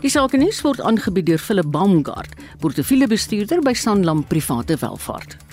Die 0.02 0.10
sakenuus 0.10 0.62
word 0.62 0.82
aangebied 0.82 1.26
deur 1.26 1.38
Philip 1.38 1.72
Baumgart, 1.72 2.34
portefeuljebestuurder 2.60 3.62
by 3.62 3.74
Sanlam 3.74 4.24
Private 4.24 4.78
Welvaart. 4.78 5.51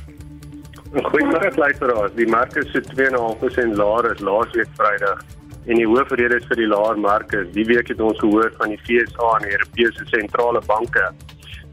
Goeiemôre 0.89 1.53
luisteraars. 1.57 2.15
Die 2.17 2.27
mark 2.27 2.57
is 2.57 2.71
so 2.73 2.81
2.5% 2.81 3.77
laer 3.77 4.07
as 4.09 4.21
laasweek 4.25 4.71
Vrydag 4.79 5.21
en 5.69 5.77
die 5.77 5.85
hoofrede 5.85 6.39
vir 6.47 6.57
die 6.57 6.69
laer 6.71 6.97
mark 6.97 7.35
is 7.37 7.51
die 7.53 7.67
week 7.69 7.91
het 7.93 8.01
ons 8.01 8.17
gehoor 8.23 8.49
van 8.57 8.73
die 8.73 8.79
FSA 8.87 9.35
en 9.37 9.45
die 9.45 9.53
Europese 9.59 10.07
sentrale 10.09 10.63
banke 10.65 11.11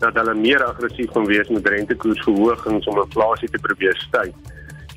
dat 0.01 0.19
hulle 0.19 0.33
meer 0.35 0.65
aggressief 0.65 1.13
gaan 1.15 1.29
wees 1.31 1.47
met 1.47 1.69
rentekoersverhogings 1.71 2.89
om 2.91 2.99
inflasie 3.05 3.47
te 3.53 3.61
probeer 3.69 3.95
styg. 4.03 4.35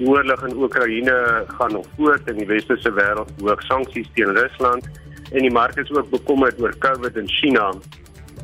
Die 0.00 0.10
oorlog 0.10 0.42
in 0.48 0.58
Oekraïne 0.66 1.14
gaan 1.54 1.78
nog 1.78 1.86
voort 1.94 2.26
en 2.26 2.42
die 2.42 2.50
westerse 2.50 2.90
wêreld 2.98 3.30
hoog 3.38 3.62
sanksies 3.70 4.10
teen 4.18 4.34
Rusland 4.34 4.90
en 5.30 5.46
die 5.46 5.54
mark 5.54 5.78
is 5.78 5.94
ook 5.94 6.10
bekommerd 6.10 6.58
oor 6.58 6.74
COVID 6.82 7.22
in 7.22 7.30
China 7.38 7.70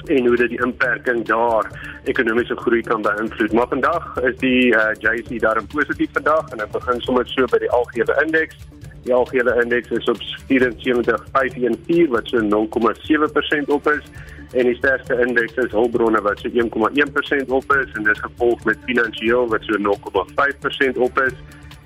en 0.09 0.27
hoe 0.27 0.37
dit 0.37 0.49
die 0.49 0.63
inperking 0.65 1.25
daar 1.27 1.71
ekonomiese 2.05 2.57
groei 2.57 2.83
kan 2.83 3.03
beïnvloed. 3.03 3.53
Maar 3.53 3.69
vandag 3.69 4.17
is 4.23 4.37
die 4.37 4.67
uh, 4.67 4.93
JSE 4.99 5.39
daarin 5.39 5.67
positief 5.67 6.11
vandag 6.13 6.49
en 6.49 6.59
dit 6.59 6.71
begin 6.71 7.01
sommer 7.01 7.29
so 7.29 7.45
by 7.53 7.59
die 7.59 7.71
algehele 7.71 8.21
indeks. 8.25 8.57
Die 9.05 9.15
algehele 9.15 9.63
indeks 9.63 9.91
is 9.91 10.09
op 10.09 10.21
74514 10.49 12.09
wat 12.09 12.29
so 12.29 12.39
0,7% 12.41 13.75
op 13.79 13.89
is 13.93 14.05
en 14.53 14.65
die 14.71 14.77
sterkste 14.77 15.19
indeks 15.27 15.55
is 15.55 15.71
Hulbronne 15.71 16.21
wat 16.23 16.39
so 16.39 16.49
1,1% 16.49 17.53
op 17.59 17.77
is 17.81 17.93
en 17.93 18.03
dis 18.09 18.21
gevolg 18.21 18.65
met 18.65 18.79
finansiëel 18.87 19.49
wat 19.49 19.63
so 19.69 19.75
0,5% 19.79 21.01
op 21.09 21.21
is 21.27 21.37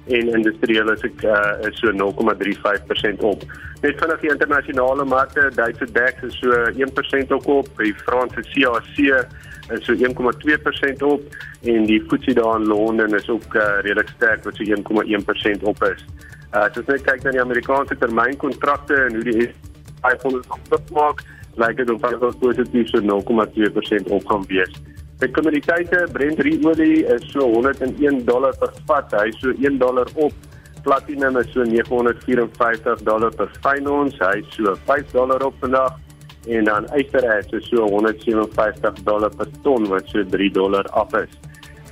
en 0.09 0.31
industriële 0.39 0.95
is 0.97 1.05
ek 1.07 1.23
uh, 1.23 1.69
is 1.69 1.79
so 1.83 1.93
0,35% 1.93 3.25
op. 3.27 3.45
Net 3.83 4.01
vinnig 4.01 4.23
die 4.25 4.33
internasionale 4.33 5.05
markte, 5.05 5.51
Duitse 5.55 5.87
DAX 5.93 6.23
is 6.27 6.39
so 6.41 6.51
1% 6.75 7.35
ook 7.37 7.47
op, 7.47 7.69
die 7.79 7.95
Franse 8.05 8.43
CAC 8.53 8.89
is 9.71 9.85
so 9.85 9.95
1,2% 9.95 11.05
op 11.05 11.39
en 11.63 11.87
die 11.87 12.01
FTSE 12.07 12.35
daar 12.35 12.61
in 12.61 12.67
Londen 12.67 13.15
is 13.15 13.29
ook 13.29 13.55
uh, 13.55 13.81
redelik 13.81 14.09
sterk 14.17 14.45
wat 14.45 14.57
so 14.57 14.65
1,1% 14.65 15.63
op 15.63 15.83
is. 15.85 16.05
Uh, 16.53 16.65
as 16.65 16.77
ons 16.81 16.87
net 16.89 17.05
kyk 17.05 17.25
na 17.27 17.35
die 17.37 17.43
Amerikaanse 17.45 17.97
termynkontrakte 18.01 18.97
en 19.09 19.19
hoe 19.19 19.25
die 19.27 19.51
500 20.01 20.47
opmaak, 20.79 21.21
lyk 21.61 21.77
dit 21.77 21.91
of 21.91 22.01
dit 22.01 22.39
positief 22.41 22.89
so 22.89 23.03
0,2% 23.03 24.15
op 24.17 24.31
gaan 24.31 24.47
wees. 24.49 24.73
Die 25.19 25.31
kommoditeite 25.35 26.05
Brent 26.15 26.39
olie 26.39 27.05
is 27.11 27.25
so 27.33 27.47
101 27.51 28.21
dollar 28.25 28.53
per 28.61 28.71
vat, 28.87 29.11
hy 29.19 29.25
is 29.33 29.41
so 29.43 29.51
1 29.51 29.81
dollar 29.81 30.07
op. 30.15 30.33
Platinum 30.85 31.37
is 31.41 31.51
so 31.51 31.65
954 31.67 33.03
dollar 33.03 33.35
per 33.35 33.51
fyn 33.65 33.91
ons, 33.91 34.15
hy 34.23 34.37
is 34.45 34.55
so 34.55 34.77
5 34.87 35.11
dollar 35.17 35.43
op 35.43 35.59
vandag. 35.59 35.99
En 36.47 36.71
dan 36.71 36.87
ystererts 36.95 37.51
is 37.59 37.67
so 37.67 37.89
157 37.91 39.03
dollar 39.11 39.35
per 39.35 39.51
ton 39.67 39.91
wat 39.91 40.07
so 40.15 40.23
3 40.23 40.51
dollar 40.55 40.87
af 40.95 41.19
is. 41.19 41.35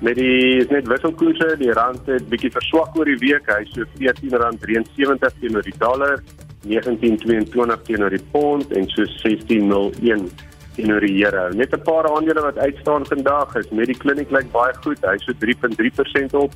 Met 0.07 0.21
die 0.23 0.63
net 0.71 0.87
wisselkoerse, 0.87 1.57
die 1.59 1.75
rand 1.75 2.07
het 2.07 2.31
bietjie 2.31 2.55
verswak 2.55 2.95
oor 2.95 3.11
die 3.11 3.19
week, 3.27 3.51
hy 3.51 3.65
is 3.67 3.75
so 3.75 3.91
R14.73 3.99 5.41
teenoor 5.43 5.67
die 5.67 5.79
dollar, 5.83 6.23
19.22 6.63 7.89
teenoor 7.91 8.15
die 8.15 8.27
pond 8.31 8.71
en 8.71 8.87
so 8.95 9.03
16.01 9.19 10.31
teenoor 10.77 11.01
die 11.05 11.17
Here. 11.17 11.49
Net 11.55 11.73
'n 11.73 11.83
paar 11.83 12.07
aandele 12.11 12.41
wat 12.41 12.59
uitstaan 12.59 13.07
vandag 13.07 13.55
is 13.57 13.69
met 13.71 13.87
die 13.87 13.97
kliniek 13.97 14.31
lyk 14.31 14.51
baie 14.53 14.75
goed. 14.85 14.99
Hy 15.05 15.17
so 15.19 15.33
3.3% 15.33 16.35
op. 16.35 16.53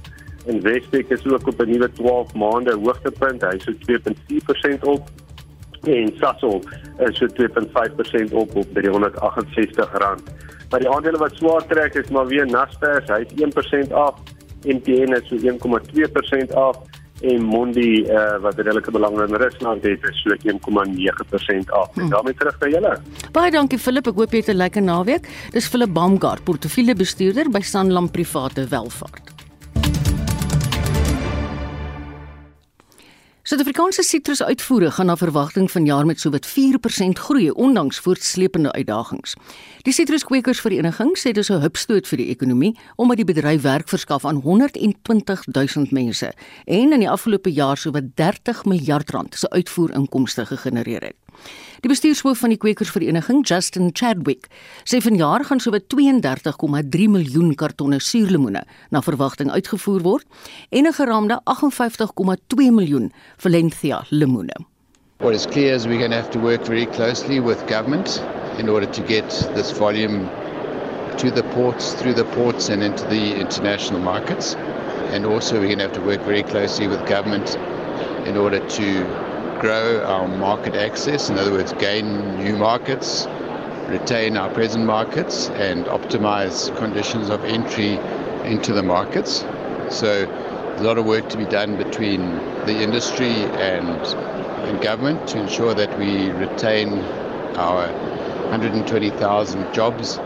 En 0.47 0.63
Westek 0.63 1.11
is 1.11 1.27
ook 1.27 1.47
op 1.47 1.61
'n 1.61 1.71
nuwe 1.71 1.93
12 1.93 2.35
maande 2.35 2.75
hoogtepunt. 2.75 3.43
Hy 3.43 3.59
so 3.59 3.73
2.4% 3.73 4.85
op. 4.85 5.09
En 5.83 6.13
Sasol 6.21 6.63
is 6.99 7.17
so 7.17 7.27
2.5% 7.27 8.33
op 8.33 8.57
op 8.57 8.67
R368. 8.75 10.23
Maar 10.71 10.81
die 10.81 10.91
aandele 10.91 11.19
wat 11.19 11.35
swaar 11.35 11.67
trek 11.67 11.95
is 11.95 12.11
maar 12.11 12.27
weer 12.27 12.47
Naspers. 12.47 13.09
Hy 13.09 13.25
is 13.27 13.43
1% 13.43 13.93
af. 13.93 14.15
MTN 14.65 15.13
is 15.13 15.29
so 15.29 15.37
1.2% 15.37 16.55
af 16.55 16.77
en 17.21 17.43
Mondi 17.43 18.05
uh, 18.05 18.37
wat 18.41 18.57
redelike 18.57 18.91
belang 18.91 19.19
in 19.21 19.35
Rusland 19.35 19.83
het 19.83 20.05
is 20.11 20.23
so 20.23 20.31
1,9% 20.31 21.73
af. 21.81 21.97
En 21.97 22.03
hm. 22.03 22.09
daarmee 22.09 22.35
terug 22.35 22.59
by 22.59 22.71
julle. 22.73 22.95
Baie 23.33 23.51
dankie 23.51 23.79
Philip, 23.79 24.07
ek 24.07 24.23
hoop 24.23 24.33
jy 24.33 24.45
het 24.45 24.55
'n 24.55 24.57
lekker 24.57 24.83
naweek. 24.83 25.29
Dis 25.53 25.69
Philip 25.69 25.93
Baumgart, 25.93 26.45
portefeuljebestuurder 26.45 27.51
by 27.51 27.61
Sanlam 27.61 28.11
Private 28.11 28.69
Welvaart. 28.69 29.40
Suid-Afrikaanse 33.51 34.05
sitrusuitvoere 34.07 34.91
gaan 34.95 35.09
na 35.11 35.17
verwagting 35.19 35.65
vanjaar 35.71 36.07
met 36.07 36.21
sowat 36.23 36.47
4% 36.47 37.19
groei 37.19 37.49
ondanks 37.51 37.99
voortsleepende 37.99 38.71
uitdagings. 38.73 39.35
Die 39.83 39.93
Sitruskwekersvereniging 39.93 41.17
sê 41.19 41.33
dit 41.33 41.43
is 41.43 41.51
'n 41.51 41.61
hupstoot 41.61 42.07
vir 42.07 42.19
die 42.19 42.29
ekonomie 42.31 42.79
omdat 42.97 43.17
die 43.17 43.25
bedryf 43.25 43.63
werk 43.63 43.89
verskaf 43.89 44.25
aan 44.25 44.37
120 44.37 45.45
000 45.47 45.87
mense 45.91 46.33
en 46.65 46.93
in 46.93 47.01
die 47.01 47.11
afgelope 47.11 47.53
jaar 47.53 47.77
sowat 47.77 48.15
30 48.15 48.65
miljard 48.65 49.11
rand 49.11 49.35
se 49.35 49.51
uitvoerinkomste 49.51 50.47
gegenereer 50.47 51.03
het. 51.03 51.17
Die 51.81 51.89
bestuurshoof 51.89 52.39
van 52.43 52.53
die 52.53 52.59
Kwekersvereniging, 52.61 53.45
Justin 53.49 53.91
Chadwick, 53.93 54.49
sê 54.85 55.01
vanjaar 55.01 55.45
gaan 55.49 55.61
sowat 55.61 55.87
32,3 55.95 57.09
miljoen 57.09 57.55
kartonne 57.55 58.01
suurlemoene 58.01 58.65
na 58.91 59.01
verwagting 59.01 59.51
uitgevoer 59.51 60.03
word 60.03 60.27
en 60.71 60.87
'n 60.87 60.93
geraamde 60.93 61.41
58,2 61.45 62.71
miljoen 62.71 63.13
Valencia 63.39 64.05
lemoene. 64.11 64.57
What 65.21 65.35
is 65.35 65.47
clear 65.47 65.75
is 65.75 65.87
we're 65.87 65.99
going 65.99 66.13
to 66.13 66.17
have 66.17 66.31
to 66.31 66.39
work 66.39 66.65
very 66.65 66.87
closely 66.87 67.41
with 67.41 67.67
government 67.67 68.23
in 68.59 68.69
order 68.69 68.87
to 68.87 69.03
get 69.03 69.29
this 69.55 69.71
volume 69.71 70.29
to 71.19 71.31
the 71.31 71.43
ports, 71.55 71.93
through 71.93 72.15
the 72.15 72.25
ports 72.37 72.71
and 72.71 72.83
into 72.83 73.05
the 73.09 73.35
international 73.39 74.01
markets. 74.01 74.57
And 75.13 75.27
also 75.27 75.61
we're 75.61 75.67
going 75.67 75.79
to 75.79 75.85
have 75.85 75.93
to 75.93 76.01
work 76.01 76.23
very 76.23 76.43
closely 76.43 76.89
with 76.89 77.05
government 77.07 77.59
in 78.25 78.37
order 78.37 78.61
to 78.67 79.30
grow 79.61 80.03
our 80.05 80.27
market 80.27 80.75
access, 80.75 81.29
in 81.29 81.39
other 81.39 81.53
words, 81.53 81.73
gain 81.75 82.39
new 82.39 82.57
markets, 82.57 83.27
retain 83.89 84.37
our 84.37 84.49
present 84.51 84.85
markets, 84.85 85.51
and 85.51 85.85
optimize 85.87 86.75
conditions 86.79 87.29
of 87.29 87.45
entry 87.45 88.01
into 88.45 88.73
the 88.73 88.83
markets. 88.83 89.45
So, 89.91 90.27
a 90.77 90.83
lot 90.83 90.97
of 90.97 91.05
work 91.05 91.29
to 91.29 91.37
be 91.37 91.45
done 91.45 91.77
between 91.77 92.37
the 92.65 92.83
industry 92.83 93.45
and, 93.61 93.87
and 94.67 94.81
government 94.81 95.29
to 95.29 95.39
ensure 95.39 95.75
that 95.75 95.97
we 95.99 96.31
retain 96.31 96.99
our 97.57 97.93
120,000 98.49 99.75
jobs 99.75 100.17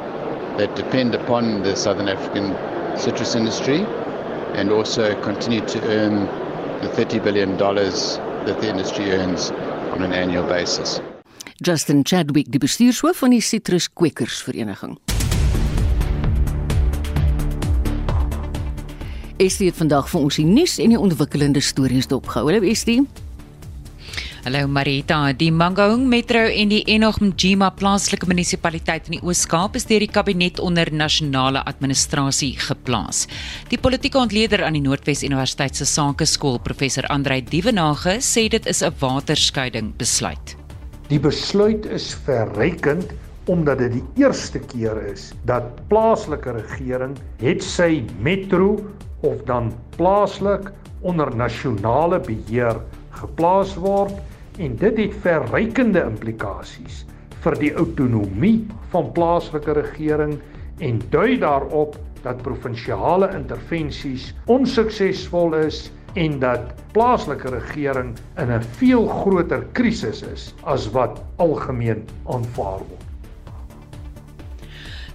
that 0.58 0.72
depend 0.76 1.14
upon 1.14 1.62
the 1.64 1.74
Southern 1.74 2.06
African 2.06 2.54
citrus 2.96 3.34
industry 3.34 3.80
and 4.54 4.70
also 4.70 5.20
continue 5.22 5.66
to 5.66 5.82
earn 5.88 6.26
the 6.82 6.88
$30 6.88 7.24
billion 7.24 7.56
that 8.46 8.60
the 8.60 8.68
industry 8.68 9.12
earns 9.12 9.50
on 9.92 10.02
an 10.02 10.12
annual 10.12 10.44
basis. 10.44 11.00
Justin 11.60 12.02
Chadwick, 12.04 12.50
die 12.50 12.58
bestuurshoof 12.58 13.16
van 13.16 13.30
die 13.30 13.40
Citrus 13.40 13.88
Kwekers 13.92 14.42
Vereniging. 14.42 14.98
Estie 19.36 19.66
het 19.66 19.76
vandag 19.78 20.08
vir 20.12 20.20
ons 20.20 20.36
die 20.38 20.46
nuus 20.46 20.78
en 20.78 20.94
die 20.94 21.00
ontwikkelende 21.00 21.62
stories 21.64 22.06
dopgehou. 22.10 22.46
Hallo 22.50 22.66
Estie. 22.68 23.02
Hallo 24.44 24.68
Marita, 24.68 25.32
die 25.32 25.48
Mangaung 25.48 26.02
Metro 26.04 26.36
en 26.36 26.68
die 26.68 26.82
Enoch 26.92 27.16
Mjima 27.22 27.70
plaaslike 27.72 28.26
munisipaliteit 28.28 29.06
in 29.08 29.14
die 29.14 29.20
Oos-Kaap 29.24 29.78
is 29.78 29.86
deur 29.88 30.02
die 30.04 30.10
kabinet 30.12 30.58
onder 30.60 30.90
nasionale 30.92 31.62
administrasie 31.64 32.50
geplaas. 32.60 33.22
Die 33.70 33.78
politieke 33.80 34.20
ontleder 34.20 34.60
aan 34.66 34.76
die 34.76 34.82
Noordwes 34.84 35.24
Universiteit 35.24 35.80
se 35.80 35.86
Sakeskool, 35.88 36.58
professor 36.60 37.08
Andrei 37.08 37.38
Dievenage, 37.40 38.18
sê 38.20 38.44
dit 38.52 38.68
is 38.68 38.82
'n 38.84 38.92
waterskeiding 39.00 39.94
besluit. 39.96 40.56
Die 41.08 41.18
besluit 41.18 41.86
is 41.86 42.12
verrykend 42.12 43.16
omdat 43.46 43.78
dit 43.78 43.92
die 43.92 44.04
eerste 44.20 44.58
keer 44.58 45.00
is 45.08 45.32
dat 45.46 45.72
plaaslike 45.88 46.52
regering 46.52 47.16
het 47.40 47.64
sy 47.64 48.04
metro 48.20 48.76
of 49.22 49.40
dan 49.46 49.72
plaaslik 49.96 50.70
onder 51.00 51.34
nasionale 51.34 52.20
beheer 52.20 52.76
geplaas 53.10 53.74
word 53.80 54.12
en 54.58 54.76
dit 54.76 54.98
het 54.98 55.14
verrykende 55.24 56.02
implikasies 56.06 57.02
vir 57.44 57.56
die 57.60 57.72
autonomie 57.74 58.58
van 58.92 59.10
plaaslike 59.16 59.74
regering 59.76 60.38
en 60.78 61.00
dui 61.10 61.38
daarop 61.42 61.98
dat 62.24 62.42
provinsiale 62.42 63.28
intervensies 63.36 64.30
onsuksesvol 64.50 65.58
is 65.64 65.90
en 66.14 66.38
dat 66.40 66.72
plaaslike 66.94 67.50
regering 67.56 68.14
in 68.38 68.50
'n 68.50 68.62
veel 68.78 69.06
groter 69.06 69.66
krisis 69.72 70.22
is 70.22 70.54
as 70.62 70.90
wat 70.90 71.22
algemeen 71.36 72.04
aanvaar 72.24 72.78
word. 72.78 73.03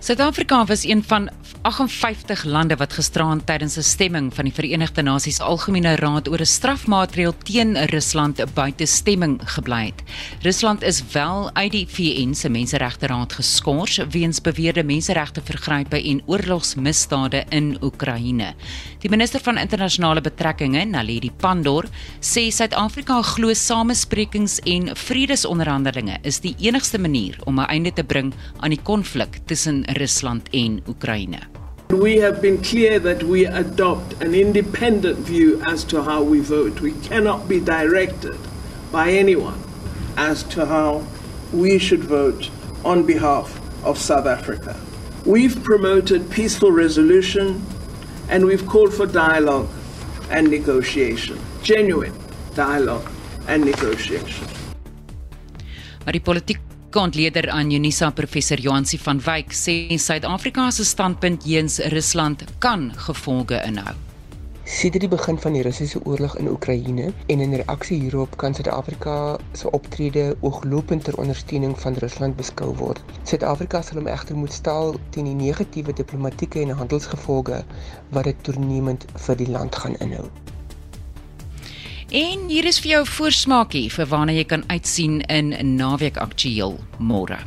Suid-Afrika 0.02 0.66
was 0.66 0.84
een 0.84 1.04
van 1.04 1.30
58 1.62 2.44
lande 2.44 2.76
wat 2.76 2.94
gisteraan 2.94 3.44
tydens 3.44 3.78
'n 3.78 3.82
stemming 3.82 4.34
van 4.34 4.44
die 4.44 4.54
Verenigde 4.54 5.02
Nasies 5.02 5.40
Algemene 5.40 5.96
Raad 5.96 6.30
oor 6.30 6.40
'n 6.40 6.46
strafmaatreël 6.46 7.34
teen 7.44 7.86
Rusland 7.86 8.54
buite 8.54 8.86
stemming 8.86 9.42
gebly 9.44 9.86
het. 9.86 10.04
Rusland 10.42 10.82
is 10.82 11.04
wel 11.12 11.50
uit 11.54 11.72
die 11.72 11.88
VN 11.88 12.34
se 12.34 12.50
Menseregte 12.50 13.08
Raad 13.08 13.34
geskort 13.34 14.06
weens 14.12 14.42
beweerde 14.42 14.84
menseregte 14.84 15.42
vergrype 15.44 16.04
en 16.04 16.22
oorlogsmisdade 16.26 17.44
in 17.50 17.78
Oekraïne. 17.82 18.54
Die 19.00 19.10
minister 19.10 19.40
van 19.40 19.58
internasionale 19.58 20.22
betrekkinge, 20.22 20.86
Naledi 20.86 21.32
Pandor, 21.32 21.86
sê 22.20 22.50
Suid-Afrika 22.52 23.22
glo 23.22 23.54
samesprekings 23.54 24.60
en 24.60 24.96
vredesonderhandelinge 24.96 26.18
is 26.22 26.40
die 26.40 26.56
enigste 26.60 27.00
manier 27.00 27.36
om 27.44 27.60
'n 27.60 27.66
einde 27.66 27.94
te 27.94 28.04
bring 28.04 28.34
aan 28.60 28.70
die 28.70 28.82
konflik 28.84 29.40
tussen 29.46 29.89
Rusland 29.94 30.42
en 30.52 30.82
Oekraïne. 30.88 31.40
We 31.90 32.22
have 32.22 32.40
been 32.42 32.62
clear 32.62 33.00
that 33.00 33.24
we 33.24 33.46
adopt 33.46 34.22
an 34.22 34.34
independent 34.34 35.18
view 35.18 35.60
as 35.66 35.84
to 35.86 36.04
how 36.04 36.22
we 36.22 36.40
vote. 36.40 36.82
We 36.82 36.92
cannot 36.92 37.48
be 37.48 37.60
directed 37.60 38.38
by 38.92 39.12
anyone 39.12 39.58
as 40.16 40.44
to 40.50 40.66
how 40.66 41.02
we 41.52 41.80
should 41.80 42.04
vote 42.04 42.50
on 42.84 43.06
behalf 43.06 43.60
of 43.84 43.98
South 43.98 44.28
Africa. 44.28 44.76
We've 45.26 45.64
promoted 45.64 46.30
peaceful 46.30 46.72
resolution 46.72 47.62
and 48.30 48.46
we've 48.46 48.66
called 48.66 48.94
for 48.94 49.08
dialogue 49.08 49.70
and 50.30 50.50
negotiation, 50.50 51.40
genuine 51.64 52.14
dialogue 52.54 53.10
and 53.48 53.66
negotiation. 53.66 54.48
Maar 56.04 56.14
die 56.14 56.22
politiek 56.22 56.60
Kantleder 56.90 57.50
aan 57.50 57.72
Unisa 57.72 58.10
professor 58.10 58.58
Johansi 58.58 58.98
van 58.98 59.20
Wyk 59.22 59.52
sê 59.54 59.74
Suid-Afrika 60.02 60.72
se 60.74 60.86
standpunt 60.86 61.44
teens 61.44 61.78
Rusland 61.94 62.44
kan 62.58 62.88
gevolge 62.98 63.60
inhou. 63.68 63.94
Sedert 64.66 65.06
die 65.06 65.12
begin 65.12 65.38
van 65.38 65.54
die 65.54 65.62
Russiese 65.62 66.02
oorlog 66.06 66.34
in 66.42 66.50
Oekraïne 66.50 67.12
en 67.28 67.46
in 67.46 67.54
reaksie 67.62 68.00
hierop 68.02 68.34
kan 68.42 68.58
Suid-Afrika 68.58 69.38
se 69.54 69.70
optrede 69.70 70.36
ooglopend 70.42 71.06
ter 71.06 71.22
ondersteuning 71.22 71.78
van 71.78 72.02
Rusland 72.02 72.42
beskou 72.42 72.74
word. 72.82 73.06
Suid-Afrika 73.22 73.86
sal 73.86 74.02
hom 74.02 74.10
egter 74.10 74.42
moet 74.42 74.54
staal 74.54 74.98
teen 75.14 75.30
die 75.30 75.38
negatiewe 75.46 75.94
diplomatieke 75.94 76.66
en 76.66 76.74
handelsgevolge 76.82 77.64
wat 78.18 78.32
dit 78.34 78.46
toenemend 78.50 79.06
vir 79.28 79.38
die 79.38 79.52
land 79.54 79.78
gaan 79.78 80.02
inhou. 80.02 80.26
En 82.10 82.48
hier 82.48 82.66
is 82.66 82.80
vir 82.82 82.90
jou 82.90 83.02
'n 83.04 83.06
voorsmaakie 83.06 83.92
vir 83.94 84.06
waarna 84.06 84.34
jy 84.34 84.44
kan 84.44 84.64
uitsien 84.68 85.22
in 85.22 85.76
naweek 85.76 86.18
aktueel 86.18 86.80
môre. 86.98 87.38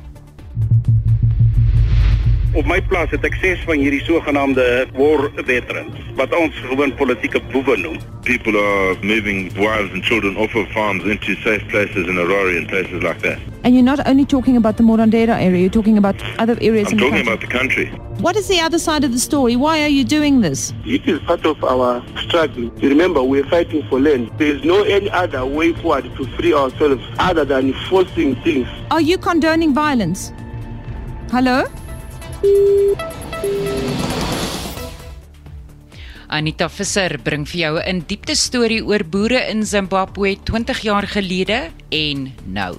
Op 2.55 2.67
my 2.67 2.81
plaas 2.83 3.11
het 3.11 3.25
ek 3.25 3.35
ses 3.35 3.59
van 3.65 3.79
hierdie 3.79 4.05
sogenaamde 4.05 4.87
war 4.93 5.31
veterans 5.35 5.97
wat 6.15 6.37
ons 6.37 6.55
gewoon 6.55 6.95
politieke 6.95 7.41
boewe 7.51 7.77
noem. 7.77 7.99
People 8.23 8.57
are 8.57 8.95
moving 9.03 9.53
wives 9.55 9.93
and 9.93 10.05
children 10.05 10.37
off 10.37 10.55
of 10.55 10.69
farms 10.71 11.05
into 11.05 11.35
safe 11.35 11.65
places 11.67 12.07
in 12.07 12.19
Aurora 12.19 12.57
and 12.57 12.67
places 12.67 13.03
like 13.03 13.21
that. 13.21 13.52
And 13.65 13.75
you're 13.75 13.85
not 13.85 14.05
only 14.09 14.25
talking 14.25 14.57
about 14.57 14.77
the 14.77 14.83
Morandera 14.83 15.41
area, 15.41 15.61
you're 15.61 15.71
talking 15.71 15.97
about 15.97 16.17
other 16.41 16.59
areas 16.61 16.89
I'm 16.89 16.95
in 16.95 16.99
talking 16.99 17.15
the 17.15 17.23
about 17.23 17.41
the 17.41 17.47
country. 17.47 17.87
What 18.19 18.35
is 18.37 18.49
the 18.49 18.59
other 18.59 18.79
side 18.79 19.05
of 19.05 19.13
the 19.13 19.21
story? 19.21 19.55
Why 19.55 19.83
are 19.83 19.89
you 19.89 20.03
doing 20.03 20.41
this? 20.41 20.73
It 20.85 21.07
is 21.07 21.21
part 21.21 21.47
of 21.47 21.63
our 21.63 22.03
struggle. 22.27 22.71
Remember, 22.83 23.23
we're 23.23 23.47
fighting 23.47 23.87
for 23.89 24.01
land. 24.01 24.33
There 24.39 24.57
is 24.57 24.65
no 24.65 24.83
any 24.83 25.09
other 25.11 25.47
way 25.47 25.75
forward 25.75 26.11
to 26.17 26.27
free 26.37 26.53
ourselves 26.53 27.03
other 27.21 27.45
than 27.45 27.73
forcing 27.89 28.35
things. 28.43 28.67
Are 28.91 29.01
you 29.01 29.17
condoning 29.17 29.73
violence? 29.75 30.33
Hello? 31.31 31.65
Anita 36.29 36.67
Visser 36.69 37.19
bring 37.23 37.45
vir 37.45 37.61
jou 37.61 37.79
'n 37.79 38.03
diepte 38.09 38.35
storie 38.35 38.83
oor 38.83 39.05
boere 39.05 39.51
in 39.51 39.65
Zimbabwe 39.65 40.37
20 40.43 40.81
jaar 40.83 41.07
gelede 41.07 41.71
en 41.91 42.33
nou. 42.47 42.77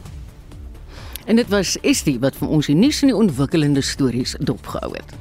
En 1.25 1.35
dit 1.35 1.47
was 1.47 1.77
Estie 1.81 2.19
wat 2.19 2.35
vir 2.35 2.47
ons 2.47 2.67
die 2.67 2.75
nuus 2.75 3.01
en 3.01 3.13
die 3.13 3.15
ontwikkelende 3.15 3.81
stories 3.81 4.35
dopgehou 4.39 4.91
het. 4.95 5.13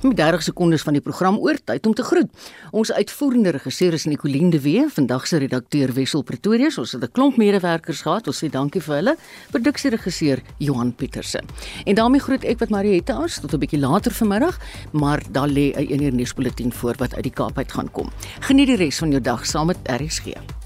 Met 0.00 0.16
30 0.16 0.42
sekondes 0.42 0.82
van 0.82 0.96
die 0.96 1.02
program 1.04 1.36
oor 1.36 1.58
tyd 1.64 1.86
om 1.86 1.94
te 1.94 2.02
groet. 2.02 2.30
Ons 2.72 2.92
uitvoerende 2.92 3.50
regisseur 3.52 3.92
is 3.92 4.06
Nicoline 4.08 4.48
de 4.50 4.60
Wee, 4.64 4.86
vandag 4.88 5.26
se 5.28 5.36
redakteur 5.36 5.92
Wessel 5.92 6.22
Pretorius. 6.24 6.78
Ons 6.78 6.92
het 6.92 7.04
'n 7.04 7.12
klomp 7.12 7.36
medewerkers 7.36 8.00
gehad. 8.00 8.26
Ons 8.26 8.44
sê 8.44 8.48
dankie 8.48 8.80
vir 8.80 8.94
hulle. 8.94 9.16
Produksieregisseur 9.50 10.40
Johan 10.56 10.94
Pieterse. 10.94 11.42
En 11.84 11.94
daarmee 11.94 12.20
groet 12.20 12.44
ek 12.44 12.58
wat 12.58 12.70
Mariette 12.70 13.12
aan 13.12 13.28
tot 13.28 13.52
'n 13.52 13.58
bietjie 13.58 13.80
later 13.80 14.12
vanmiddag, 14.12 14.58
maar 14.92 15.22
daar 15.30 15.48
lê 15.48 15.72
'n 15.76 15.86
eener 15.92 16.12
nuusbulletin 16.12 16.72
voor 16.72 16.94
wat 16.96 17.14
uit 17.14 17.22
die 17.22 17.32
Kaap 17.32 17.58
uit 17.58 17.72
gaan 17.72 17.90
kom. 17.90 18.08
Geniet 18.40 18.66
die 18.66 18.76
res 18.76 18.98
van 18.98 19.10
jou 19.10 19.20
dag 19.20 19.46
saam 19.46 19.66
met 19.66 19.78
RSG. 19.84 20.59